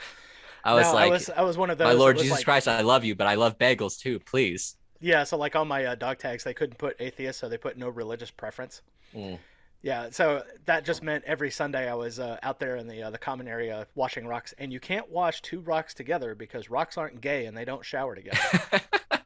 i 0.65 0.75
was 0.75 0.87
No, 0.87 0.95
like 0.95 1.07
I 1.07 1.09
was 1.11 1.31
I 1.31 1.43
was 1.43 1.57
one 1.57 1.71
of 1.71 1.79
those. 1.79 1.87
my 1.87 1.93
lord 1.93 2.17
jesus 2.19 2.33
like- 2.39 2.45
christ 2.45 2.69
i 2.69 2.81
love 2.83 3.05
you 3.05 3.15
but 3.15 3.27
i 3.27 3.35
love 3.35 3.59
bagels 3.59 3.99
too 3.99 4.19
please 4.21 4.77
Yeah, 5.01 5.25
so 5.25 5.37
like 5.37 5.55
on 5.57 5.69
my 5.69 5.85
uh, 5.85 5.95
dog 5.97 6.19
tags, 6.19 6.45
they 6.45 6.55
couldn't 6.55 6.79
put 6.79 6.97
atheist, 7.01 7.39
so 7.41 7.49
they 7.49 7.59
put 7.59 7.77
no 7.77 7.91
religious 7.91 8.31
preference. 8.31 8.81
Mm. 9.15 9.39
Yeah, 9.83 10.09
so 10.11 10.43
that 10.65 10.87
just 10.87 11.03
meant 11.03 11.25
every 11.27 11.51
Sunday 11.51 11.91
I 11.91 11.95
was 11.95 12.19
uh, 12.19 12.39
out 12.43 12.59
there 12.59 12.77
in 12.77 12.87
the 12.89 13.03
uh, 13.03 13.11
the 13.11 13.19
common 13.19 13.47
area 13.47 13.87
washing 13.95 14.27
rocks, 14.27 14.55
and 14.57 14.73
you 14.73 14.81
can't 14.81 15.07
wash 15.11 15.43
two 15.43 15.61
rocks 15.61 15.93
together 15.93 16.35
because 16.35 16.71
rocks 16.71 16.97
aren't 16.97 17.21
gay 17.21 17.45
and 17.45 17.55
they 17.55 17.67
don't 17.67 17.85
shower 17.85 18.15
together. 18.15 18.41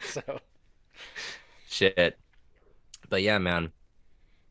so 0.00 0.22
shit 1.68 2.16
but 3.08 3.22
yeah 3.22 3.38
man 3.38 3.72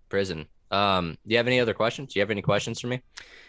prison 0.09 0.45
um 0.71 1.17
do 1.25 1.31
you 1.33 1.37
have 1.37 1.47
any 1.47 1.59
other 1.59 1.73
questions 1.73 2.13
do 2.13 2.19
you 2.19 2.21
have 2.21 2.31
any 2.31 2.41
questions 2.41 2.79
for 2.81 2.87
me 2.87 3.01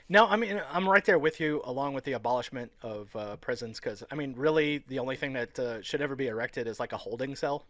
No, 0.09 0.27
I 0.27 0.37
mean 0.37 0.61
I'm 0.73 0.89
right 0.89 1.05
there 1.05 1.19
with 1.19 1.39
you, 1.41 1.61
along 1.65 1.95
with 1.95 2.05
the 2.05 2.13
abolishment 2.13 2.73
of 2.83 3.15
uh, 3.15 3.37
prisons, 3.37 3.79
because 3.79 4.03
I 4.11 4.15
mean, 4.15 4.35
really, 4.37 4.79
the 4.89 4.99
only 5.01 5.17
thing 5.17 5.35
that 5.35 5.59
uh, 5.59 5.83
should 5.83 6.01
ever 6.01 6.17
be 6.17 6.29
erected 6.29 6.67
is 6.67 6.81
like 6.81 6.93
a 6.93 6.97
holding 6.97 7.37
cell, 7.37 7.67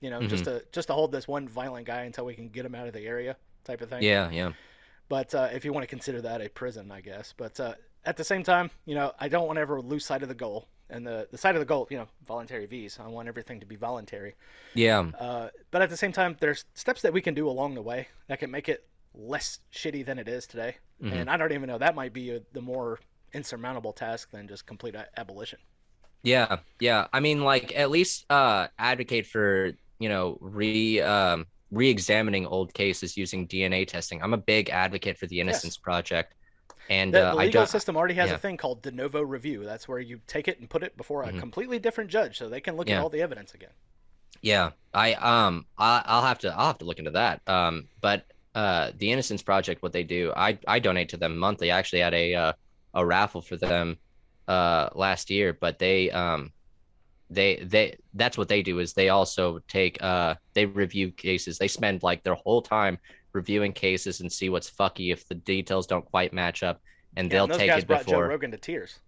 you 0.00 0.10
know, 0.10 0.22
just 0.22 0.44
Mm-hmm. 0.44 0.58
to 0.58 0.64
just 0.72 0.88
to 0.88 0.94
hold 0.94 1.12
this 1.12 1.28
one 1.28 1.48
violent 1.48 1.86
guy 1.86 2.02
until 2.04 2.24
we 2.24 2.34
can 2.34 2.48
get 2.48 2.64
him 2.64 2.74
out 2.74 2.86
of 2.86 2.94
the 2.94 3.06
area, 3.06 3.36
type 3.64 3.80
of 3.82 3.90
thing. 3.90 4.02
yeah 4.02 4.30
yeah 4.30 4.52
But 5.08 5.34
uh, 5.34 5.48
if 5.52 5.64
you 5.64 5.72
want 5.72 5.82
to 5.84 5.88
consider 5.88 6.22
that 6.22 6.40
a 6.40 6.48
prison, 6.48 6.90
I 6.90 7.00
guess. 7.02 7.34
But 7.36 7.60
uh, 7.60 7.74
at 8.04 8.16
the 8.16 8.24
same 8.24 8.42
time, 8.42 8.70
you 8.86 8.94
know, 8.94 9.12
I 9.20 9.28
don't 9.28 9.46
want 9.46 9.58
to 9.58 9.60
ever 9.60 9.80
lose 9.82 10.06
sight 10.06 10.22
of 10.22 10.28
the 10.28 10.34
goal, 10.34 10.68
and 10.88 11.06
the 11.06 11.28
the 11.30 11.38
side 11.38 11.54
of 11.54 11.60
the 11.60 11.66
goal, 11.66 11.86
you 11.90 11.98
know, 11.98 12.08
voluntary 12.26 12.64
V's. 12.66 12.98
I 12.98 13.08
want 13.08 13.28
everything 13.28 13.60
to 13.60 13.66
be 13.66 13.76
voluntary. 13.76 14.34
yeah 14.74 15.10
Uh, 15.20 15.48
but 15.70 15.82
at 15.82 15.90
the 15.90 15.96
same 15.98 16.12
time, 16.12 16.36
there's 16.40 16.64
steps 16.74 17.02
that 17.02 17.12
we 17.12 17.20
can 17.20 17.34
do 17.34 17.46
along 17.48 17.74
the 17.74 17.82
way 17.82 18.08
that 18.28 18.38
can 18.38 18.50
make 18.50 18.68
it 18.70 18.86
less 19.14 19.60
shitty 19.72 20.04
than 20.04 20.18
it 20.18 20.28
is 20.28 20.46
today. 20.46 20.76
Mhm. 21.02 21.12
And 21.12 21.30
I 21.30 21.36
don't 21.36 21.52
even 21.52 21.68
know 21.68 21.78
that 21.78 21.94
might 21.94 22.12
be 22.12 22.30
a, 22.30 22.40
the 22.52 22.60
more 22.60 23.00
insurmountable 23.32 23.92
task 23.92 24.30
than 24.30 24.48
just 24.48 24.66
complete 24.66 24.94
abolition. 25.16 25.58
Yeah, 26.22 26.58
yeah. 26.80 27.06
I 27.12 27.20
mean, 27.20 27.42
like 27.44 27.72
at 27.76 27.90
least 27.90 28.24
uh 28.30 28.68
advocate 28.78 29.26
for 29.26 29.72
you 29.98 30.08
know 30.08 30.38
re 30.40 31.00
um 31.00 31.46
re-examining 31.70 32.46
old 32.46 32.72
cases 32.72 33.16
using 33.16 33.46
DNA 33.48 33.84
testing. 33.84 34.22
I'm 34.22 34.32
a 34.34 34.38
big 34.38 34.70
advocate 34.70 35.18
for 35.18 35.26
the 35.26 35.40
Innocence 35.40 35.76
Project. 35.76 36.34
And 36.88 37.14
The, 37.14 37.22
uh, 37.28 37.30
the 37.32 37.36
I 37.38 37.46
legal 37.46 37.52
don't. 37.60 37.66
system 37.66 37.96
already 37.96 38.14
has 38.14 38.30
yeah. 38.30 38.36
a 38.36 38.38
thing 38.38 38.56
called 38.56 38.82
de 38.82 38.90
novo 38.92 39.22
review. 39.22 39.64
That's 39.64 39.88
where 39.88 39.98
you 39.98 40.20
take 40.26 40.48
it 40.48 40.60
and 40.60 40.68
put 40.68 40.82
it 40.82 40.96
before 40.96 41.24
a 41.24 41.32
Mhm. 41.32 41.38
completely 41.40 41.78
different 41.78 42.10
judge, 42.10 42.38
so 42.38 42.48
they 42.48 42.60
can 42.60 42.76
look 42.76 42.88
Yeah. 42.88 42.96
at 42.96 43.00
all 43.02 43.08
the 43.10 43.22
evidence 43.22 43.54
again. 43.54 43.72
Yeah, 44.42 44.72
I 44.92 45.14
um 45.14 45.66
I, 45.78 46.02
I'll 46.04 46.22
have 46.22 46.38
to 46.40 46.54
I'll 46.54 46.66
have 46.66 46.78
to 46.78 46.84
look 46.84 46.98
into 46.98 47.12
that. 47.12 47.40
Um, 47.48 47.88
but 48.00 48.26
uh, 48.54 48.92
the 48.98 49.10
Innocence 49.12 49.42
Project, 49.42 49.82
what 49.82 49.92
they 49.92 50.04
do, 50.04 50.32
I 50.36 50.58
I 50.66 50.78
donate 50.78 51.08
to 51.10 51.16
them 51.16 51.36
monthly. 51.38 51.70
I 51.70 51.78
actually 51.78 52.00
had 52.00 52.14
a 52.14 52.34
uh, 52.34 52.52
a 52.94 53.04
raffle 53.04 53.42
for 53.42 53.56
them 53.56 53.96
uh 54.46 54.90
last 54.94 55.30
year, 55.30 55.52
but 55.58 55.78
they 55.78 56.10
um 56.10 56.50
they 57.30 57.56
they 57.56 57.96
that's 58.12 58.36
what 58.38 58.48
they 58.48 58.62
do 58.62 58.78
is 58.78 58.92
they 58.92 59.08
also 59.08 59.58
take 59.68 60.02
uh 60.02 60.34
they 60.54 60.66
review 60.66 61.10
cases. 61.10 61.58
They 61.58 61.68
spend 61.68 62.02
like 62.02 62.22
their 62.22 62.34
whole 62.34 62.62
time 62.62 62.98
reviewing 63.32 63.72
cases 63.72 64.20
and 64.20 64.30
see 64.30 64.48
what's 64.50 64.70
fucky 64.70 65.12
if 65.12 65.26
the 65.28 65.34
details 65.34 65.86
don't 65.86 66.04
quite 66.04 66.32
match 66.32 66.62
up, 66.62 66.80
and 67.16 67.30
Yeah, 67.30 67.38
they'll 67.38 67.44
and 67.46 67.54
take 67.54 67.70
it 67.70 67.86
brought 67.86 68.06
Joe 68.06 68.12
before. 68.12 68.28
Rogan 68.28 68.50
to 68.52 68.58
tears. 68.58 69.00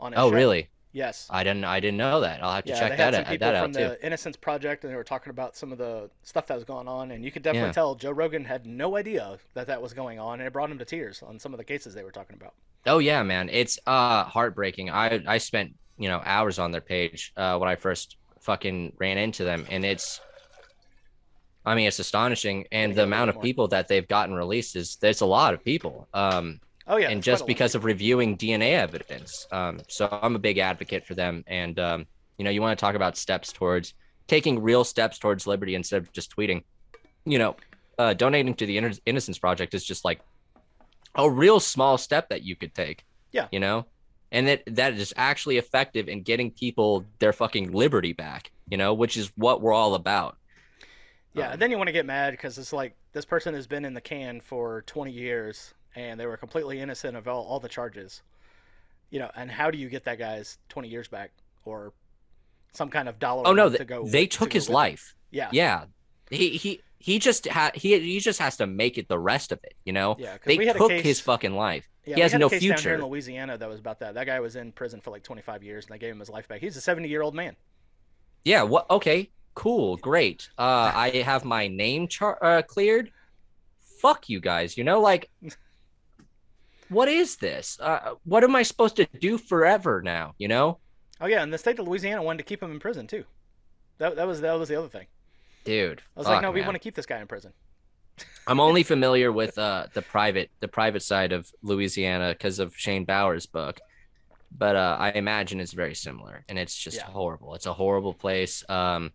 On 0.00 0.12
Oh, 0.16 0.28
show. 0.28 0.34
really? 0.34 0.70
Yes. 0.92 1.26
I 1.30 1.42
didn't 1.42 1.64
I 1.64 1.80
didn't 1.80 1.96
know 1.96 2.20
that. 2.20 2.42
I'll 2.42 2.52
have 2.54 2.64
to 2.64 2.70
yeah, 2.70 2.78
check 2.78 2.90
they 2.90 2.96
that 2.96 3.04
had 3.04 3.14
some 3.14 3.20
out, 3.24 3.28
people 3.30 3.46
that 3.52 3.62
from 3.62 3.70
out 3.70 3.74
too. 3.74 3.88
the 4.00 4.06
Innocence 4.06 4.36
Project, 4.36 4.84
and 4.84 4.92
they 4.92 4.96
were 4.96 5.04
talking 5.04 5.30
about 5.30 5.56
some 5.56 5.72
of 5.72 5.78
the 5.78 6.10
stuff 6.22 6.46
that 6.48 6.54
was 6.54 6.64
going 6.64 6.86
on, 6.86 7.12
and 7.12 7.24
you 7.24 7.30
could 7.30 7.42
definitely 7.42 7.68
Yeah. 7.68 7.72
tell 7.72 7.94
Joe 7.94 8.10
Rogan 8.10 8.44
had 8.44 8.66
no 8.66 8.96
idea 8.96 9.38
that 9.54 9.66
that 9.68 9.80
was 9.80 9.94
going 9.94 10.18
on, 10.18 10.40
and 10.40 10.46
it 10.46 10.52
brought 10.52 10.70
him 10.70 10.78
to 10.78 10.84
tears 10.84 11.22
on 11.22 11.38
some 11.38 11.54
of 11.54 11.58
the 11.58 11.64
cases 11.64 11.94
they 11.94 12.04
were 12.04 12.12
talking 12.12 12.36
about. 12.36 12.54
Oh 12.86 12.98
yeah, 12.98 13.22
man. 13.22 13.48
It's 13.48 13.78
uh 13.86 14.24
heartbreaking. 14.24 14.90
I 14.90 15.22
I 15.26 15.38
spent, 15.38 15.72
you 15.98 16.08
know, 16.08 16.20
hours 16.24 16.58
on 16.58 16.72
their 16.72 16.80
page 16.80 17.32
uh 17.36 17.56
when 17.58 17.68
I 17.68 17.76
first 17.76 18.16
fucking 18.40 18.92
ran 18.98 19.18
into 19.18 19.44
them 19.44 19.64
and 19.70 19.84
it's 19.84 20.20
I 21.64 21.76
mean, 21.76 21.86
it's 21.86 22.00
astonishing 22.00 22.66
and 22.72 22.94
the 22.94 23.04
amount 23.04 23.30
of 23.30 23.40
people 23.40 23.68
that 23.68 23.86
they've 23.86 24.06
gotten 24.06 24.34
released 24.34 24.74
is 24.74 24.96
there's 24.96 25.20
a 25.20 25.26
lot 25.26 25.54
of 25.54 25.64
people. 25.64 26.08
Um 26.12 26.60
Oh 26.86 26.96
yeah, 26.96 27.10
and 27.10 27.22
just 27.22 27.46
because 27.46 27.74
of 27.74 27.84
reviewing 27.84 28.36
DNA 28.36 28.72
evidence. 28.72 29.46
Um 29.50 29.80
so 29.88 30.08
I'm 30.10 30.34
a 30.36 30.38
big 30.38 30.58
advocate 30.58 31.06
for 31.06 31.14
them 31.14 31.44
and 31.46 31.78
um 31.78 32.06
you 32.38 32.44
know, 32.44 32.50
you 32.50 32.60
want 32.60 32.76
to 32.78 32.80
talk 32.80 32.94
about 32.94 33.16
steps 33.16 33.52
towards 33.52 33.94
taking 34.26 34.62
real 34.62 34.84
steps 34.84 35.18
towards 35.18 35.46
liberty 35.46 35.74
instead 35.74 36.02
of 36.02 36.12
just 36.12 36.34
tweeting. 36.36 36.64
You 37.24 37.38
know, 37.38 37.56
uh 37.98 38.14
donating 38.14 38.54
to 38.54 38.66
the 38.66 38.76
Inno- 38.78 39.00
Innocence 39.06 39.38
Project 39.38 39.74
is 39.74 39.84
just 39.84 40.04
like 40.04 40.20
a 41.14 41.30
real 41.30 41.60
small 41.60 41.98
step 41.98 42.28
that 42.30 42.42
you 42.42 42.56
could 42.56 42.74
take. 42.74 43.04
Yeah. 43.32 43.48
You 43.52 43.60
know? 43.60 43.86
And 44.30 44.48
that 44.48 44.62
that 44.66 44.94
is 44.94 45.12
actually 45.16 45.58
effective 45.58 46.08
in 46.08 46.22
getting 46.22 46.50
people 46.50 47.04
their 47.18 47.32
fucking 47.34 47.72
liberty 47.72 48.14
back, 48.14 48.50
you 48.68 48.78
know, 48.78 48.94
which 48.94 49.16
is 49.16 49.30
what 49.36 49.60
we're 49.60 49.74
all 49.74 49.94
about. 49.94 50.38
Yeah, 51.34 51.46
Um, 51.48 51.52
and 51.54 51.62
then 51.62 51.70
you 51.70 51.76
want 51.76 51.88
to 51.88 51.92
get 51.92 52.06
mad 52.06 52.30
because 52.32 52.58
it's 52.58 52.72
like 52.72 52.96
this 53.12 53.24
person 53.24 53.54
has 53.54 53.66
been 53.66 53.84
in 53.84 53.94
the 53.94 54.00
can 54.00 54.40
for 54.40 54.82
20 54.86 55.12
years 55.12 55.74
and 55.94 56.18
they 56.18 56.26
were 56.26 56.36
completely 56.36 56.80
innocent 56.80 57.16
of 57.16 57.28
all, 57.28 57.44
all 57.44 57.60
the 57.60 57.68
charges. 57.68 58.22
You 59.10 59.18
know, 59.18 59.30
and 59.36 59.50
how 59.50 59.70
do 59.70 59.78
you 59.78 59.88
get 59.88 60.04
that 60.04 60.18
guy's 60.18 60.58
20 60.70 60.88
years 60.88 61.08
back 61.08 61.32
or 61.64 61.92
some 62.72 62.88
kind 62.88 63.08
of 63.08 63.18
dollar? 63.18 63.46
Oh 63.46 63.52
no, 63.52 63.68
they, 63.68 63.78
to 63.78 63.84
go 63.84 64.06
they 64.06 64.26
to 64.26 64.38
took 64.38 64.50
go 64.50 64.54
his 64.54 64.68
it? 64.68 64.72
life. 64.72 65.14
Yeah, 65.30 65.48
Yeah. 65.52 65.84
He 66.30 66.50
he 66.56 66.80
he 66.98 67.18
just 67.18 67.46
had 67.46 67.74
he 67.76 67.98
he 67.98 68.20
just 68.20 68.38
has 68.38 68.56
to 68.56 68.66
make 68.66 68.96
it 68.96 69.08
the 69.08 69.18
rest 69.18 69.52
of 69.52 69.58
it, 69.64 69.74
you 69.84 69.92
know? 69.92 70.16
yeah. 70.18 70.38
They 70.44 70.56
we 70.56 70.66
had 70.66 70.76
took 70.76 70.88
case, 70.90 71.02
his 71.02 71.20
fucking 71.20 71.52
life. 71.54 71.86
yeah, 72.06 72.14
he 72.14 72.18
we 72.20 72.22
has 72.22 72.32
had 72.32 72.40
no 72.40 72.48
case 72.48 72.62
down 72.66 72.78
here 72.78 72.94
in. 72.94 73.02
Louisiana 73.02 73.58
that 73.58 73.68
was 73.68 73.80
about 73.80 73.98
that. 74.00 74.14
That 74.14 74.24
guy 74.26 74.40
was 74.40 74.56
in 74.56 74.72
prison 74.72 75.00
for 75.02 75.10
like 75.10 75.22
25 75.22 75.62
years, 75.62 75.84
and 75.84 75.92
they 75.94 75.98
gave 75.98 76.12
him 76.12 76.20
his 76.20 76.30
life 76.30 76.48
back. 76.48 76.60
He's 76.60 76.76
a 76.76 76.80
70 76.80 77.08
year 77.08 77.20
old 77.20 77.34
man. 77.34 77.54
Yeah, 78.46 78.62
what 78.62 78.88
okay, 78.90 79.28
cool, 79.54 79.98
great. 79.98 80.48
Uh 80.56 80.90
I 80.94 81.10
have 81.24 81.44
my 81.44 81.68
name 81.68 82.08
char- 82.08 82.42
uh 82.42 82.62
cleared. 82.62 83.10
Fuck 84.00 84.30
you 84.30 84.40
guys, 84.40 84.78
you 84.78 84.84
know 84.84 85.00
like 85.00 85.28
what 86.92 87.08
is 87.08 87.36
this? 87.36 87.78
Uh 87.80 88.14
what 88.24 88.44
am 88.44 88.54
I 88.56 88.62
supposed 88.62 88.96
to 88.96 89.06
do 89.20 89.38
forever 89.38 90.02
now, 90.02 90.34
you 90.38 90.48
know? 90.48 90.78
Oh 91.20 91.26
yeah, 91.26 91.42
and 91.42 91.52
the 91.52 91.58
state 91.58 91.78
of 91.78 91.86
Louisiana 91.86 92.22
wanted 92.22 92.38
to 92.38 92.44
keep 92.44 92.62
him 92.62 92.70
in 92.72 92.80
prison 92.80 93.06
too. 93.06 93.24
That, 93.98 94.16
that 94.16 94.26
was 94.26 94.40
that 94.40 94.52
was 94.58 94.68
the 94.68 94.76
other 94.78 94.88
thing. 94.88 95.06
Dude. 95.64 96.02
I 96.16 96.20
was 96.20 96.26
like, 96.26 96.36
fuck, 96.36 96.42
no, 96.42 96.50
we 96.50 96.62
want 96.62 96.74
to 96.74 96.80
keep 96.80 96.94
this 96.94 97.06
guy 97.06 97.20
in 97.20 97.26
prison. 97.26 97.52
I'm 98.46 98.58
only 98.60 98.82
familiar 98.94 99.30
with 99.30 99.56
uh 99.58 99.86
the 99.94 100.02
private 100.02 100.50
the 100.60 100.68
private 100.68 101.02
side 101.02 101.32
of 101.32 101.50
Louisiana 101.62 102.32
because 102.32 102.58
of 102.58 102.76
Shane 102.76 103.04
Bauer's 103.04 103.46
book, 103.46 103.80
but 104.56 104.76
uh, 104.76 104.96
I 104.98 105.10
imagine 105.12 105.60
it's 105.60 105.72
very 105.72 105.94
similar, 105.94 106.44
and 106.48 106.58
it's 106.58 106.76
just 106.76 106.96
Yeah. 106.98 107.04
horrible. 107.04 107.54
It's 107.54 107.66
a 107.66 107.72
horrible 107.72 108.14
place. 108.14 108.64
Um, 108.68 109.12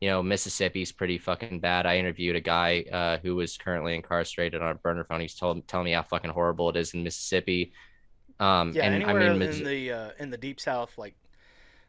you 0.00 0.08
know, 0.08 0.22
Mississippi's 0.22 0.92
pretty 0.92 1.18
fucking 1.18 1.60
bad. 1.60 1.86
I 1.86 1.98
interviewed 1.98 2.36
a 2.36 2.40
guy 2.40 2.84
uh, 2.92 3.18
who 3.18 3.36
was 3.36 3.56
currently 3.56 3.94
incarcerated 3.96 4.62
on 4.62 4.72
a 4.72 4.74
burner 4.76 5.04
phone. 5.04 5.20
He's 5.20 5.34
told 5.34 5.66
telling 5.68 5.86
me 5.86 5.92
how 5.92 6.02
fucking 6.04 6.30
horrible 6.30 6.70
it 6.70 6.76
is 6.76 6.94
in 6.94 7.02
Mississippi. 7.04 7.72
Um, 8.40 8.76
Yeah, 8.76 8.82
and 8.82 9.02
I 9.04 9.12
anywhere 9.12 9.14
mean, 9.14 9.40
in 9.42 9.62
the 9.62 9.90
uh, 9.92 10.10
in 10.18 10.30
the 10.30 10.36
deep 10.36 10.60
south, 10.60 10.98
like 10.98 11.14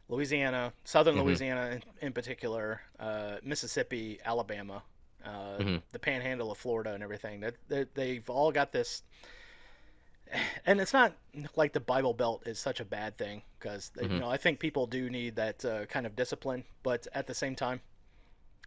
Louisiana, 0.08 0.72
southern 0.84 1.16
Mhm. 1.16 1.20
Louisiana 1.20 1.70
in, 1.76 1.82
in 2.08 2.14
particular, 2.14 2.82
uh, 3.00 3.36
Mississippi, 3.44 4.20
Alabama, 4.24 4.82
uh, 5.24 5.58
Mhm. 5.58 5.82
the 5.92 5.98
Panhandle 6.00 6.52
of 6.52 6.58
Florida, 6.58 6.94
and 6.94 7.02
everything. 7.02 7.40
That 7.40 7.56
they, 7.68 7.86
they've 7.94 8.30
all 8.30 8.52
got 8.52 8.72
this, 8.72 9.02
and 10.66 10.80
it's 10.80 10.92
not 10.92 11.14
like 11.56 11.72
the 11.72 11.80
Bible 11.80 12.14
Belt 12.14 12.42
is 12.46 12.58
such 12.58 12.80
a 12.80 12.84
bad 12.84 13.16
thing 13.18 13.42
because 13.58 13.90
you 14.00 14.08
Mhm. 14.08 14.20
know 14.20 14.28
I 14.28 14.36
think 14.36 14.58
people 14.58 14.86
do 14.86 15.10
need 15.10 15.36
that 15.36 15.64
uh, 15.64 15.86
kind 15.86 16.06
of 16.06 16.16
discipline, 16.16 16.64
but 16.82 17.06
at 17.12 17.26
the 17.26 17.34
same 17.34 17.54
time, 17.54 17.80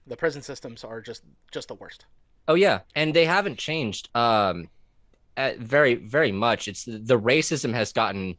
the 0.07 0.17
prison 0.17 0.41
systems 0.41 0.83
are 0.83 1.01
just 1.01 1.23
just 1.51 1.67
the 1.67 1.75
worst. 1.75 2.05
Oh 2.47 2.55
yeah, 2.55 2.79
and 2.95 3.13
they 3.13 3.25
haven't 3.25 3.57
changed 3.57 4.09
um 4.15 4.69
very 5.57 5.95
very 5.95 6.31
much. 6.31 6.67
It's 6.67 6.85
the 6.85 7.19
racism 7.19 7.73
has 7.73 7.91
gotten 7.93 8.35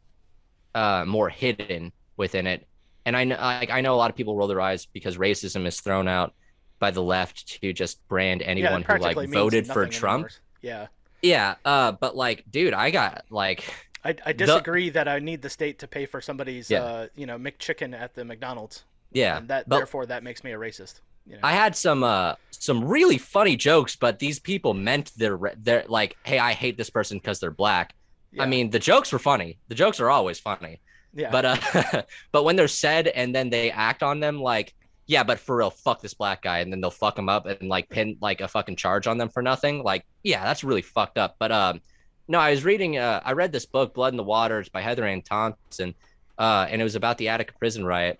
uh 0.73 1.05
more 1.07 1.29
hidden 1.29 1.91
within 2.17 2.47
it. 2.47 2.67
And 3.05 3.15
I 3.15 3.23
know 3.23 3.35
like 3.35 3.71
I 3.71 3.81
know 3.81 3.93
a 3.93 3.97
lot 3.97 4.09
of 4.09 4.15
people 4.15 4.35
roll 4.35 4.47
their 4.47 4.61
eyes 4.61 4.85
because 4.85 5.17
racism 5.17 5.65
is 5.65 5.79
thrown 5.79 6.07
out 6.07 6.33
by 6.79 6.91
the 6.91 7.01
left 7.03 7.61
to 7.61 7.73
just 7.73 8.05
brand 8.07 8.41
yeah, 8.41 8.47
anyone 8.47 8.83
who 8.83 8.97
like 8.97 9.29
voted 9.29 9.67
for 9.67 9.85
Trump. 9.87 10.25
anymore. 10.25 10.29
Yeah. 10.61 10.87
Yeah, 11.21 11.55
uh 11.65 11.91
but 11.93 12.15
like 12.15 12.43
dude, 12.49 12.73
I 12.73 12.91
got 12.91 13.25
like 13.29 13.63
I, 14.03 14.15
I 14.25 14.33
disagree 14.33 14.89
that 14.91 15.07
I 15.07 15.17
need 15.17 15.41
the 15.41 15.49
state 15.49 15.79
to 15.79 15.87
pay 15.87 16.05
for 16.05 16.21
somebody's, 16.21 16.69
Yeah. 16.69 16.83
uh, 16.83 17.07
you 17.15 17.25
know, 17.25 17.39
McChicken 17.39 17.99
at 17.99 18.13
the 18.13 18.23
McDonald's. 18.23 18.83
yeah, 19.11 19.37
and 19.37 19.47
that 19.47 19.67
but 19.67 19.77
therefore 19.77 20.05
that 20.05 20.23
makes 20.23 20.43
me 20.43 20.51
a 20.51 20.57
racist. 20.57 21.01
You 21.25 21.33
know? 21.33 21.39
I 21.43 21.53
had 21.53 21.75
some 21.75 22.03
uh 22.03 22.35
some 22.51 22.83
really 22.83 23.17
funny 23.17 23.55
jokes, 23.55 23.95
but 23.95 24.19
these 24.19 24.39
people 24.39 24.73
meant 24.73 25.11
their 25.17 25.39
their 25.57 25.85
like, 25.87 26.17
hey, 26.23 26.39
I 26.39 26.53
hate 26.53 26.77
this 26.77 26.89
person 26.89 27.17
because 27.17 27.39
they're 27.39 27.51
black. 27.51 27.93
Yeah. 28.31 28.43
I 28.43 28.45
mean, 28.47 28.69
the 28.69 28.79
jokes 28.79 29.11
were 29.13 29.19
funny. 29.19 29.59
The 29.67 29.75
jokes 29.75 29.99
are 29.99 30.09
always 30.09 30.39
funny. 30.39 30.81
yeah, 31.13 31.31
But 31.31 31.45
uh, 31.45 32.01
but 32.31 32.43
when 32.43 32.55
they're 32.55 32.67
said 32.67 33.07
and 33.07 33.33
then 33.33 33.49
they 33.49 33.71
act 33.71 34.03
on 34.03 34.19
them, 34.19 34.41
like, 34.41 34.73
yeah, 35.07 35.23
but 35.23 35.39
for 35.39 35.57
real, 35.57 35.69
fuck 35.69 36.01
this 36.01 36.13
black 36.13 36.41
guy, 36.41 36.59
and 36.59 36.71
then 36.71 36.81
they'll 36.81 36.91
fuck 36.91 37.17
him 37.17 37.29
up 37.29 37.45
and 37.45 37.69
like 37.69 37.89
pin 37.89 38.17
like 38.21 38.41
a 38.41 38.47
fucking 38.47 38.75
charge 38.75 39.07
on 39.07 39.17
them 39.17 39.29
for 39.29 39.41
nothing. 39.41 39.83
Like, 39.83 40.05
yeah, 40.23 40.43
that's 40.43 40.63
really 40.63 40.81
fucked 40.81 41.17
up. 41.17 41.35
But 41.39 41.51
um, 41.51 41.81
no, 42.27 42.39
I 42.39 42.51
was 42.51 42.65
reading. 42.65 42.97
Uh, 42.97 43.21
I 43.23 43.33
read 43.33 43.51
this 43.51 43.65
book, 43.65 43.93
Blood 43.93 44.13
in 44.13 44.17
the 44.17 44.23
Waters, 44.23 44.69
by 44.69 44.81
Heather 44.81 45.05
Ann 45.05 45.21
Thompson, 45.21 45.93
uh, 46.37 46.67
and 46.69 46.81
it 46.81 46.83
was 46.83 46.95
about 46.95 47.17
the 47.17 47.29
Attica 47.29 47.53
prison 47.59 47.85
riot, 47.85 48.19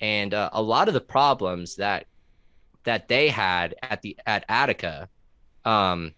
and 0.00 0.32
uh, 0.32 0.50
a 0.52 0.62
lot 0.62 0.88
of 0.88 0.94
the 0.94 1.00
problems 1.00 1.76
that 1.76 2.06
that 2.84 3.08
they 3.08 3.28
had 3.28 3.74
at 3.82 4.02
the 4.02 4.16
at 4.26 4.44
Attica, 4.48 5.08
um, 5.64 6.12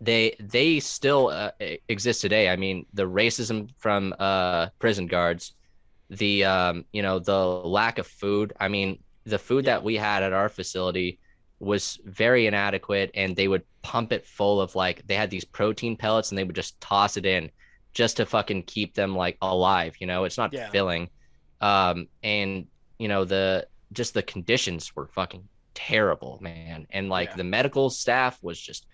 they 0.00 0.36
they 0.40 0.80
still 0.80 1.28
uh, 1.28 1.50
exist 1.88 2.20
today. 2.20 2.48
I 2.48 2.56
mean, 2.56 2.86
the 2.94 3.04
racism 3.08 3.70
from 3.78 4.14
uh, 4.18 4.68
prison 4.78 5.06
guards, 5.06 5.54
the 6.10 6.44
um, 6.44 6.84
you 6.92 7.02
know 7.02 7.18
the 7.18 7.36
lack 7.44 7.98
of 7.98 8.06
food. 8.06 8.52
I 8.60 8.68
mean, 8.68 9.02
the 9.24 9.38
food 9.38 9.64
that 9.66 9.82
we 9.82 9.96
had 9.96 10.22
at 10.22 10.32
our 10.32 10.48
facility 10.48 11.18
was 11.58 11.98
very 12.04 12.46
inadequate, 12.46 13.10
and 13.14 13.34
they 13.34 13.48
would 13.48 13.64
pump 13.82 14.12
it 14.12 14.26
full 14.26 14.60
of 14.60 14.74
like 14.76 15.04
they 15.06 15.16
had 15.16 15.30
these 15.30 15.44
protein 15.44 15.96
pellets, 15.96 16.30
and 16.30 16.38
they 16.38 16.44
would 16.44 16.54
just 16.56 16.80
toss 16.80 17.16
it 17.16 17.26
in 17.26 17.50
just 17.94 18.18
to 18.18 18.26
fucking 18.26 18.62
keep 18.62 18.94
them 18.94 19.16
like 19.16 19.36
alive. 19.42 19.94
You 19.98 20.06
know, 20.06 20.24
it's 20.24 20.38
not 20.38 20.52
Yeah. 20.52 20.70
filling. 20.70 21.08
Um, 21.60 22.06
and 22.22 22.66
you 23.00 23.08
know 23.08 23.24
the 23.24 23.66
just 23.92 24.14
the 24.14 24.22
conditions 24.22 24.94
were 24.94 25.06
fucking 25.08 25.48
terrible, 25.74 26.38
man. 26.40 26.86
And 26.90 27.08
like 27.08 27.30
Yeah. 27.30 27.36
the 27.36 27.44
medical 27.44 27.90
staff 27.90 28.38
was 28.42 28.60
just 28.60 28.86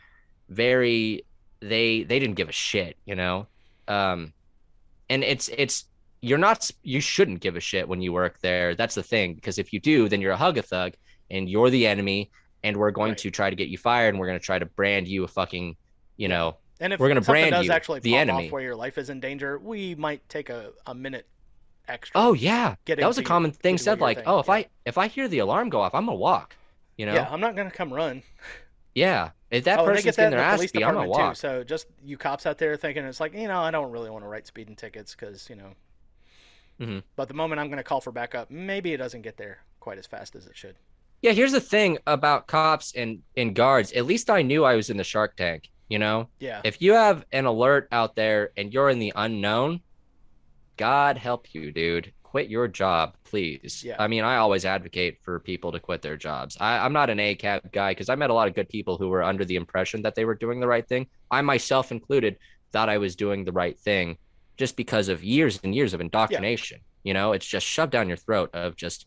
very 0.49 1.24
they 1.61 2.03
they 2.03 2.18
didn't 2.18 2.36
give 2.36 2.49
a 2.49 2.53
shit, 2.53 2.97
you 3.05 3.14
know. 3.14 3.47
Um 3.88 4.32
and 5.09 5.24
it's 5.24 5.49
it's 5.49 5.86
you're 6.20 6.38
not 6.38 6.70
you 6.82 7.01
shouldn't 7.01 7.40
give 7.40 7.57
a 7.57 7.61
shit 7.61 7.88
when 7.88 8.01
you 8.01 8.12
work 8.12 8.38
there. 8.40 8.74
That's 8.74 8.95
the 8.95 9.03
thing 9.03 9.34
because 9.34 9.59
if 9.59 9.72
you 9.72 9.80
do, 9.80 10.09
then 10.09 10.20
you're 10.20 10.32
a 10.32 10.36
hug 10.36 10.59
a 10.59 10.62
thug 10.62 10.95
and 11.30 11.49
you're 11.49 11.70
the 11.70 11.86
enemy 11.86 12.30
and 12.62 12.76
we're 12.76 12.90
going 12.90 13.11
Right. 13.11 13.18
to 13.18 13.30
try 13.30 13.51
to 13.51 13.57
get 13.57 13.68
you 13.68 13.78
fired 13.78 14.09
and 14.11 14.18
we're 14.18 14.26
going 14.26 14.38
to 14.38 14.45
try 14.45 14.59
to 14.59 14.64
brand 14.66 15.07
you 15.07 15.24
a 15.24 15.28
fucking, 15.28 15.76
you 16.16 16.28
know, 16.28 16.57
and 16.80 16.92
if 16.92 17.01
we're 17.01 17.09
gonna 17.09 17.20
brand 17.20 17.51
does 17.53 17.66
you, 17.66 17.72
actually 17.72 18.01
the 18.01 18.16
enemy. 18.16 18.47
off 18.47 18.53
where 18.53 18.62
your 18.62 18.74
life 18.74 18.99
is 18.99 19.09
in 19.11 19.20
danger, 19.20 19.59
we 19.59 19.95
might 19.95 20.26
take 20.28 20.49
a, 20.51 20.72
a 20.86 20.95
minute 20.95 21.26
extra. 21.89 22.20
oh 22.20 22.32
yeah. 22.35 22.76
Getting 22.85 23.03
That 23.03 23.09
was 23.09 23.18
a 23.18 23.22
common 23.22 23.53
thing 23.53 23.78
said 23.78 24.01
like, 24.01 24.18
thing, 24.18 24.26
"Oh, 24.26 24.39
if 24.41 24.47
yeah. 24.49 24.55
I 24.55 24.66
if 24.87 24.99
I 24.99 25.09
hear 25.09 25.28
the 25.28 25.39
alarm 25.41 25.68
go 25.70 25.80
off, 25.80 25.95
I'm 25.95 26.07
to 26.07 26.12
walk." 26.14 26.57
You 26.97 27.07
know? 27.07 27.14
yeah, 27.14 27.28
I'm 27.30 27.41
not 27.41 27.57
gonna 27.57 27.70
come 27.70 27.93
run. 27.93 28.22
Yeah, 28.95 29.30
If 29.51 29.64
that 29.64 29.80
oh, 29.80 29.85
person's 29.85 30.05
get 30.05 30.16
that 30.16 30.22
getting 30.22 30.32
in 30.32 30.39
their 30.39 30.41
the 30.41 30.45
ass 30.47 30.61
beat, 30.72 30.85
I'm 30.85 30.95
gonna 30.95 31.07
department 31.07 31.14
too. 31.14 31.20
walk. 31.22 31.37
So 31.37 31.64
just 31.64 31.87
you 32.05 32.16
cops 32.16 32.47
out 32.47 32.59
there 32.59 32.76
thinking 32.76 33.05
it's 33.05 33.20
like, 33.20 33.35
you 33.35 33.49
know, 33.49 33.61
I 33.61 33.70
don't 33.72 33.91
really 33.91 34.11
want 34.11 34.24
to 34.24 34.28
write 34.28 34.47
speeding 34.47 34.76
tickets 34.76 35.14
because 35.14 35.49
you 35.51 35.57
know. 35.57 35.74
Mhm. 36.80 37.03
But 37.16 37.28
the 37.28 37.35
moment 37.35 37.61
I'm 37.61 37.68
to 37.78 37.82
call 37.85 38.01
for 38.01 38.12
backup, 38.12 38.51
maybe 38.51 38.93
it 38.93 38.99
doesn't 38.99 39.22
get 39.22 39.37
there 39.37 39.59
quite 39.80 39.99
as 39.99 40.07
fast 40.07 40.35
as 40.37 40.47
it 40.47 40.57
should. 40.57 40.76
Yeah, 41.22 41.32
here's 41.32 41.53
the 41.53 41.61
thing 41.61 41.99
about 42.07 42.47
cops 42.47 42.93
and, 42.95 43.22
and 43.37 43.55
guards. 43.55 43.93
At 43.93 44.07
least 44.07 44.28
I 44.28 44.43
knew 44.43 44.64
I 44.64 44.74
was 44.76 44.91
in 44.91 44.97
the 44.97 45.05
Shark 45.05 45.37
Tank. 45.37 45.70
You 45.89 45.99
know, 45.99 46.28
Yeah. 46.41 46.61
if 46.64 46.80
you 46.82 46.93
have 46.95 47.24
an 47.32 47.45
alert 47.47 47.89
out 47.93 48.16
there 48.16 48.53
and 48.57 48.72
you're 48.72 48.89
in 48.91 48.99
the 48.99 49.12
unknown, 49.14 49.80
God 50.77 51.18
help 51.18 51.55
you, 51.55 51.72
dude. 51.72 52.12
Quit 52.22 52.49
your 52.49 52.66
job, 52.66 53.14
please. 53.25 53.85
Yeah. 53.85 53.97
I 53.99 54.09
mean, 54.09 54.25
I 54.25 54.37
always 54.37 54.64
advocate 54.64 55.18
for 55.22 55.39
people 55.39 55.70
to 55.72 55.81
quit 55.81 56.03
their 56.03 56.16
jobs. 56.16 56.57
I, 56.59 56.79
I'm 56.79 56.93
not 56.93 57.11
an 57.11 57.18
ACAB 57.18 57.70
guy 57.72 57.93
because 57.93 58.09
I 58.09 58.16
met 58.16 58.31
a 58.31 58.35
lot 58.35 58.49
of 58.49 58.55
good 58.55 58.68
people 58.68 58.99
who 58.99 59.09
were 59.09 59.22
under 59.22 59.45
the 59.45 59.57
impression 59.57 60.03
that 60.03 60.16
they 60.16 60.25
were 60.25 60.35
doing 60.35 60.59
the 60.59 60.66
right 60.66 60.87
thing. 60.87 61.07
I 61.31 61.43
myself 61.43 61.93
included 61.93 62.39
thought 62.72 62.89
I 62.89 62.99
was 62.99 63.14
doing 63.14 63.45
the 63.45 63.53
right 63.53 63.79
thing 63.79 64.18
just 64.57 64.77
because 64.77 65.09
of 65.09 65.22
years 65.22 65.61
and 65.62 65.75
years 65.75 65.95
of 65.95 66.01
indoctrination. 66.01 66.81
You 67.05 67.14
know, 67.14 67.33
it's 67.33 67.47
just 67.47 67.66
shoved 67.66 67.93
down 67.93 68.09
your 68.09 68.16
throat 68.16 68.51
of 68.53 68.77
just 68.77 69.07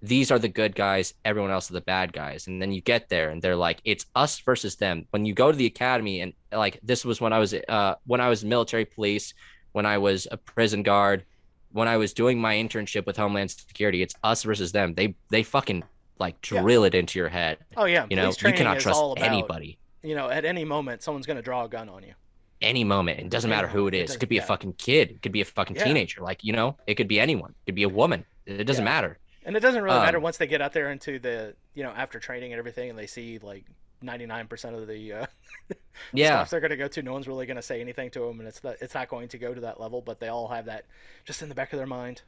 these 0.00 0.30
are 0.30 0.38
the 0.38 0.48
good 0.48 0.74
guys, 0.74 1.14
everyone 1.24 1.50
else 1.50 1.70
are 1.70 1.74
the 1.74 1.80
bad 1.80 2.12
guys. 2.12 2.46
And 2.46 2.62
then 2.62 2.72
you 2.72 2.80
get 2.80 3.08
there 3.08 3.30
and 3.30 3.42
they're 3.42 3.56
like, 3.56 3.80
it's 3.84 4.06
us 4.14 4.38
versus 4.40 4.76
them. 4.76 5.06
When 5.10 5.24
you 5.24 5.34
go 5.34 5.50
to 5.50 5.56
the 5.56 5.66
academy 5.66 6.20
and 6.20 6.32
like 6.52 6.78
this 6.82 7.04
was 7.04 7.20
when 7.20 7.32
I 7.32 7.38
was 7.38 7.54
uh 7.54 7.94
when 8.06 8.20
I 8.20 8.28
was 8.28 8.44
military 8.44 8.84
police, 8.84 9.34
when 9.72 9.86
I 9.86 9.98
was 9.98 10.26
a 10.30 10.36
prison 10.36 10.82
guard, 10.82 11.24
when 11.72 11.88
I 11.88 11.96
was 11.96 12.12
doing 12.12 12.40
my 12.40 12.54
internship 12.54 13.06
with 13.06 13.16
Homeland 13.16 13.50
Security, 13.50 14.02
it's 14.02 14.14
us 14.22 14.42
versus 14.42 14.72
them. 14.72 14.94
They 14.94 15.14
they 15.30 15.42
fucking 15.42 15.84
like 16.18 16.36
Yeah. 16.50 16.60
drill 16.62 16.84
it 16.84 16.94
into 16.94 17.18
your 17.18 17.28
head. 17.28 17.58
Oh 17.76 17.84
yeah. 17.84 18.06
You 18.10 18.16
know, 18.16 18.28
you 18.30 18.52
cannot 18.52 18.80
trust 18.80 19.00
about, 19.00 19.18
anybody. 19.22 19.78
You 20.02 20.14
know, 20.14 20.28
at 20.30 20.44
any 20.44 20.64
moment, 20.64 21.02
someone's 21.02 21.26
going 21.26 21.36
to 21.36 21.42
draw 21.42 21.64
a 21.64 21.68
gun 21.68 21.88
on 21.88 22.02
you. 22.02 22.14
Any 22.60 22.82
moment. 22.82 23.20
It 23.20 23.30
doesn't 23.30 23.50
Any 23.52 23.56
matter 23.56 23.68
who. 23.68 23.86
It 23.86 23.94
is. 23.94 24.00
It 24.00 24.06
doesn't- 24.06 24.20
could 24.20 24.28
be 24.28 24.36
yeah. 24.36 24.42
a 24.42 24.46
fucking 24.46 24.72
kid. 24.74 25.10
It 25.12 25.22
could 25.22 25.30
be 25.32 25.40
a 25.42 25.44
fucking 25.44 25.76
Yeah. 25.76 25.84
teenager. 25.84 26.22
Like, 26.22 26.42
you 26.42 26.52
know, 26.52 26.76
it 26.88 26.94
could 26.96 27.06
be 27.06 27.20
anyone. 27.20 27.50
It 27.50 27.66
could 27.66 27.74
be 27.76 27.84
a 27.84 27.88
woman. 27.88 28.24
It 28.46 28.64
doesn't 28.64 28.84
Yeah. 28.84 28.90
matter. 28.90 29.18
And 29.44 29.56
it 29.56 29.60
doesn't 29.60 29.82
really 29.82 29.98
matter 29.98 30.16
Um, 30.16 30.22
once 30.24 30.38
they 30.38 30.46
get 30.48 30.60
out 30.60 30.72
there 30.72 30.90
into 30.90 31.18
the, 31.20 31.54
you 31.74 31.82
know, 31.84 31.90
after 31.90 32.18
training 32.18 32.52
and 32.52 32.58
everything, 32.58 32.90
and 32.90 32.98
they 32.98 33.06
see 33.06 33.38
like 33.38 33.64
99% 34.02 34.80
of 34.80 34.86
the 34.86 35.12
uh, 35.12 35.26
Yeah. 36.12 36.44
they're 36.44 36.60
going 36.60 36.70
to 36.70 36.76
go 36.76 36.88
to. 36.88 37.02
No 37.02 37.12
one's 37.12 37.26
really 37.28 37.46
going 37.46 37.56
to 37.56 37.62
say 37.62 37.80
anything 37.80 38.10
to 38.10 38.20
them, 38.20 38.38
and 38.40 38.48
it's 38.48 38.62
not, 38.62 38.76
it's 38.80 38.94
not 38.94 39.08
going 39.08 39.28
to 39.28 39.38
go 39.38 39.52
to 39.54 39.60
that 39.62 39.80
level. 39.80 40.00
But 40.00 40.20
they 40.20 40.28
all 40.28 40.48
have 40.48 40.66
that 40.66 40.84
just 41.24 41.42
in 41.42 41.48
the 41.48 41.54
back 41.54 41.72
of 41.72 41.78
their 41.78 41.86
mind. 41.86 42.22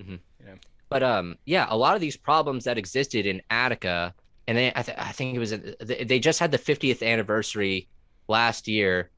But 0.88 1.02
um, 1.02 1.36
yeah, 1.44 1.66
a 1.68 1.76
lot 1.76 1.94
of 1.94 2.00
these 2.00 2.16
problems 2.16 2.64
that 2.64 2.76
existed 2.78 3.24
in 3.26 3.42
Attica, 3.50 4.12
and 4.48 4.58
they, 4.58 4.72
I, 4.74 4.82
th- 4.82 4.98
I 4.98 5.12
think 5.12 5.36
it 5.36 5.38
was 5.38 5.50
they 5.50 6.18
just 6.18 6.40
had 6.40 6.50
the 6.50 6.58
50th 6.58 7.02
anniversary 7.06 7.88
last 8.26 8.66
year, 8.66 9.10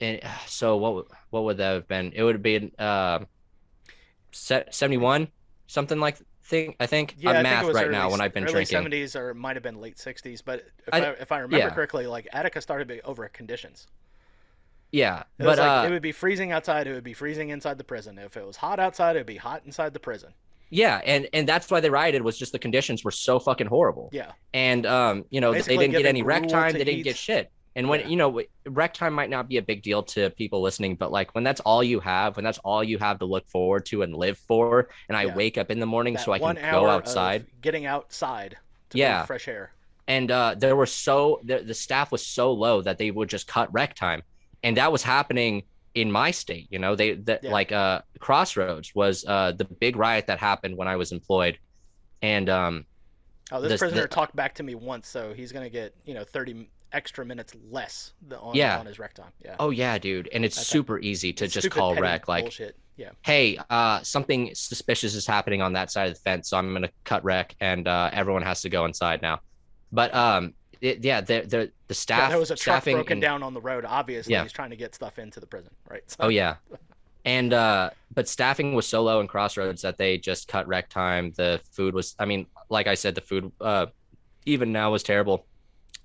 and 0.00 0.20
uh, 0.22 0.28
so 0.46 0.76
what 0.76 0.94
would- 0.94 1.06
what 1.30 1.42
would 1.44 1.56
that 1.56 1.72
have 1.72 1.88
been? 1.88 2.12
It 2.14 2.22
would 2.22 2.36
have 2.36 2.42
been 2.42 2.70
um, 2.78 3.26
71, 4.30 5.28
something 5.66 5.98
like 5.98 6.16
thing. 6.46 6.74
I 6.80 6.86
think 6.86 7.14
Yeah, 7.18 7.30
I'm 7.30 7.36
think 7.36 7.42
math 7.44 7.64
was 7.66 7.74
right 7.74 7.86
early, 7.86 7.92
now 7.92 8.10
when 8.10 8.20
I've 8.20 8.32
been 8.34 8.44
early 8.44 8.64
drinking. 8.64 8.78
70s 8.78 9.14
or 9.18 9.30
it 9.30 9.34
might 9.34 9.56
have 9.56 9.62
been 9.62 9.80
late 9.80 9.96
60s. 9.98 10.42
But 10.44 10.64
if 10.86 10.94
I- 10.94 10.98
I, 10.98 11.10
if 11.12 11.32
I 11.32 11.38
remember 11.38 11.66
yeah. 11.66 11.74
correctly, 11.74 12.06
like 12.06 12.28
Attica 12.32 12.60
started 12.60 13.00
over 13.04 13.28
conditions. 13.28 13.86
Yeah, 14.92 15.20
It 15.38 15.44
but 15.44 15.58
like 15.58 15.84
uh, 15.84 15.86
it 15.88 15.90
would 15.90 16.02
be 16.02 16.12
freezing 16.12 16.52
outside. 16.52 16.86
It 16.86 16.94
would 16.94 17.04
be 17.04 17.12
freezing 17.12 17.50
inside 17.50 17.76
the 17.76 17.84
prison. 17.84 18.18
If 18.18 18.36
it 18.36 18.46
was 18.46 18.56
hot 18.56 18.78
outside, 18.78 19.16
it 19.16 19.20
would 19.20 19.26
be 19.26 19.36
hot 19.36 19.62
inside 19.66 19.92
the 19.92 20.00
prison. 20.00 20.32
yeah, 20.70 21.00
and 21.04 21.28
and 21.32 21.46
that's 21.48 21.70
why 21.70 21.80
they 21.80 21.90
rioted 21.90 22.22
was 22.22 22.38
just 22.38 22.52
the 22.52 22.58
conditions 22.58 23.04
were 23.04 23.10
so 23.10 23.38
fucking 23.40 23.66
horrible. 23.66 24.08
Yeah, 24.12 24.32
and 24.54 24.86
um, 24.86 25.24
you 25.30 25.40
know, 25.40 25.52
Basically 25.52 25.76
they 25.76 25.82
didn't 25.88 25.96
get 26.02 26.06
any 26.06 26.22
rec 26.22 26.46
time. 26.48 26.72
They 26.72 26.84
didn't 26.84 27.02
get 27.02 27.16
shit. 27.16 27.50
And 27.76 27.88
when 27.90 28.00
Yeah. 28.00 28.08
you 28.08 28.16
know, 28.16 28.42
rec 28.66 28.94
time 28.94 29.12
might 29.12 29.28
not 29.30 29.48
be 29.48 29.58
a 29.58 29.62
big 29.62 29.82
deal 29.82 30.02
to 30.04 30.30
people 30.30 30.62
listening, 30.62 30.96
but 30.96 31.12
like 31.12 31.34
when 31.34 31.44
that's 31.44 31.60
all 31.60 31.84
you 31.84 32.00
have, 32.00 32.34
when 32.36 32.44
that's 32.44 32.58
all 32.64 32.82
you 32.82 32.96
have 32.98 33.18
to 33.20 33.26
look 33.26 33.46
forward 33.48 33.84
to 33.86 34.00
and 34.02 34.16
live 34.16 34.38
for, 34.38 34.88
and 35.08 35.16
I 35.16 35.24
Yeah. 35.24 35.34
wake 35.36 35.58
up 35.58 35.70
in 35.70 35.78
the 35.78 35.86
morning 35.86 36.14
that 36.14 36.24
so 36.24 36.32
I 36.32 36.38
can 36.38 36.54
go 36.56 36.88
outside. 36.88 37.46
getting 37.60 37.84
outside 37.86 38.56
to 38.90 38.98
Yeah. 38.98 39.24
fresh 39.26 39.46
air. 39.46 39.72
And 40.08 40.30
uh, 40.30 40.54
there 40.56 40.74
were 40.74 40.86
so 40.86 41.40
the, 41.44 41.58
the 41.58 41.74
staff 41.74 42.10
was 42.10 42.24
so 42.24 42.50
low 42.52 42.80
that 42.80 42.96
they 42.96 43.10
would 43.10 43.28
just 43.28 43.46
cut 43.46 43.70
rec 43.74 43.94
time, 43.94 44.22
and 44.62 44.76
that 44.78 44.90
was 44.90 45.02
happening 45.02 45.64
in 45.94 46.10
my 46.10 46.30
state. 46.30 46.68
You 46.70 46.78
know, 46.78 46.94
they 46.96 47.14
that 47.14 47.44
Yeah. 47.44 47.50
like 47.52 47.72
uh, 47.72 48.00
Crossroads 48.20 48.94
was 48.94 49.24
uh, 49.26 49.52
the 49.52 49.64
big 49.64 49.96
riot 49.96 50.28
that 50.28 50.38
happened 50.38 50.76
when 50.78 50.88
I 50.88 50.96
was 50.96 51.12
employed, 51.12 51.58
and 52.22 52.48
um, 52.48 52.86
Oh, 53.52 53.60
this 53.60 53.70
This- 53.70 53.78
prisoner 53.80 54.02
the- 54.02 54.08
talked 54.08 54.34
back 54.34 54.54
to 54.56 54.64
me 54.64 54.74
once, 54.74 55.06
so 55.08 55.32
he's 55.32 55.52
gonna 55.52 55.68
get 55.70 55.94
you 56.06 56.14
know 56.14 56.24
30 56.24 56.68
extra 56.92 57.24
minutes 57.24 57.54
less 57.70 58.12
the, 58.28 58.38
on, 58.38 58.54
Yeah. 58.54 58.78
on 58.78 58.86
his 58.86 58.98
rec 58.98 59.14
time. 59.14 59.32
Yeah, 59.44 59.56
oh 59.58 59.70
yeah, 59.70 59.98
dude, 59.98 60.28
and 60.32 60.44
it's 60.44 60.56
That's- 60.56 60.68
super 60.68 60.98
easy 60.98 61.32
to 61.34 61.48
just 61.48 61.70
call 61.70 61.94
rec 61.96 62.28
like. 62.28 62.44
bullshit. 62.44 62.76
Yeah, 62.96 63.10
hey, 63.22 63.58
uh, 63.68 64.00
something 64.02 64.50
suspicious 64.54 65.14
is 65.14 65.26
happening 65.26 65.60
on 65.60 65.74
that 65.74 65.90
side 65.90 66.08
of 66.08 66.14
the 66.14 66.20
fence, 66.20 66.48
so 66.48 66.56
I'm 66.56 66.72
gonna 66.72 66.88
cut 67.04 67.22
rec, 67.24 67.54
and 67.60 67.86
uh, 67.86 68.08
everyone 68.12 68.42
has 68.42 68.62
to 68.62 68.70
go 68.70 68.86
inside 68.86 69.20
now. 69.20 69.40
But 69.92 70.14
um, 70.14 70.54
it, 70.80 71.04
yeah, 71.04 71.20
the 71.20 71.40
the 71.42 71.48
the 71.48 71.70
yeah 71.88 71.94
staff 71.94 72.30
there 72.30 72.38
was 72.38 72.50
a 72.50 72.54
truck 72.56 72.76
staffing 72.78 72.96
broken 72.96 73.12
and- 73.14 73.20
down 73.22 73.42
on 73.42 73.52
the 73.52 73.60
road. 73.60 73.84
Obviously, 73.86 74.32
Yeah. 74.32 74.42
he's 74.44 74.52
trying 74.52 74.70
to 74.70 74.76
get 74.76 74.94
stuff 74.94 75.18
into 75.18 75.40
the 75.40 75.46
prison, 75.46 75.72
right? 75.90 76.02
So, 76.10 76.16
Oh 76.20 76.28
yeah, 76.28 76.56
and 77.26 77.52
uh, 77.52 77.90
but 78.14 78.28
staffing 78.28 78.74
was 78.74 78.86
so 78.86 79.02
low 79.02 79.20
in 79.20 79.26
Crossroads 79.26 79.82
that 79.82 79.98
they 79.98 80.16
just 80.16 80.48
cut 80.48 80.66
rec 80.66 80.88
time. 80.88 81.32
The 81.36 81.60
food 81.72 81.92
was, 81.92 82.14
I 82.18 82.24
mean, 82.24 82.46
like 82.70 82.86
I 82.86 82.94
said, 82.94 83.14
the 83.14 83.20
food 83.20 83.52
uh, 83.60 83.86
even 84.46 84.72
now 84.72 84.90
was 84.92 85.02
terrible. 85.02 85.44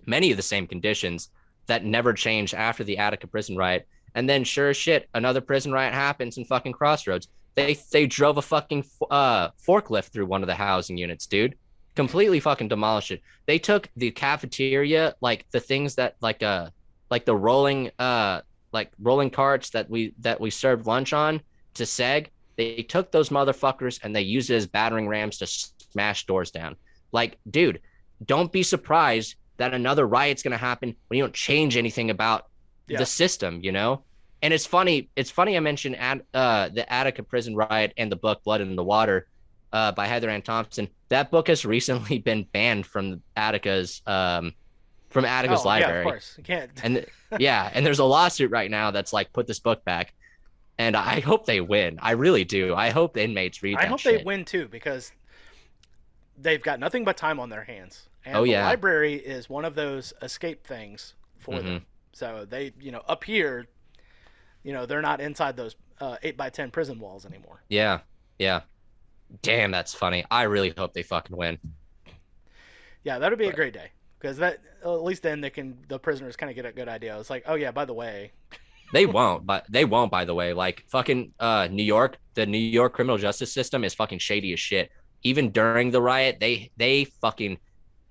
Many 0.05 0.31
of 0.31 0.37
the 0.37 0.43
same 0.43 0.67
conditions 0.67 1.29
that 1.67 1.85
never 1.85 2.13
changed 2.13 2.53
after 2.53 2.83
the 2.83 2.97
Attica 2.97 3.27
prison 3.27 3.55
riot. 3.55 3.87
And 4.15 4.29
then, 4.29 4.43
sure 4.43 4.69
as 4.69 4.77
shit, 4.77 5.07
another 5.13 5.41
prison 5.41 5.71
riot 5.71 5.93
happens 5.93 6.37
in 6.37 6.45
fucking 6.45 6.73
Crossroads. 6.73 7.27
They 7.55 7.77
they 7.91 8.07
drove 8.07 8.37
a 8.37 8.41
fucking 8.41 8.85
uh, 9.09 9.49
forklift 9.65 10.11
through 10.11 10.25
one 10.25 10.43
of 10.43 10.47
the 10.47 10.55
housing 10.55 10.97
units, 10.97 11.27
dude. 11.27 11.55
Completely 11.95 12.39
fucking 12.39 12.69
demolished 12.69 13.11
it. 13.11 13.21
They 13.45 13.59
took 13.59 13.89
the 13.95 14.11
cafeteria, 14.11 15.15
like 15.21 15.45
the 15.51 15.59
things 15.59 15.95
that 15.95 16.15
like 16.21 16.41
uh 16.41 16.69
like 17.09 17.25
the 17.25 17.35
rolling 17.35 17.91
uh 17.99 18.41
like 18.71 18.91
rolling 19.01 19.29
carts 19.29 19.69
that 19.71 19.89
we 19.89 20.13
that 20.19 20.39
we 20.39 20.49
served 20.49 20.85
lunch 20.85 21.13
on 21.13 21.41
to 21.73 21.83
Seg. 21.83 22.27
They 22.55 22.83
took 22.83 23.11
those 23.11 23.29
motherfuckers 23.29 23.99
and 24.03 24.15
they 24.15 24.21
used 24.21 24.49
it 24.49 24.55
as 24.55 24.67
battering 24.67 25.07
rams 25.07 25.37
to 25.39 25.47
smash 25.47 26.25
doors 26.25 26.51
down. 26.51 26.75
Like, 27.11 27.37
dude, 27.49 27.81
don't 28.25 28.51
be 28.51 28.63
surprised 28.63 29.35
that 29.61 29.75
another 29.75 30.07
riot's 30.07 30.41
gonna 30.41 30.57
happen 30.57 30.95
when 31.07 31.17
you 31.17 31.23
don't 31.23 31.33
change 31.35 31.77
anything 31.77 32.09
about 32.09 32.47
Yeah. 32.87 32.97
the 32.97 33.05
system, 33.05 33.59
you 33.61 33.71
know? 33.71 34.03
And 34.41 34.53
it's 34.53 34.65
funny, 34.65 35.09
it's 35.15 35.29
funny 35.29 35.55
I 35.55 35.59
mentioned 35.59 35.97
Ad, 35.97 36.23
uh, 36.33 36.69
the 36.69 36.91
Attica 36.91 37.21
prison 37.21 37.55
riot 37.55 37.93
and 37.95 38.11
the 38.11 38.15
book 38.15 38.43
Blood 38.43 38.61
in 38.61 38.75
the 38.75 38.83
Water 38.83 39.27
uh, 39.71 39.91
by 39.91 40.07
Heather 40.07 40.31
Ann 40.31 40.41
Thompson. 40.41 40.87
That 41.09 41.29
book 41.29 41.47
has 41.47 41.63
recently 41.63 42.17
been 42.29 42.43
banned 42.51 42.87
from 42.87 43.21
Attica's 43.37 44.01
um, 44.07 44.53
from 45.11 45.25
Attica's 45.25 45.59
oh, 45.59 45.63
yeah, 45.63 45.69
library. 45.69 45.99
of 45.99 46.05
course. 46.05 46.33
You 46.37 46.43
can't. 46.43 46.71
And 46.83 46.95
th- 46.95 47.07
yeah, 47.37 47.69
and 47.71 47.85
there's 47.85 47.99
a 47.99 48.05
lawsuit 48.05 48.49
right 48.49 48.71
now 48.71 48.89
that's 48.89 49.13
like 49.13 49.31
put 49.31 49.45
this 49.45 49.59
book 49.59 49.85
back. 49.85 50.13
And 50.79 50.97
I 50.97 51.19
hope 51.19 51.45
they 51.45 51.61
win. 51.61 51.99
I 52.01 52.11
really 52.11 52.45
do. 52.45 52.73
I 52.73 52.89
hope 52.89 53.13
the 53.13 53.23
inmates 53.23 53.61
read 53.61 53.77
I 53.77 53.85
hope 53.85 53.99
shit. 53.99 54.17
they 54.19 54.23
win 54.23 54.43
too 54.43 54.67
because 54.67 55.11
they've 56.39 56.63
got 56.63 56.79
nothing 56.79 57.03
but 57.05 57.15
time 57.15 57.39
on 57.39 57.49
their 57.49 57.63
hands. 57.63 58.07
And 58.25 58.37
Oh, 58.37 58.43
the 58.43 58.51
yeah. 58.51 58.65
library 58.67 59.15
is 59.15 59.49
one 59.49 59.65
of 59.65 59.75
those 59.75 60.13
escape 60.21 60.65
things 60.65 61.13
for 61.39 61.55
Mm-hmm. 61.55 61.65
them. 61.67 61.85
So 62.13 62.45
they, 62.49 62.73
you 62.79 62.91
know, 62.91 63.01
up 63.07 63.23
here, 63.23 63.67
you 64.63 64.73
know, 64.73 64.85
they're 64.85 65.01
not 65.01 65.21
inside 65.21 65.55
those 65.57 65.75
uh, 65.99 66.17
eight 66.23 66.35
by 66.37 66.49
ten 66.49 66.69
prison 66.71 66.99
walls 66.99 67.25
anymore. 67.25 67.63
Yeah. 67.69 67.99
Yeah. 68.37 68.61
Damn, 69.41 69.71
that's 69.71 69.93
funny. 69.93 70.25
I 70.29 70.43
really 70.43 70.73
hope 70.77 70.93
they 70.93 71.03
fucking 71.03 71.35
win. 71.37 71.57
Yeah, 73.03 73.17
that'd 73.19 73.39
be 73.39 73.47
a 73.47 73.53
great 73.53 73.73
day 73.73 73.91
because 74.19 74.37
that 74.37 74.59
at 74.83 75.03
least 75.03 75.23
then 75.23 75.41
they 75.41 75.49
can 75.49 75.77
the 75.87 75.97
prisoners 75.97 76.35
kind 76.35 76.49
of 76.49 76.55
get 76.55 76.65
a 76.65 76.71
good 76.71 76.87
idea. 76.89 77.17
It's 77.19 77.29
like, 77.29 77.43
oh 77.47 77.55
yeah, 77.55 77.71
by 77.71 77.85
the 77.85 77.93
way, 77.93 78.31
They 78.93 79.05
won't, 79.17 79.45
but 79.45 79.65
they 79.69 79.85
won't, 79.85 80.11
by 80.11 80.25
the 80.25 80.35
way. 80.35 80.53
Like 80.53 80.83
fucking 80.89 81.33
uh 81.39 81.67
New 81.71 81.83
York, 81.83 82.17
the 82.35 82.45
New 82.45 82.57
York 82.59 82.93
criminal 82.93 83.17
justice 83.17 83.53
system 83.53 83.83
is 83.83 83.93
fucking 83.93 84.19
shady 84.19 84.53
as 84.53 84.59
shit. 84.59 84.91
Even 85.23 85.51
during 85.51 85.91
the 85.91 86.01
riot, 86.01 86.37
they 86.39 86.71
they 86.77 87.05
fucking 87.05 87.57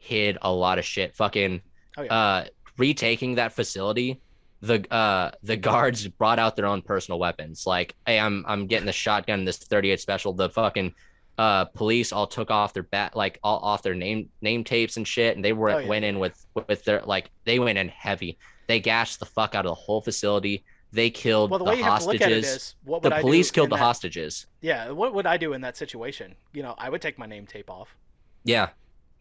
hid 0.01 0.39
a 0.43 0.51
lot 0.53 0.79
of 0.79 0.85
shit. 0.85 1.15
Fucking 1.15 1.61
Oh, 1.97 2.03
yeah. 2.03 2.15
uh 2.15 2.45
retaking 2.79 3.35
that 3.37 3.53
facility, 3.53 4.21
the 4.63 4.85
uh 4.93 5.31
the 5.43 5.57
guards 5.57 6.07
brought 6.09 6.39
out 6.39 6.57
their 6.57 6.67
own 6.67 6.83
personal 6.83 7.19
weapons. 7.19 7.67
Like, 7.67 7.95
hey, 8.07 8.19
I'm 8.19 8.45
I'm 8.49 8.67
getting 8.67 8.87
the 8.87 8.93
shotgun, 8.93 9.45
this 9.45 9.59
38 9.59 10.01
special. 10.01 10.33
The 10.33 10.49
fucking 10.51 10.95
uh 11.39 11.67
police 11.67 12.13
all 12.13 12.27
took 12.27 12.51
off 12.51 12.73
their 12.75 12.83
bat 12.83 13.17
like 13.17 13.39
all 13.43 13.59
off 13.61 13.83
their 13.83 13.95
name 13.95 14.29
name 14.41 14.65
tapes 14.65 14.97
and 14.97 15.07
shit, 15.07 15.37
and 15.37 15.45
they 15.45 15.53
were 15.53 15.71
Oh, 15.71 15.79
yeah. 15.79 15.89
went 15.89 16.05
in 16.05 16.19
with 16.19 16.45
with 16.55 16.83
their 16.85 17.03
like 17.03 17.31
they 17.45 17.59
went 17.59 17.79
in 17.79 17.89
heavy. 17.89 18.39
They 18.67 18.81
gashed 18.81 19.19
the 19.21 19.27
fuck 19.27 19.55
out 19.55 19.67
of 19.67 19.71
the 19.71 19.75
whole 19.75 20.01
facility. 20.01 20.65
They 20.93 21.11
killed 21.11 21.51
well, 21.51 21.59
the 21.59 21.65
the, 21.65 21.71
way 21.73 21.77
you 21.79 21.85
have 21.85 22.01
to 22.01 22.07
look 22.07 22.15
at 22.21 22.33
it 22.33 22.45
hostages. 22.45 22.57
is, 22.57 22.75
The 23.03 23.15
I 23.15 23.21
police 23.21 23.51
killed 23.53 23.71
the 23.71 23.77
that- 23.77 23.83
hostages. 23.83 24.47
Yeah, 24.61 24.91
what 24.91 25.15
would 25.15 25.25
I 25.27 25.37
do 25.37 25.53
in 25.53 25.61
that 25.61 25.77
situation? 25.77 26.35
You 26.53 26.63
know, 26.65 26.75
I 26.79 26.89
would 26.91 27.01
take 27.01 27.17
my 27.17 27.27
name 27.27 27.47
tape 27.47 27.71
off. 27.71 27.95
Yeah. 28.45 28.71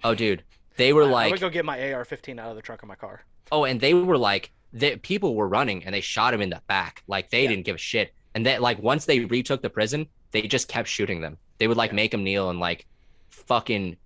Oh, 0.03 0.15
dude. 0.15 0.43
They 0.79 0.93
were 0.93 1.03
I- 1.03 1.07
like, 1.11 1.31
would 1.31 1.41
go 1.41 1.49
get 1.49 1.65
my 1.65 1.77
AR-15 1.93 2.39
out 2.39 2.49
of 2.49 2.55
the 2.55 2.61
trunk 2.61 2.81
of 2.81 2.87
my 2.87 2.95
car. 2.95 3.21
oh, 3.51 3.65
and 3.65 3.79
they 3.81 3.93
were 3.93 4.17
like, 4.17 4.51
the 4.73 4.95
people 4.97 5.35
were 5.35 5.47
running 5.47 5.83
and 5.83 5.93
they 5.93 6.01
shot 6.01 6.33
him 6.33 6.41
in 6.41 6.49
the 6.51 6.61
back. 6.67 7.03
Like 7.07 7.29
they 7.31 7.43
Yeah. 7.43 7.49
didn't 7.49 7.65
give 7.65 7.75
a 7.75 7.79
shit. 7.79 8.13
And 8.35 8.45
then 8.45 8.61
like 8.61 8.79
once 8.79 9.05
they 9.05 9.21
retook 9.25 9.61
the 9.61 9.69
prison, 9.69 10.07
they 10.31 10.43
just 10.43 10.67
kept 10.67 10.87
shooting 10.87 11.21
them. 11.21 11.37
They 11.57 11.67
would 11.67 11.75
like 11.77 11.89
Yeah. 11.91 11.95
make 11.95 12.11
them 12.11 12.23
kneel 12.23 12.49
and 12.51 12.59
like 12.59 12.85
fucking 13.29 13.97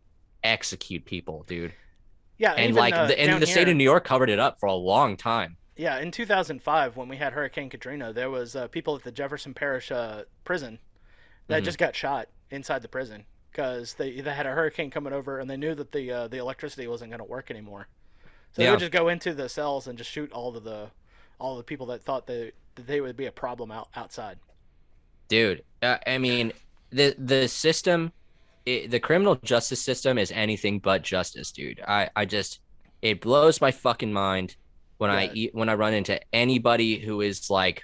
execute 0.44 1.06
people, 1.06 1.44
dude. 1.48 1.74
Yeah, 2.38 2.54
And 2.54 2.72
even, 2.72 2.76
like 2.76 2.94
uh, 2.94 3.08
the, 3.08 3.20
and 3.20 3.42
the 3.42 3.46
state 3.46 3.68
here- 3.68 3.72
of 3.72 3.78
New 3.78 3.84
York 3.84 4.04
covered 4.06 4.30
it 4.30 4.40
up 4.40 4.60
for 4.60 4.66
a 4.68 4.74
long 4.74 5.16
time. 5.18 5.58
Yeah, 5.76 6.00
in 6.00 6.12
2005, 6.12 6.96
when 6.98 7.08
we 7.10 7.18
had 7.18 7.34
Hurricane 7.34 7.70
Katrina, 7.70 8.14
there 8.14 8.30
was 8.30 8.56
uh, 8.56 8.68
people 8.68 8.96
at 8.96 9.04
the 9.04 9.12
Jefferson 9.12 9.54
Parish 9.54 9.92
uh, 9.92 10.24
prison 10.44 10.80
that 11.48 11.62
Mhm. 11.62 11.66
just 11.66 11.78
got 11.78 11.96
shot 11.96 12.30
inside 12.52 12.82
the 12.82 12.88
prison 12.88 13.26
because 13.54 13.96
they 13.96 14.22
they 14.22 14.34
had 14.34 14.48
a 14.48 14.52
hurricane 14.52 14.92
coming 14.92 15.14
over 15.14 15.40
and 15.40 15.50
they 15.50 15.58
knew 15.58 15.76
that 15.76 15.92
the 15.94 16.12
uh, 16.12 16.28
the 16.30 16.38
electricity 16.38 16.88
wasn't 16.88 17.12
going 17.12 17.20
to 17.20 17.26
work 17.26 17.52
anymore. 17.52 17.88
So 18.54 18.64
they 18.64 18.70
would 18.72 18.80
just 18.80 18.92
go 18.92 19.10
into 19.10 19.34
the 19.34 19.50
cells 19.50 19.88
and 19.88 19.98
just 19.98 20.12
shoot 20.12 20.32
all 20.34 20.56
of 20.58 20.64
the 20.64 20.92
all 21.40 21.58
the 21.58 21.64
people 21.64 21.88
that 21.88 22.04
thought 22.04 22.28
that, 22.28 22.54
that 22.76 22.88
they 22.88 23.02
would 23.02 23.18
be 23.18 23.28
a 23.28 23.32
problem 23.32 23.72
out 23.72 23.90
outside. 23.96 24.40
dude 25.30 25.64
uh, 25.82 25.98
i 26.08 26.18
mean 26.18 26.54
the 26.92 27.16
the 27.18 27.48
system 27.48 28.12
it, 28.66 28.92
the 28.92 29.00
criminal 29.00 29.36
justice 29.44 29.84
system 29.84 30.18
is 30.18 30.32
anything 30.32 30.80
but 30.80 31.02
justice 31.02 31.52
dude 31.52 31.82
i 31.88 32.10
i 32.16 32.26
just 32.26 32.60
it 33.02 33.22
blows 33.22 33.62
my 33.62 33.72
fucking 33.72 34.14
mind 34.14 34.56
when 34.98 35.10
i 35.12 35.24
Yeah. 35.24 35.32
eat 35.34 35.56
when 35.56 35.70
i 35.70 35.74
run 35.74 35.94
into 35.94 36.20
anybody 36.34 37.00
who 37.00 37.22
is 37.22 37.50
like 37.50 37.84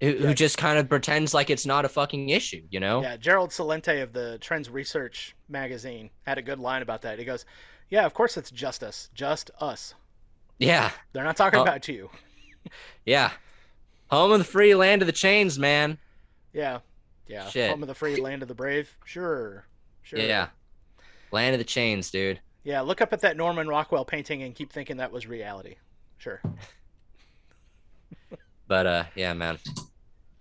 who, 0.00 0.08
Yeah. 0.10 0.26
who 0.28 0.34
just 0.34 0.58
kind 0.58 0.78
of 0.78 0.88
pretends 0.88 1.34
like 1.34 1.50
it's 1.50 1.66
not 1.66 1.84
a 1.84 1.88
fucking 1.88 2.28
issue 2.28 2.62
you 2.70 2.78
know 2.80 3.02
Yeah, 3.02 3.16
Gerald 3.16 3.50
Celente 3.50 4.02
of 4.02 4.12
the 4.12 4.38
Trends 4.38 4.70
Research 4.70 5.34
magazine 5.48 6.10
had 6.26 6.38
a 6.38 6.42
good 6.42 6.58
line 6.60 6.82
about 6.82 7.02
that. 7.02 7.18
He 7.18 7.24
goes, 7.24 7.44
"Yeah, 7.88 8.06
of 8.06 8.14
course 8.14 8.36
it's 8.36 8.50
just 8.50 8.82
us, 8.84 9.08
just 9.14 9.50
us. 9.60 9.94
yeah 10.58 10.90
They're 11.12 11.24
not 11.24 11.36
talking 11.36 11.58
Oh. 11.60 11.62
about 11.62 11.88
you." 11.88 12.10
yeah 13.06 13.32
home 14.10 14.32
of 14.32 14.38
the 14.38 14.44
free 14.44 14.74
land 14.74 15.02
of 15.02 15.06
the 15.06 15.12
chains 15.12 15.58
man 15.58 15.98
Yeah, 16.52 16.80
yeah. 17.26 17.48
Shit. 17.48 17.70
Home 17.70 17.82
of 17.82 17.88
the 17.88 17.94
free, 17.94 18.16
land 18.16 18.42
of 18.42 18.48
the 18.48 18.54
brave. 18.54 18.96
Sure, 19.04 19.66
sure. 20.02 20.18
yeah 20.18 20.48
land 21.32 21.54
of 21.54 21.58
the 21.58 21.64
chains 21.64 22.10
dude 22.10 22.40
Yeah, 22.64 22.80
look 22.82 23.00
up 23.00 23.12
at 23.12 23.20
that 23.22 23.36
Norman 23.36 23.68
Rockwell 23.68 24.04
painting 24.04 24.42
and 24.42 24.54
keep 24.54 24.72
thinking 24.72 24.98
that 24.98 25.12
was 25.12 25.26
reality. 25.26 25.76
Sure. 26.18 26.40
but 28.66 28.86
uh 28.86 29.04
yeah 29.14 29.32
man 29.34 29.58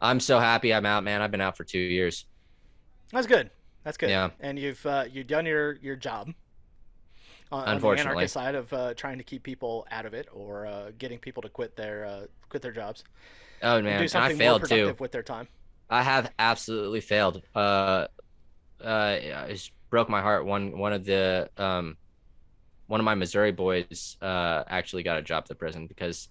i'm 0.02 0.20
so 0.20 0.40
happy 0.40 0.74
i'm 0.74 0.86
out 0.86 1.04
man 1.04 1.22
i've 1.22 1.32
been 1.32 1.42
out 1.42 1.58
for 1.58 1.64
two 1.64 1.80
years 1.80 2.26
That's 3.12 3.28
good. 3.28 3.50
That's 3.84 3.98
good. 3.98 4.10
Yeah. 4.10 4.32
And 4.42 4.60
you've 4.60 4.86
uh, 4.86 5.06
you've 5.10 5.28
done 5.28 5.46
your 5.46 5.78
your 5.82 5.96
job. 5.96 6.34
On, 7.50 7.60
on 7.60 7.66
the 7.66 7.72
Unfortunately. 7.72 8.12
anarchist 8.12 8.34
side 8.34 8.56
of 8.56 8.74
uh, 8.74 8.94
trying 8.96 9.18
to 9.18 9.24
keep 9.24 9.44
people 9.44 9.88
out 9.90 10.06
of 10.06 10.14
it 10.14 10.28
or 10.34 10.66
uh, 10.66 10.92
getting 10.98 11.18
people 11.18 11.42
to 11.44 11.48
quit 11.50 11.78
their 11.78 12.06
uh, 12.06 12.26
quit 12.50 12.62
their 12.62 12.74
jobs, 12.74 13.06
oh 13.64 13.82
man 13.82 13.84
do 13.84 13.90
and 13.90 14.02
i 14.04 14.06
something 14.08 14.38
more 14.38 14.46
failed 14.46 14.62
too 14.64 14.68
productive 14.68 15.00
with 15.00 15.14
their 15.14 15.24
time. 15.24 15.48
I 15.90 16.04
have 16.04 16.30
absolutely 16.38 17.00
failed. 17.00 17.42
Uh, 17.56 18.08
uh, 18.84 19.18
it 19.22 19.54
just 19.54 19.72
broke 19.90 20.10
my 20.10 20.22
heart. 20.22 20.46
One 20.46 20.78
one 20.78 20.92
of 20.92 21.06
the 21.06 21.50
um, 21.56 21.96
one 22.88 23.00
of 23.00 23.06
my 23.06 23.16
Missouri 23.16 23.54
boys 23.54 24.18
uh 24.22 24.64
actually 24.68 25.04
got 25.04 25.18
a 25.18 25.22
job 25.22 25.44
at 25.44 25.48
the 25.48 25.56
prison 25.56 25.88
because 25.88 26.28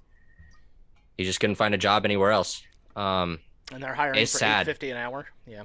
he 1.16 1.24
just 1.24 1.40
couldn't 1.40 1.56
find 1.56 1.74
a 1.74 1.78
job 1.78 2.04
anywhere 2.04 2.32
else. 2.32 2.62
Um, 2.94 3.38
And 3.72 3.82
they're 3.82 3.94
hiring 3.94 4.18
It's 4.20 4.32
for 4.32 4.38
sad. 4.38 4.62
eight 4.62 4.70
fifty 4.72 4.90
an 4.90 4.96
hour. 4.96 5.26
Yeah. 5.46 5.64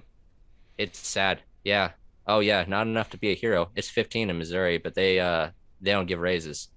it's 0.78 1.00
sad. 1.00 1.42
Yeah. 1.64 1.92
Oh 2.28 2.40
yeah, 2.40 2.66
not 2.68 2.88
enough 2.88 3.10
to 3.12 3.18
be 3.18 3.30
a 3.32 3.36
hero. 3.36 3.70
It's 3.76 3.90
15 3.90 4.30
in 4.30 4.38
Missouri, 4.38 4.78
but 4.78 4.96
they 4.96 5.20
uh 5.20 5.52
they 5.82 5.92
don't 5.92 6.06
give 6.08 6.20
raises. 6.20 6.70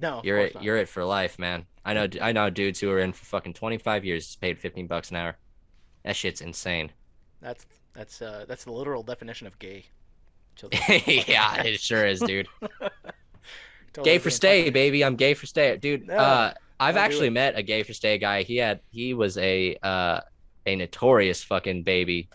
No. 0.00 0.20
You're 0.24 0.38
it. 0.38 0.54
not. 0.54 0.62
You're 0.64 0.76
it 0.78 0.88
for 0.88 1.04
life, 1.04 1.38
man. 1.38 1.66
I 1.84 1.94
know. 1.94 2.08
I 2.20 2.32
know 2.32 2.50
dudes 2.50 2.80
who 2.80 2.90
are 2.90 2.98
in 3.00 3.12
for 3.12 3.24
fucking 3.26 3.54
25 3.54 4.04
years 4.04 4.36
paid 4.36 4.58
15 4.58 4.86
bucks 4.86 5.10
an 5.10 5.16
hour. 5.16 5.36
That 6.04 6.16
shit's 6.16 6.40
insane. 6.40 6.90
That's 7.40 7.66
that's 7.92 8.22
uh, 8.22 8.44
that's 8.48 8.64
the 8.64 8.72
literal 8.72 9.02
definition 9.02 9.46
of 9.46 9.58
gay. 9.58 9.86
Yeah, 10.88 11.62
it 11.62 11.80
sure 11.80 12.06
is, 12.06 12.20
dude. 12.20 12.46
Totally 13.92 14.04
gay 14.14 14.18
for 14.18 14.30
stay, 14.30 14.70
baby. 14.70 15.04
I'm 15.04 15.16
gay 15.16 15.34
for 15.34 15.46
stay, 15.46 15.76
dude. 15.76 16.06
No, 16.06 16.14
uh, 16.14 16.54
I've 16.80 16.96
actually 16.96 17.30
met 17.30 17.56
a 17.56 17.62
gay 17.62 17.82
for 17.82 17.92
stay 17.92 18.18
guy. 18.18 18.42
He 18.42 18.56
had 18.56 18.80
he 18.90 19.14
was 19.14 19.36
a 19.38 19.76
uh, 19.82 20.20
a 20.66 20.76
notorious 20.76 21.42
fucking 21.44 21.84
baby. 21.84 22.30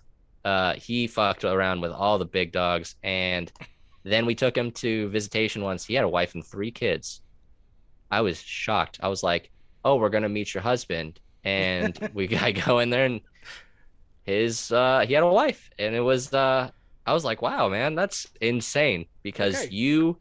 Uh, 0.45 0.75
he 0.75 1.07
fucked 1.07 1.43
around 1.43 1.81
with 1.81 1.91
all 1.91 2.17
the 2.19 2.25
big 2.25 2.51
dogs, 2.51 2.95
and 3.03 3.51
then 4.03 4.25
we 4.25 4.35
took 4.35 4.57
him 4.57 4.71
to 4.71 5.09
visitation 5.09 5.63
once. 5.63 5.85
He 5.85 5.93
had 5.95 6.05
a 6.05 6.09
wife 6.09 6.35
and 6.35 6.45
three 6.45 6.71
kids. 6.71 7.21
I 8.11 8.21
was 8.21 8.41
shocked. 8.41 8.99
I 9.01 9.09
was 9.09 9.23
like, 9.23 9.51
"Oh, 9.83 9.97
we're 9.97 10.09
gonna 10.09 10.29
meet 10.29 10.53
your 10.53 10.63
husband," 10.63 11.19
and 11.43 11.99
we 12.13 12.35
I 12.37 12.51
go 12.53 12.79
in 12.79 12.89
there 12.89 13.05
and 13.05 13.21
his 14.25 14.71
uh, 14.71 15.03
he 15.07 15.13
had 15.13 15.23
a 15.23 15.27
wife, 15.27 15.69
and 15.79 15.95
it 15.95 16.01
was 16.01 16.33
uh, 16.33 16.69
I 17.05 17.13
was 17.13 17.25
like, 17.25 17.41
"Wow, 17.41 17.69
man, 17.69 17.95
that's 17.95 18.27
insane." 18.41 19.05
Because 19.23 19.55
Okay. 19.63 19.73
you 19.73 20.19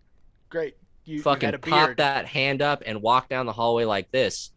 Great. 0.50 0.76
You, 1.04 1.16
you 1.16 1.22
fucking 1.22 1.54
a 1.54 1.58
pop 1.58 1.96
that 1.96 2.26
hand 2.26 2.62
up 2.62 2.82
and 2.86 3.02
walk 3.02 3.28
down 3.28 3.46
the 3.46 3.52
hallway 3.52 3.84
like 3.84 4.10
this 4.10 4.50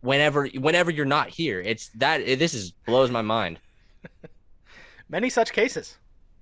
whenever 0.00 0.46
whenever 0.54 0.90
you're 0.90 1.04
not 1.04 1.28
here 1.28 1.60
it's 1.60 1.88
that 1.90 2.20
it, 2.20 2.38
this 2.38 2.54
is 2.54 2.72
blows 2.86 3.10
my 3.10 3.22
mind 3.22 3.58
Many 5.08 5.30
such 5.30 5.52
cases, 5.52 5.96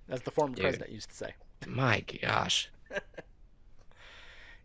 as 0.09 0.23
the 0.23 0.31
former 0.31 0.55
Dude. 0.55 0.65
president 0.65 0.91
used 0.91 1.09
to 1.11 1.17
say. 1.17 1.35
my 1.67 2.01
gosh 2.23 2.69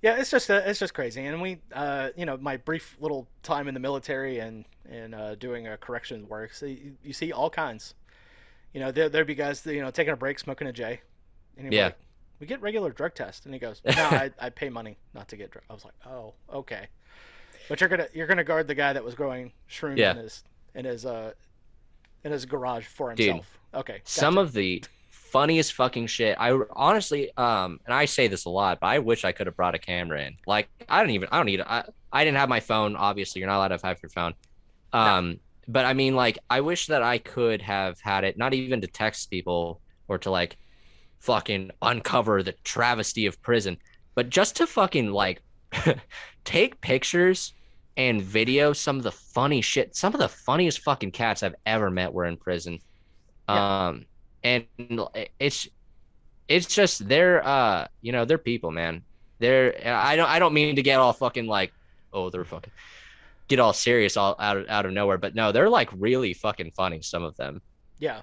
Yeah, 0.02 0.18
it's 0.20 0.32
just 0.32 0.50
uh, 0.50 0.62
it's 0.66 0.80
just 0.80 0.96
crazy, 0.96 1.24
and 1.26 1.40
we, 1.44 1.60
uh, 1.74 2.10
you 2.16 2.26
know, 2.26 2.36
my 2.36 2.58
brief 2.58 2.98
little 3.00 3.28
time 3.44 3.68
in 3.68 3.76
the 3.76 3.80
military 3.80 4.40
and 4.40 4.66
and 4.90 5.14
uh, 5.14 5.36
doing 5.36 5.68
uh, 5.68 5.78
corrections 5.80 6.28
work, 6.28 6.54
so 6.56 6.66
you, 6.66 6.98
you 7.04 7.14
see 7.14 7.32
all 7.32 7.52
kinds. 7.52 7.94
You 8.74 8.80
know, 8.80 8.92
there 8.92 9.10
there'd 9.10 9.28
be 9.28 9.36
guys, 9.36 9.62
that, 9.62 9.76
you 9.76 9.82
know, 9.82 9.92
taking 9.92 10.12
a 10.14 10.18
break, 10.18 10.40
smoking 10.40 10.66
a 10.68 10.74
J, 10.74 11.02
and 11.56 11.72
Yeah. 11.72 11.86
like, 11.86 11.98
"We 12.40 12.48
get 12.48 12.60
regular 12.64 12.90
drug 12.90 13.14
tests," 13.14 13.46
and 13.46 13.54
he 13.54 13.60
goes, 13.60 13.82
"No, 13.86 13.92
I, 13.94 14.32
I 14.40 14.50
pay 14.50 14.70
money 14.70 14.98
not 15.14 15.28
to 15.28 15.38
get 15.38 15.52
drug." 15.52 15.66
I 15.70 15.74
was 15.74 15.86
like, 15.86 15.94
"Oh, 16.08 16.34
okay," 16.52 16.88
but 17.72 17.80
you're 17.80 17.90
gonna 17.90 18.08
you're 18.14 18.28
gonna 18.28 18.44
guard 18.44 18.68
the 18.68 18.76
guy 18.76 18.92
that 18.92 19.02
was 19.04 19.16
growing 19.16 19.54
shrooms 19.70 19.96
Yeah. 19.98 20.12
in 20.12 20.18
his 20.18 20.44
in 20.76 20.84
his 20.86 21.06
uh 21.06 21.32
in 22.26 22.32
his 22.34 22.46
garage 22.46 22.86
for 22.86 23.14
Dude, 23.16 23.28
himself. 23.28 23.60
okay, 23.74 24.02
some 24.04 24.38
of 24.38 24.52
the 24.52 24.84
funniest 25.10 25.72
fucking 25.74 26.08
shit. 26.08 26.36
I 26.38 26.52
honestly 26.72 27.32
um 27.38 27.80
and 27.86 27.94
i 27.94 28.04
say 28.04 28.28
this 28.28 28.44
a 28.44 28.50
lot 28.50 28.82
but 28.82 28.88
i 28.88 29.00
wish 29.00 29.24
i 29.24 29.32
could 29.32 29.48
have 29.48 29.56
brought 29.56 29.74
a 29.74 29.80
camera 29.80 30.22
in. 30.26 30.36
Like 30.46 30.68
i 30.90 31.00
don't 31.00 31.12
even 31.12 31.30
i 31.32 31.38
don't 31.38 31.46
need 31.46 31.62
i, 31.62 31.86
I 32.12 32.26
didn't 32.26 32.38
have 32.38 32.50
my 32.50 32.60
phone 32.60 32.98
obviously. 32.98 33.40
You're 33.40 33.48
not 33.48 33.56
allowed 33.58 33.78
to 33.80 33.88
have 33.88 34.00
your 34.04 34.10
phone. 34.10 34.34
Um 34.92 35.40
but 35.70 35.86
i 35.86 35.94
mean 35.94 36.14
like 36.16 36.40
i 36.50 36.60
wish 36.60 36.88
that 36.88 37.02
i 37.02 37.18
could 37.20 37.62
have 37.62 38.02
had 38.02 38.26
it 38.26 38.38
not 38.38 38.54
even 38.54 38.82
to 38.82 38.88
text 38.88 39.30
people 39.30 39.80
or 40.10 40.18
to 40.18 40.30
like 40.30 40.58
fucking 41.20 41.72
uncover 41.82 42.44
the 42.44 42.52
travesty 42.66 43.26
of 43.28 43.42
prison 43.42 43.78
but 44.16 44.30
just 44.30 44.58
to 44.58 44.68
fucking 44.68 45.12
like 45.12 45.42
take 46.44 46.82
pictures 46.82 47.54
and 47.98 48.22
video 48.22 48.74
some 48.74 48.98
of 48.98 49.04
the 49.04 49.12
funny 49.12 49.62
shit 49.62 49.96
some 49.96 50.14
of 50.14 50.20
the 50.20 50.28
funniest 50.28 50.80
fucking 50.80 51.12
cats 51.12 51.44
i've 51.44 51.56
ever 51.66 51.90
met 51.90 52.14
were 52.14 52.26
in 52.26 52.38
prison. 52.38 52.80
Um 53.48 54.06
and 54.44 54.66
it's 55.40 55.68
it's 56.48 56.68
just 56.68 57.08
they're 57.08 57.46
uh 57.46 57.88
you 58.02 58.12
know 58.12 58.26
they're 58.26 58.38
people 58.38 58.72
man. 58.72 59.04
They're 59.40 59.76
i 59.86 60.16
don't 60.16 60.30
i 60.30 60.40
don't 60.40 60.54
mean 60.54 60.76
to 60.76 60.84
get 60.84 61.00
all 61.00 61.14
fucking 61.14 61.48
like 61.48 61.74
oh 62.14 62.30
they're 62.30 62.46
fucking 62.46 62.72
get 63.48 63.60
all 63.60 63.74
serious 63.74 64.16
all 64.16 64.36
out 64.40 64.58
of 64.58 64.70
out 64.70 64.86
of 64.86 64.94
nowhere 64.94 65.18
but 65.18 65.36
no 65.36 65.52
they're 65.52 65.70
like 65.70 65.90
really 65.98 66.34
fucking 66.34 66.72
funny 66.72 67.02
some 67.02 67.24
of 67.24 67.36
them. 67.38 67.62
Yeah. 68.00 68.22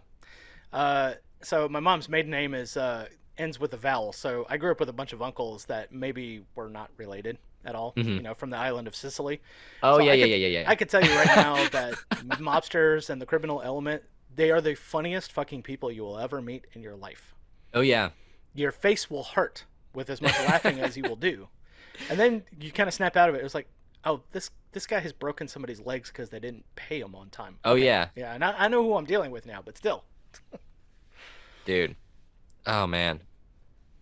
Uh, 0.72 1.14
so 1.42 1.68
my 1.68 1.80
mom's 1.80 2.08
maiden 2.08 2.30
name 2.30 2.54
is 2.54 2.76
uh, 2.76 3.06
ends 3.38 3.60
with 3.60 3.72
a 3.72 3.76
vowel. 3.76 4.12
So 4.12 4.46
I 4.48 4.56
grew 4.56 4.70
up 4.70 4.80
with 4.80 4.88
a 4.88 4.92
bunch 4.92 5.12
of 5.12 5.22
uncles 5.22 5.64
that 5.66 5.92
maybe 5.92 6.44
were 6.54 6.68
not 6.68 6.90
related 6.96 7.38
at 7.64 7.74
all. 7.74 7.92
Mhm. 7.94 8.04
You 8.16 8.22
know, 8.22 8.34
from 8.34 8.50
the 8.50 8.56
island 8.56 8.86
of 8.88 8.94
Sicily. 8.96 9.40
oh 9.82 9.98
So 9.98 10.04
yeah 10.04 10.12
I 10.12 10.14
yeah 10.14 10.24
could- 10.24 10.30
yeah 10.30 10.36
yeah 10.36 10.60
yeah 10.60 10.70
I 10.70 10.74
could 10.76 10.88
tell 10.88 11.04
you 11.04 11.14
right 11.14 11.26
now 11.36 11.68
that 11.70 11.94
mobsters 12.40 13.10
and 13.10 13.20
the 13.20 13.26
criminal 13.26 13.60
element, 13.62 14.02
they 14.34 14.50
are 14.50 14.60
the 14.60 14.74
funniest 14.74 15.32
fucking 15.32 15.62
people 15.62 15.90
you 15.90 16.02
will 16.02 16.18
ever 16.18 16.40
meet 16.40 16.66
in 16.72 16.82
your 16.82 16.96
life. 16.96 17.34
oh 17.74 17.80
yeah 17.80 18.10
Your 18.54 18.72
face 18.72 19.10
will 19.10 19.24
hurt 19.24 19.64
with 19.94 20.10
as 20.10 20.20
much 20.22 20.38
laughing 20.40 20.80
as 20.80 20.96
you 20.96 21.02
will 21.02 21.16
do, 21.16 21.48
and 22.10 22.18
then 22.18 22.44
you 22.60 22.70
kind 22.70 22.88
of 22.88 22.94
snap 22.94 23.16
out 23.16 23.28
of 23.28 23.34
it. 23.34 23.40
It 23.40 23.44
was 23.44 23.54
like, 23.54 23.68
oh, 24.04 24.22
this 24.32 24.50
this 24.72 24.86
guy 24.86 25.00
has 25.00 25.12
broken 25.12 25.48
somebody's 25.48 25.80
legs 25.80 26.10
because 26.10 26.28
they 26.30 26.38
didn't 26.38 26.64
pay 26.76 27.00
him 27.00 27.14
on 27.14 27.30
time. 27.30 27.58
oh 27.64 27.74
yeah 27.74 28.08
Yeah, 28.14 28.34
and 28.34 28.44
I, 28.44 28.54
I 28.64 28.68
know 28.68 28.82
who 28.82 28.94
I'm 28.96 29.04
dealing 29.06 29.30
with 29.30 29.46
now, 29.46 29.60
but 29.64 29.76
still. 29.76 30.04
dude 31.64 31.96
oh 32.66 32.86
man 32.86 33.20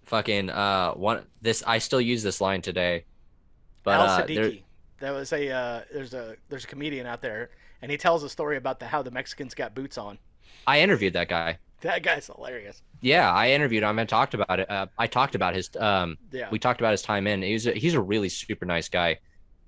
fucking 0.04 0.50
uh 0.50 0.92
one 0.92 1.24
this 1.42 1.62
i 1.66 1.78
still 1.78 2.00
use 2.00 2.22
this 2.22 2.40
line 2.40 2.62
today 2.62 3.04
but 3.86 3.94
Al 3.94 4.02
uh 4.02 4.26
there, 4.26 4.50
Siddiq. 4.50 4.62
There 5.00 5.12
was 5.14 5.32
a 5.32 5.50
uh, 5.50 5.80
there's 5.92 6.12
a 6.14 6.36
there's 6.50 6.64
a 6.64 6.66
comedian 6.68 7.06
out 7.06 7.22
there, 7.22 7.50
and 7.82 7.90
he 7.90 7.96
tells 7.96 8.22
a 8.22 8.28
story 8.28 8.56
about 8.58 8.80
the 8.80 8.86
how 8.86 9.02
the 9.02 9.10
Mexicans 9.10 9.54
got 9.54 9.74
boots 9.74 9.96
on. 9.98 10.18
i 10.66 10.80
interviewed 10.80 11.12
that 11.14 11.28
guy 11.28 11.58
that 11.82 12.02
guy's 12.02 12.26
hilarious. 12.26 12.82
Yeah, 13.02 13.30
I 13.32 13.50
interviewed 13.50 13.82
him 13.84 13.98
and 13.98 14.08
talked 14.08 14.32
about 14.34 14.58
it. 14.60 14.70
Uh, 14.70 14.86
I 14.98 15.06
talked 15.06 15.34
about 15.34 15.54
his. 15.54 15.70
Um, 15.78 16.16
Yeah. 16.32 16.48
we 16.50 16.58
talked 16.58 16.80
about 16.80 16.92
his 16.92 17.02
time 17.02 17.26
in. 17.26 17.42
He's 17.42 17.66
a, 17.66 17.72
he's 17.72 17.94
a 17.94 18.00
really 18.00 18.30
super 18.30 18.64
nice 18.64 18.88
guy, 18.88 19.18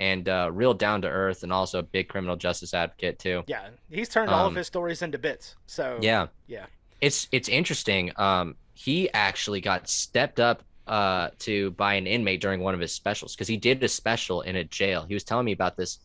and 0.01 0.27
uh, 0.29 0.51
real 0.53 0.73
down 0.75 1.03
to 1.03 1.09
earth, 1.09 1.43
and 1.43 1.53
also 1.53 1.81
a 1.81 1.83
big 1.83 2.09
criminal 2.09 2.35
justice 2.37 2.73
advocate 2.73 3.19
too. 3.19 3.45
Yeah. 3.47 3.69
He's 3.91 4.09
turned 4.09 4.31
all 4.31 4.47
of 4.47 4.53
Um, 4.53 4.57
his 4.57 4.67
stories 4.67 5.03
into 5.03 5.19
bits. 5.19 5.57
So 5.67 5.99
Yeah, 6.01 6.29
Yeah. 6.47 6.67
it's 7.03 7.29
it's 7.31 7.49
interesting. 7.51 8.11
Um, 8.17 8.57
he 8.73 9.13
actually 9.13 9.61
got 9.61 9.87
stepped 9.89 10.41
up 10.41 10.63
uh 10.89 11.31
to 11.41 11.71
by 11.73 11.95
an 11.95 12.07
inmate 12.07 12.41
during 12.41 12.61
one 12.61 12.75
of 12.75 12.81
his 12.81 12.95
specials 12.95 13.35
because 13.35 13.49
he 13.49 13.57
did 13.57 13.83
a 13.83 13.89
special 13.89 14.43
in 14.43 14.57
a 14.57 14.65
jail. 14.65 15.05
He 15.07 15.15
was 15.15 15.25
telling 15.25 15.45
me 15.45 15.53
about 15.53 15.77
this 15.77 15.99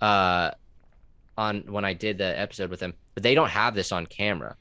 uh 0.00 0.52
on 1.36 1.64
when 1.66 1.84
I 1.84 1.94
did 1.94 2.18
the 2.18 2.38
episode 2.38 2.70
with 2.70 2.80
him, 2.80 2.94
but 3.14 3.22
they 3.22 3.34
don't 3.34 3.48
have 3.48 3.74
this 3.74 3.92
on 3.92 4.06
camera. 4.06 4.56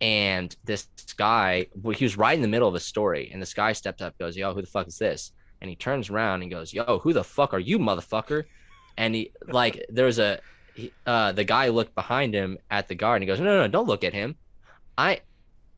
And 0.00 0.54
this 0.64 0.88
guy, 1.16 1.66
he 1.94 2.04
was 2.04 2.16
right 2.16 2.34
in 2.34 2.42
the 2.42 2.48
middle 2.48 2.68
of 2.68 2.74
a 2.74 2.80
story, 2.80 3.30
and 3.32 3.40
this 3.40 3.54
guy 3.54 3.72
stepped 3.72 4.02
up, 4.02 4.18
goes, 4.18 4.36
"Yo, 4.36 4.52
who 4.52 4.60
the 4.60 4.66
fuck 4.66 4.88
is 4.88 4.98
this?" 4.98 5.32
And 5.60 5.70
he 5.70 5.76
turns 5.76 6.10
around 6.10 6.42
and 6.42 6.50
goes, 6.50 6.74
"Yo, 6.74 6.98
who 6.98 7.12
the 7.12 7.22
fuck 7.22 7.54
are 7.54 7.60
you, 7.60 7.78
motherfucker?" 7.78 8.44
And 8.96 9.14
he 9.14 9.32
like 9.46 9.84
there 9.88 10.06
was 10.06 10.18
a 10.18 10.40
he, 10.74 10.92
uh 11.06 11.32
the 11.32 11.44
guy 11.44 11.68
looked 11.68 11.94
behind 11.94 12.34
him 12.34 12.58
at 12.68 12.88
the 12.88 12.96
guard 12.96 13.16
and 13.16 13.22
he 13.22 13.26
goes, 13.28 13.38
"No, 13.38 13.44
no, 13.44 13.62
no, 13.62 13.68
don't 13.68 13.86
look 13.86 14.02
at 14.02 14.12
him. 14.12 14.34
I 14.98 15.20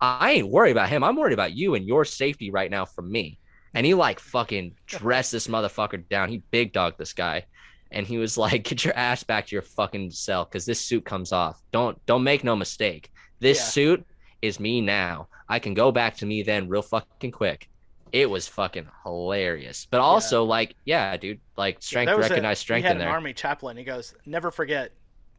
I 0.00 0.32
ain't 0.32 0.48
worried 0.48 0.72
about 0.72 0.88
him. 0.88 1.02
I'm 1.04 1.16
worried 1.16 1.32
about 1.34 1.52
you 1.54 1.74
and 1.74 1.86
your 1.86 2.04
safety 2.04 2.50
right 2.50 2.70
now 2.70 2.84
from 2.84 3.10
me." 3.10 3.38
And 3.74 3.84
he 3.86 3.94
like 3.94 4.20
fucking 4.20 4.74
dressed 4.86 5.32
this 5.32 5.48
motherfucker 5.48 6.08
down. 6.08 6.28
He 6.28 6.38
big 6.50 6.72
dogged 6.72 6.98
this 6.98 7.12
guy. 7.12 7.46
And 7.90 8.06
he 8.06 8.18
was 8.18 8.36
like, 8.44 8.64
"Get 8.64 8.84
your 8.84 8.96
ass 8.96 9.22
back 9.24 9.46
to 9.46 9.54
your 9.54 9.62
fucking 9.62 10.10
cell 10.10 10.44
cuz 10.44 10.64
this 10.66 10.80
suit 10.80 11.04
comes 11.04 11.32
off. 11.32 11.60
Don't 11.72 12.04
don't 12.06 12.24
make 12.24 12.44
no 12.44 12.54
mistake. 12.56 13.10
This 13.40 13.58
Yeah. 13.58 13.64
suit 13.64 14.06
is 14.42 14.60
me 14.60 14.80
now. 14.80 15.28
I 15.48 15.58
can 15.58 15.74
go 15.74 15.90
back 15.92 16.16
to 16.18 16.26
me 16.26 16.42
then 16.42 16.68
real 16.68 16.82
fucking 16.82 17.32
quick." 17.32 17.68
It 18.12 18.30
was 18.30 18.46
fucking 18.46 18.86
hilarious. 19.02 19.88
But 19.90 20.00
also 20.00 20.44
like, 20.44 20.76
yeah, 20.84 21.16
dude, 21.16 21.40
like 21.56 21.82
strength 21.82 22.10
That 22.10 22.16
was 22.16 22.26
a- 22.26 22.28
recognized 22.30 22.60
strength 22.60 22.84
he 22.84 22.86
had 22.86 22.96
in 22.96 23.02
an 23.02 23.06
there. 23.08 23.14
army 23.14 23.32
chaplain. 23.32 23.76
He 23.76 23.82
goes, 23.82 24.14
"Never 24.24 24.52
forget." 24.52 24.92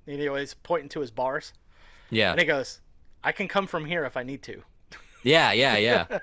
And 0.07 0.19
he 0.19 0.27
always 0.27 0.53
pointing 0.55 0.89
to 0.89 0.99
his 0.99 1.09
bars, 1.09 1.53
Yeah. 2.09 2.31
and 2.31 2.39
he 2.39 2.45
goes, 2.45 2.81
"I 3.25 3.31
can 3.31 3.47
come 3.47 3.67
from 3.67 3.83
here 3.85 4.05
if 4.05 4.15
I 4.15 4.23
need 4.23 4.41
to." 4.43 4.61
Yeah, 5.23 5.51
yeah, 5.51 5.77
yeah. 5.89 6.19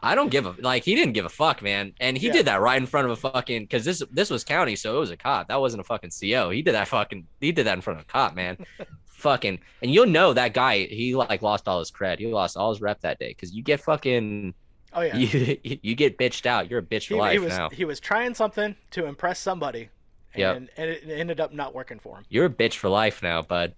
I 0.00 0.14
don't 0.14 0.30
give 0.30 0.44
a 0.46 0.54
like. 0.60 0.84
He 0.84 0.94
didn't 0.94 1.14
give 1.14 1.24
a 1.24 1.30
fuck, 1.30 1.62
man, 1.62 1.94
and 1.98 2.18
he 2.18 2.26
Yeah. 2.26 2.32
did 2.34 2.46
that 2.46 2.60
right 2.60 2.76
in 2.80 2.86
front 2.86 3.06
of 3.06 3.12
a 3.12 3.16
fucking 3.16 3.62
because 3.62 3.84
this 3.84 4.02
this 4.10 4.28
was 4.30 4.44
county, 4.44 4.76
so 4.76 4.96
it 4.96 5.00
was 5.00 5.10
a 5.10 5.16
cop. 5.16 5.48
That 5.48 5.60
wasn't 5.60 5.80
a 5.80 5.84
fucking 5.84 6.10
CO. 6.10 6.50
He 6.50 6.60
did 6.62 6.74
that 6.74 6.88
fucking. 6.88 7.26
He 7.40 7.52
did 7.52 7.66
that 7.66 7.74
in 7.74 7.80
front 7.80 8.00
of 8.00 8.04
a 8.04 8.08
cop, 8.08 8.34
man. 8.34 8.58
fucking, 9.06 9.58
and 9.80 9.90
you'll 9.94 10.06
know 10.06 10.34
that 10.34 10.52
guy. 10.52 10.84
He 10.84 11.14
like 11.14 11.40
lost 11.40 11.66
all 11.68 11.78
his 11.78 11.90
cred. 11.90 12.18
He 12.18 12.26
lost 12.26 12.56
all 12.58 12.70
his 12.70 12.82
rep 12.82 13.00
that 13.00 13.18
day 13.18 13.28
because 13.28 13.54
you 13.54 13.62
get 13.62 13.80
fucking 13.80 14.52
Oh 14.92 15.00
yeah. 15.00 15.16
you 15.16 15.58
you 15.82 15.94
get 15.94 16.18
bitched 16.18 16.44
out. 16.44 16.68
You're 16.70 16.80
a 16.80 16.82
bitch 16.82 17.06
for 17.08 17.14
he, 17.14 17.20
life 17.20 17.32
he 17.32 17.38
was 17.38 17.56
now. 17.56 17.70
he 17.70 17.84
was 17.86 17.98
trying 17.98 18.34
something 18.34 18.76
to 18.90 19.06
impress 19.06 19.38
somebody, 19.38 19.88
and, 20.34 20.40
Yep. 20.40 20.56
and 20.76 20.90
it 20.90 21.04
ended 21.08 21.40
up 21.40 21.54
not 21.54 21.74
working 21.74 21.98
for 21.98 22.18
him. 22.18 22.24
You're 22.28 22.44
a 22.46 22.50
bitch 22.50 22.74
for 22.74 22.90
life 22.90 23.22
now, 23.22 23.40
bud. 23.40 23.74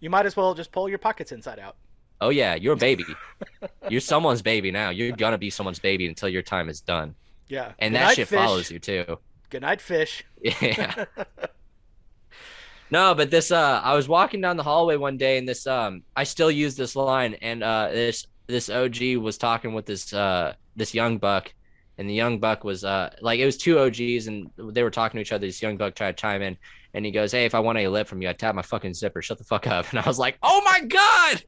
You 0.00 0.10
might 0.10 0.26
as 0.26 0.36
well 0.36 0.54
just 0.54 0.72
pull 0.72 0.88
your 0.88 0.98
pockets 0.98 1.30
inside 1.32 1.58
out. 1.58 1.76
Oh 2.20 2.28
yeah, 2.30 2.54
you're 2.54 2.74
a 2.74 2.76
baby. 2.76 3.04
you're 3.88 4.00
someone's 4.00 4.42
baby 4.42 4.70
now. 4.70 4.90
You're 4.90 5.12
gonna 5.16 5.38
be 5.38 5.50
someone's 5.50 5.78
baby 5.78 6.06
until 6.06 6.28
your 6.28 6.42
time 6.42 6.68
is 6.68 6.80
done, 6.80 7.14
Yeah. 7.48 7.72
and 7.78 7.92
Good 7.94 8.00
that 8.00 8.04
night, 8.06 8.16
shit 8.16 8.28
fish. 8.28 8.38
follows 8.38 8.70
you 8.70 8.78
too. 8.78 9.18
Good 9.50 9.62
night, 9.62 9.80
fish. 9.80 10.24
Yeah. 10.42 11.04
no, 12.90 13.14
but 13.14 13.30
this 13.30 13.50
uh 13.50 13.80
I 13.82 13.94
was 13.94 14.08
walking 14.08 14.40
down 14.40 14.56
the 14.56 14.62
hallway 14.62 14.96
one 14.96 15.16
day 15.16 15.38
and 15.38 15.48
this 15.48 15.66
um 15.66 16.02
I 16.16 16.24
still 16.24 16.50
use 16.50 16.76
this 16.76 16.96
line 16.96 17.34
and 17.40 17.62
uh 17.62 17.88
this 17.90 18.26
this 18.46 18.68
OG 18.68 19.16
was 19.18 19.38
talking 19.38 19.74
with 19.74 19.86
this 19.86 20.12
uh 20.12 20.54
this 20.76 20.92
young 20.94 21.18
buck 21.18 21.52
and 21.98 22.08
the 22.08 22.14
young 22.14 22.38
buck 22.38 22.64
was 22.64 22.84
uh 22.84 23.10
like 23.20 23.38
it 23.40 23.44
was 23.46 23.56
two 23.56 23.78
OGs 23.78 24.26
and 24.26 24.50
they 24.58 24.82
were 24.82 24.90
talking 24.90 25.18
to 25.18 25.22
each 25.22 25.32
other. 25.32 25.46
This 25.46 25.62
young 25.62 25.76
buck 25.76 25.94
tried 25.94 26.16
to 26.16 26.20
chime 26.20 26.42
in 26.42 26.56
and 26.94 27.04
he 27.04 27.10
goes, 27.12 27.32
Hey, 27.32 27.44
if 27.44 27.54
I 27.54 27.60
want 27.60 27.78
a 27.78 27.88
lip 27.88 28.06
from 28.08 28.22
you, 28.22 28.28
I 28.28 28.32
tap 28.32 28.54
my 28.54 28.62
fucking 28.62 28.94
zipper. 28.94 29.22
Shut 29.22 29.38
the 29.38 29.44
fuck 29.44 29.66
up. 29.66 29.86
And 29.90 30.00
I 30.00 30.06
was 30.06 30.18
like, 30.18 30.38
Oh 30.42 30.62
my 30.64 30.80
god. 30.86 31.44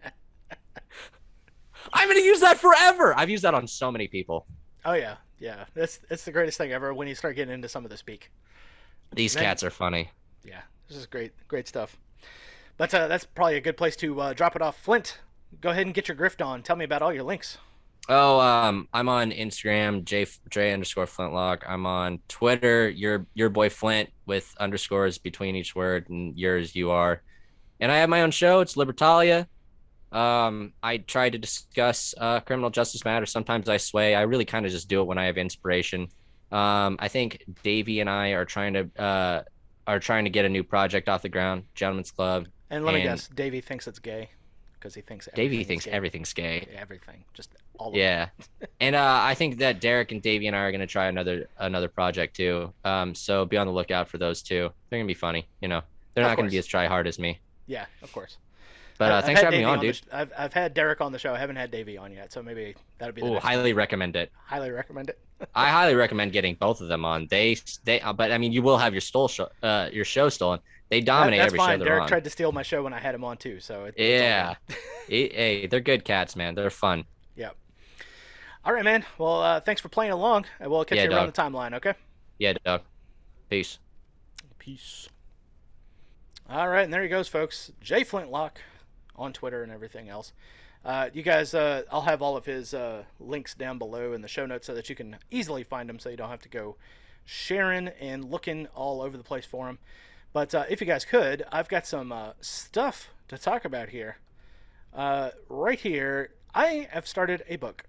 I'm 1.92 2.08
gonna 2.08 2.20
use 2.20 2.40
that 2.40 2.58
forever. 2.58 3.16
I've 3.16 3.30
used 3.30 3.44
that 3.44 3.54
on 3.54 3.66
so 3.66 3.90
many 3.90 4.08
people. 4.08 4.46
Oh 4.84 4.92
yeah, 4.92 5.16
yeah. 5.38 5.64
That's 5.74 5.98
that's 6.08 6.24
the 6.24 6.32
greatest 6.32 6.58
thing 6.58 6.72
ever 6.72 6.94
when 6.94 7.08
you 7.08 7.14
start 7.14 7.36
getting 7.36 7.54
into 7.54 7.68
some 7.68 7.84
of 7.84 7.90
the 7.90 7.96
speak. 7.96 8.30
These 9.14 9.34
Man. 9.34 9.44
cats 9.44 9.62
are 9.62 9.70
funny. 9.70 10.10
Yeah, 10.44 10.62
this 10.88 10.96
is 10.96 11.06
great, 11.06 11.32
great 11.48 11.68
stuff. 11.68 11.96
But 12.78 12.94
uh, 12.94 13.08
that's 13.08 13.24
probably 13.24 13.56
a 13.56 13.60
good 13.60 13.76
place 13.76 13.96
to 13.96 14.20
uh, 14.20 14.32
drop 14.32 14.56
it 14.56 14.62
off. 14.62 14.78
Flint, 14.78 15.18
go 15.60 15.70
ahead 15.70 15.86
and 15.86 15.94
get 15.94 16.08
your 16.08 16.16
grift 16.16 16.44
on. 16.44 16.62
Tell 16.62 16.76
me 16.76 16.84
about 16.84 17.02
all 17.02 17.12
your 17.12 17.22
links. 17.24 17.58
Oh, 18.08 18.40
um, 18.40 18.88
I'm 18.92 19.08
on 19.08 19.30
Instagram, 19.30 20.04
J 20.04 20.26
J 20.50 20.72
underscore 20.72 21.06
Flintlock. 21.06 21.62
I'm 21.68 21.86
on 21.86 22.18
Twitter, 22.28 22.88
your 22.90 23.26
your 23.34 23.48
boy 23.48 23.68
Flint 23.68 24.10
with 24.26 24.52
underscores 24.58 25.18
between 25.18 25.54
each 25.54 25.74
word, 25.76 26.08
and 26.10 26.36
yours 26.36 26.74
you 26.74 26.90
are. 26.90 27.22
And 27.80 27.92
I 27.92 27.98
have 27.98 28.08
my 28.08 28.22
own 28.22 28.32
show. 28.32 28.60
It's 28.60 28.74
Libertalia. 28.74 29.46
Um, 30.10 30.72
I 30.82 30.98
try 30.98 31.30
to 31.30 31.38
discuss 31.38 32.14
uh, 32.18 32.40
criminal 32.40 32.70
justice 32.70 33.04
matters. 33.04 33.30
Sometimes 33.32 33.68
I 33.68 33.76
sway. 33.78 34.14
I 34.14 34.22
really 34.22 34.44
kind 34.44 34.66
of 34.66 34.72
just 34.72 34.88
do 34.88 35.00
it 35.00 35.04
when 35.04 35.16
I 35.16 35.24
have 35.26 35.38
inspiration. 35.38 36.08
Um, 36.50 36.96
I 36.98 37.08
think 37.08 37.42
Davey 37.62 38.00
and 38.00 38.10
I 38.10 38.30
are 38.30 38.44
trying 38.44 38.74
to 38.74 38.90
uh, 39.00 39.42
are 39.86 40.00
trying 40.00 40.24
to 40.24 40.30
get 40.30 40.44
a 40.44 40.48
new 40.48 40.64
project 40.64 41.08
off 41.08 41.22
the 41.22 41.28
ground. 41.28 41.64
Gentlemen's 41.76 42.10
Club. 42.10 42.46
And 42.68 42.84
let 42.84 42.94
me 42.94 43.00
And- 43.02 43.10
guess, 43.10 43.28
Davey 43.28 43.60
thinks 43.60 43.86
it's 43.86 43.98
gay 44.00 44.28
because 44.74 44.92
he 44.94 45.02
thinks 45.02 45.28
Davey 45.34 45.62
thinks 45.62 45.84
gay. 45.84 45.92
everything's 45.92 46.32
gay. 46.32 46.66
everything, 46.76 47.22
just 47.32 47.50
all 47.82 47.92
Yeah, 47.94 48.28
and 48.80 48.94
uh, 48.94 49.20
I 49.22 49.34
think 49.34 49.58
that 49.58 49.80
Derek 49.80 50.12
and 50.12 50.22
Davey 50.22 50.46
and 50.46 50.56
I 50.56 50.60
are 50.60 50.70
going 50.70 50.80
to 50.80 50.86
try 50.86 51.06
another 51.06 51.48
another 51.58 51.88
project 51.88 52.36
too. 52.36 52.72
Um, 52.84 53.14
so 53.14 53.44
be 53.44 53.56
on 53.56 53.66
the 53.66 53.72
lookout 53.72 54.08
for 54.08 54.18
those 54.18 54.42
two. 54.42 54.70
They're 54.88 54.98
going 54.98 55.06
to 55.06 55.10
be 55.10 55.18
funny. 55.18 55.48
You 55.60 55.68
know, 55.68 55.82
they're 56.14 56.24
Of 56.24 56.30
not 56.30 56.36
going 56.36 56.48
to 56.48 56.52
be 56.52 56.58
as 56.58 56.66
try 56.66 56.86
hard 56.86 57.06
as 57.06 57.18
me. 57.18 57.38
Yeah, 57.66 57.86
of 58.02 58.12
course. 58.12 58.38
But 58.98 59.10
uh, 59.10 59.22
thanks 59.22 59.40
for 59.40 59.46
having 59.46 59.60
me 59.60 59.64
Davey 59.64 59.72
on, 59.72 59.80
dude. 59.80 59.96
sh- 59.96 60.02
I've, 60.12 60.32
I've 60.38 60.52
had 60.52 60.74
Derek 60.74 61.00
on 61.00 61.10
the 61.10 61.18
show. 61.18 61.34
I 61.34 61.38
haven't 61.38 61.56
had 61.56 61.70
Davey 61.70 61.96
on 61.98 62.12
yet, 62.12 62.32
so 62.32 62.42
maybe 62.42 62.76
that'll 62.98 63.14
be 63.14 63.22
next 63.22 63.42
highly 63.42 63.72
recommend 63.72 64.14
it. 64.16 64.30
highly 64.44 64.70
recommend 64.70 65.08
it. 65.08 65.18
I 65.54 65.70
highly 65.70 65.94
recommend 65.96 66.32
getting 66.32 66.54
both 66.54 66.80
of 66.80 66.88
them 66.88 67.04
on. 67.04 67.26
They 67.28 67.56
they, 67.84 68.00
uh, 68.00 68.12
but 68.12 68.30
I 68.30 68.38
mean, 68.38 68.52
you 68.52 68.62
will 68.62 68.78
have 68.78 68.94
your 68.94 69.00
stole 69.00 69.28
show, 69.28 69.48
uh, 69.62 69.88
your 69.92 70.04
show 70.04 70.28
stolen. 70.28 70.60
They 70.88 71.00
dominate 71.00 71.38
that's 71.40 71.46
every 71.46 71.58
fine. 71.58 71.78
show 71.78 71.84
they're 71.84 71.88
Derek 71.88 72.02
on. 72.02 72.08
tried 72.08 72.24
to 72.24 72.30
steal 72.30 72.52
my 72.52 72.62
show 72.62 72.82
when 72.82 72.92
I 72.92 73.00
had 73.00 73.14
him 73.14 73.24
on 73.24 73.38
too, 73.38 73.58
so 73.60 73.86
it, 73.86 73.94
Yeah, 73.96 74.54
hey, 75.08 75.28
hey, 75.34 75.66
they're 75.66 75.80
good 75.80 76.04
cats, 76.04 76.36
man. 76.36 76.54
They're 76.54 76.70
fun. 76.70 77.04
All 78.64 78.72
right, 78.72 78.84
man. 78.84 79.04
Well, 79.18 79.42
uh, 79.42 79.60
thanks 79.60 79.80
for 79.80 79.88
playing 79.88 80.12
along, 80.12 80.44
and 80.60 80.70
we'll 80.70 80.84
catch 80.84 80.96
Yeah, 80.96 81.04
you 81.04 81.10
around 81.10 81.26
the 81.26 81.32
timeline. 81.32 81.74
Okay. 81.74 81.94
Yeah, 82.38 82.54
Doug. 82.64 82.82
Peace. 83.50 83.78
Peace. 84.58 85.08
All 86.48 86.68
right, 86.68 86.84
and 86.84 86.92
there 86.92 87.02
he 87.02 87.08
goes, 87.08 87.28
folks. 87.28 87.72
Jay 87.80 88.04
Flintlock 88.04 88.58
on 89.16 89.32
Twitter 89.32 89.62
and 89.62 89.72
everything 89.72 90.08
else. 90.08 90.32
Uh, 90.84 91.08
you 91.12 91.22
guys, 91.22 91.54
uh, 91.54 91.82
I'll 91.90 92.02
have 92.02 92.22
all 92.22 92.36
of 92.36 92.44
his 92.44 92.74
uh, 92.74 93.04
links 93.20 93.54
down 93.54 93.78
below 93.78 94.12
in 94.12 94.22
the 94.22 94.28
show 94.28 94.46
notes 94.46 94.66
so 94.66 94.74
that 94.74 94.88
you 94.88 94.94
can 94.96 95.16
easily 95.30 95.62
find 95.64 95.88
him 95.88 95.98
so 95.98 96.08
you 96.08 96.16
don't 96.16 96.30
have 96.30 96.42
to 96.42 96.48
go 96.48 96.76
sharing 97.24 97.88
and 97.88 98.30
looking 98.30 98.66
all 98.74 99.00
over 99.00 99.16
the 99.16 99.22
place 99.22 99.46
for 99.46 99.68
him. 99.68 99.78
But 100.32 100.54
uh, 100.54 100.64
if 100.68 100.80
you 100.80 100.86
guys 100.86 101.04
could, 101.04 101.44
I've 101.52 101.68
got 101.68 101.86
some 101.86 102.10
uh, 102.10 102.32
stuff 102.40 103.10
to 103.28 103.38
talk 103.38 103.64
about 103.64 103.90
here. 103.90 104.16
Uh, 104.94 105.30
right 105.48 105.78
here, 105.78 106.30
I 106.54 106.88
have 106.90 107.06
started 107.06 107.44
a 107.48 107.56
book. 107.56 107.84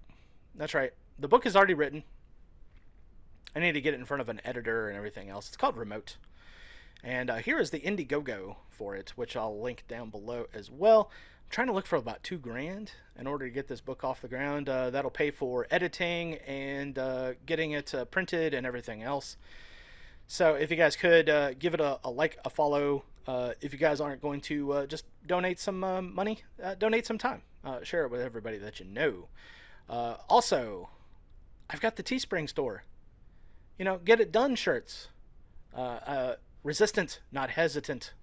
That's 0.55 0.73
right. 0.73 0.93
The 1.19 1.27
book 1.27 1.45
is 1.45 1.55
already 1.55 1.73
written. 1.73 2.03
I 3.55 3.59
need 3.59 3.73
to 3.73 3.81
get 3.81 3.93
it 3.93 3.99
in 3.99 4.05
front 4.05 4.21
of 4.21 4.29
an 4.29 4.41
editor 4.43 4.87
and 4.87 4.97
everything 4.97 5.29
else. 5.29 5.47
It's 5.47 5.57
called 5.57 5.77
Remote. 5.77 6.17
And 7.03 7.29
uh, 7.29 7.35
here 7.35 7.59
is 7.59 7.69
the 7.69 7.79
Indiegogo 7.79 8.55
for 8.69 8.95
it, 8.95 9.13
which 9.15 9.35
I'll 9.35 9.59
link 9.59 9.83
down 9.87 10.09
below 10.09 10.47
as 10.53 10.71
well. 10.71 11.11
I'm 11.43 11.49
trying 11.51 11.67
to 11.67 11.73
look 11.73 11.85
for 11.85 11.97
about 11.97 12.23
two 12.23 12.37
grand 12.37 12.93
in 13.19 13.27
order 13.27 13.45
to 13.45 13.51
get 13.51 13.67
this 13.67 13.81
book 13.81 14.03
off 14.03 14.21
the 14.21 14.27
ground. 14.27 14.69
Uh, 14.69 14.89
that'll 14.89 15.11
pay 15.11 15.29
for 15.29 15.67
editing 15.69 16.35
and 16.47 16.97
uh, 16.97 17.33
getting 17.45 17.71
it 17.71 17.93
uh, 17.93 18.05
printed 18.05 18.53
and 18.53 18.65
everything 18.65 19.03
else. 19.03 19.37
So 20.27 20.55
if 20.55 20.71
you 20.71 20.77
guys 20.77 20.95
could 20.95 21.29
uh, 21.29 21.53
give 21.53 21.73
it 21.73 21.81
a, 21.81 21.99
a 22.03 22.09
like, 22.09 22.39
a 22.45 22.49
follow. 22.49 23.03
Uh, 23.27 23.53
if 23.61 23.71
you 23.71 23.79
guys 23.79 24.01
aren't 24.01 24.21
going 24.21 24.41
to 24.41 24.85
just 24.87 25.05
donate 25.27 25.57
some 25.57 25.79
money, 25.79 26.39
donate 26.77 27.05
some 27.05 27.17
time. 27.17 27.41
Share 27.83 28.03
it 28.03 28.11
with 28.11 28.19
everybody 28.19 28.57
that 28.57 28.79
you 28.79 28.85
know. 28.85 29.27
Uh, 29.89 30.15
also, 30.29 30.89
I've 31.69 31.81
got 31.81 31.95
the 31.95 32.03
Teespring 32.03 32.49
store. 32.49 32.83
You 33.77 33.85
know, 33.85 33.97
get 33.97 34.19
it 34.19 34.31
done 34.31 34.55
shirts. 34.55 35.09
Uh, 35.75 35.79
uh, 36.05 36.35
resistant, 36.63 37.21
not 37.31 37.51
hesitant. 37.51 38.13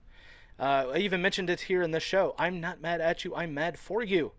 Uh, 0.59 0.93
I 0.95 0.99
even 0.99 1.23
mentioned 1.23 1.51
it 1.51 1.61
here 1.63 1.83
in 1.83 1.91
this 1.91 2.03
show. 2.03 2.35
I'm 2.39 2.61
not 2.61 2.81
mad 2.81 3.01
at 3.01 3.25
you. 3.25 3.35
I'm 3.35 3.55
mad 3.55 3.79
for 3.79 4.03
you. 4.03 4.33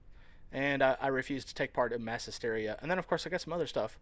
And 0.51 0.81
uh, 0.81 0.97
I 1.01 1.07
refuse 1.07 1.45
to 1.45 1.55
take 1.55 1.73
part 1.73 1.93
in 1.93 2.03
mass 2.03 2.25
hysteria. 2.25 2.77
And 2.81 2.89
then, 2.89 2.99
of 2.99 3.07
course, 3.07 3.25
I 3.25 3.29
got 3.29 3.41
some 3.41 3.53
other 3.53 3.67
stuff. 3.67 3.99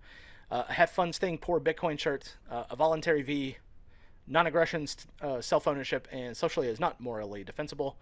Uh, 0.51 0.63
Have 0.63 0.89
Fun 0.89 1.13
Staying 1.13 1.39
Poor 1.39 1.59
Bitcoin 1.59 1.99
shirt, 1.99 2.35
a 2.49 2.75
voluntary 2.75 3.21
V, 3.21 3.57
non 4.27 4.47
aggression, 4.47 4.87
self 5.41 5.67
ownership, 5.67 6.07
and 6.11 6.35
socially 6.35 6.67
is 6.67 6.79
not 6.79 6.99
morally 6.99 7.43
defensible. 7.43 7.97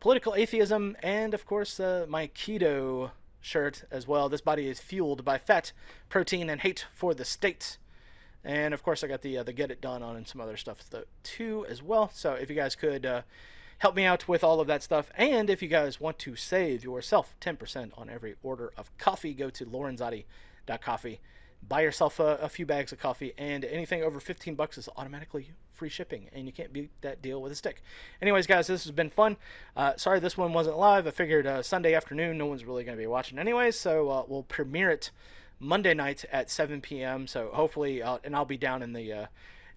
political 0.00 0.34
atheism, 0.34 0.96
and 1.02 1.32
of 1.32 1.46
course 1.46 1.78
my 2.08 2.28
keto 2.28 3.10
shirt 3.42 3.84
as 3.90 4.08
well. 4.08 4.30
This 4.30 4.40
body 4.40 4.68
is 4.68 4.80
fueled 4.80 5.24
by 5.24 5.36
fat, 5.36 5.72
protein, 6.08 6.48
and 6.48 6.62
hate 6.62 6.86
for 6.94 7.12
the 7.12 7.26
state. 7.26 7.76
And 8.44 8.72
of 8.72 8.82
course, 8.82 9.04
I 9.04 9.08
got 9.08 9.22
the 9.22 9.38
uh, 9.38 9.42
the 9.42 9.52
get 9.52 9.70
it 9.70 9.80
done 9.80 10.02
on 10.02 10.16
and 10.16 10.26
some 10.26 10.40
other 10.40 10.56
stuff 10.56 10.82
too 11.22 11.66
as 11.68 11.82
well. 11.82 12.10
So 12.14 12.32
if 12.32 12.48
you 12.48 12.56
guys 12.56 12.74
could 12.74 13.04
uh, 13.04 13.22
help 13.78 13.94
me 13.94 14.04
out 14.04 14.26
with 14.26 14.42
all 14.42 14.60
of 14.60 14.66
that 14.68 14.82
stuff, 14.82 15.10
and 15.16 15.50
if 15.50 15.62
you 15.62 15.68
guys 15.68 16.00
want 16.00 16.18
to 16.20 16.36
save 16.36 16.82
yourself 16.84 17.34
10% 17.40 17.90
on 17.98 18.08
every 18.08 18.36
order 18.42 18.72
of 18.76 18.96
coffee, 18.98 19.34
go 19.34 19.50
to 19.50 19.66
lorenzotti.coffee. 19.66 21.20
Buy 21.68 21.82
yourself 21.82 22.20
a, 22.20 22.36
a 22.42 22.48
few 22.48 22.66
bags 22.66 22.92
of 22.92 22.98
coffee, 22.98 23.32
and 23.38 23.64
anything 23.64 24.02
over 24.02 24.20
15 24.20 24.54
bucks 24.54 24.76
is 24.78 24.88
automatically 24.96 25.50
free 25.72 25.88
shipping, 25.88 26.28
and 26.32 26.46
you 26.46 26.52
can't 26.52 26.72
beat 26.72 26.90
that 27.00 27.22
deal 27.22 27.40
with 27.40 27.52
a 27.52 27.54
stick. 27.54 27.82
Anyways, 28.20 28.46
guys, 28.46 28.66
this 28.66 28.84
has 28.84 28.92
been 28.92 29.10
fun. 29.10 29.36
Uh, 29.76 29.96
sorry 29.96 30.20
this 30.20 30.36
one 30.36 30.52
wasn't 30.52 30.78
live. 30.78 31.06
I 31.06 31.10
figured 31.10 31.46
uh, 31.46 31.62
Sunday 31.62 31.94
afternoon, 31.94 32.38
no 32.38 32.46
one's 32.46 32.64
really 32.64 32.84
going 32.84 32.96
to 32.96 33.02
be 33.02 33.06
watching 33.06 33.38
anyways, 33.38 33.78
so 33.78 34.08
uh, 34.10 34.24
we'll 34.26 34.42
premiere 34.44 34.90
it 34.90 35.10
Monday 35.58 35.94
night 35.94 36.24
at 36.32 36.50
7 36.50 36.80
p.m. 36.80 37.26
So 37.26 37.50
hopefully, 37.52 38.02
uh, 38.02 38.18
and 38.24 38.34
I'll 38.34 38.44
be 38.44 38.56
down 38.56 38.82
in 38.82 38.92
the 38.92 39.12
uh, 39.12 39.26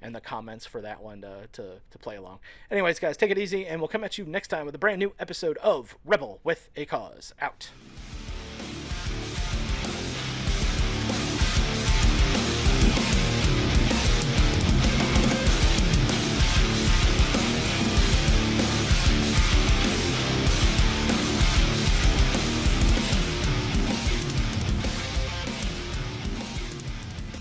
in 0.01 0.13
the 0.13 0.21
comments 0.21 0.65
for 0.65 0.81
that 0.81 1.01
one 1.01 1.21
to, 1.21 1.47
to 1.53 1.79
to 1.89 1.97
play 1.97 2.17
along. 2.17 2.39
Anyways, 2.69 2.99
guys, 2.99 3.17
take 3.17 3.31
it 3.31 3.37
easy, 3.37 3.65
and 3.65 3.79
we'll 3.79 3.87
come 3.87 4.03
at 4.03 4.17
you 4.17 4.25
next 4.25 4.49
time 4.49 4.65
with 4.65 4.75
a 4.75 4.79
brand 4.79 4.99
new 4.99 5.13
episode 5.19 5.57
of 5.57 5.97
Rebel 6.05 6.39
with 6.43 6.69
a 6.75 6.85
Cause. 6.85 7.33
Out. 7.39 7.69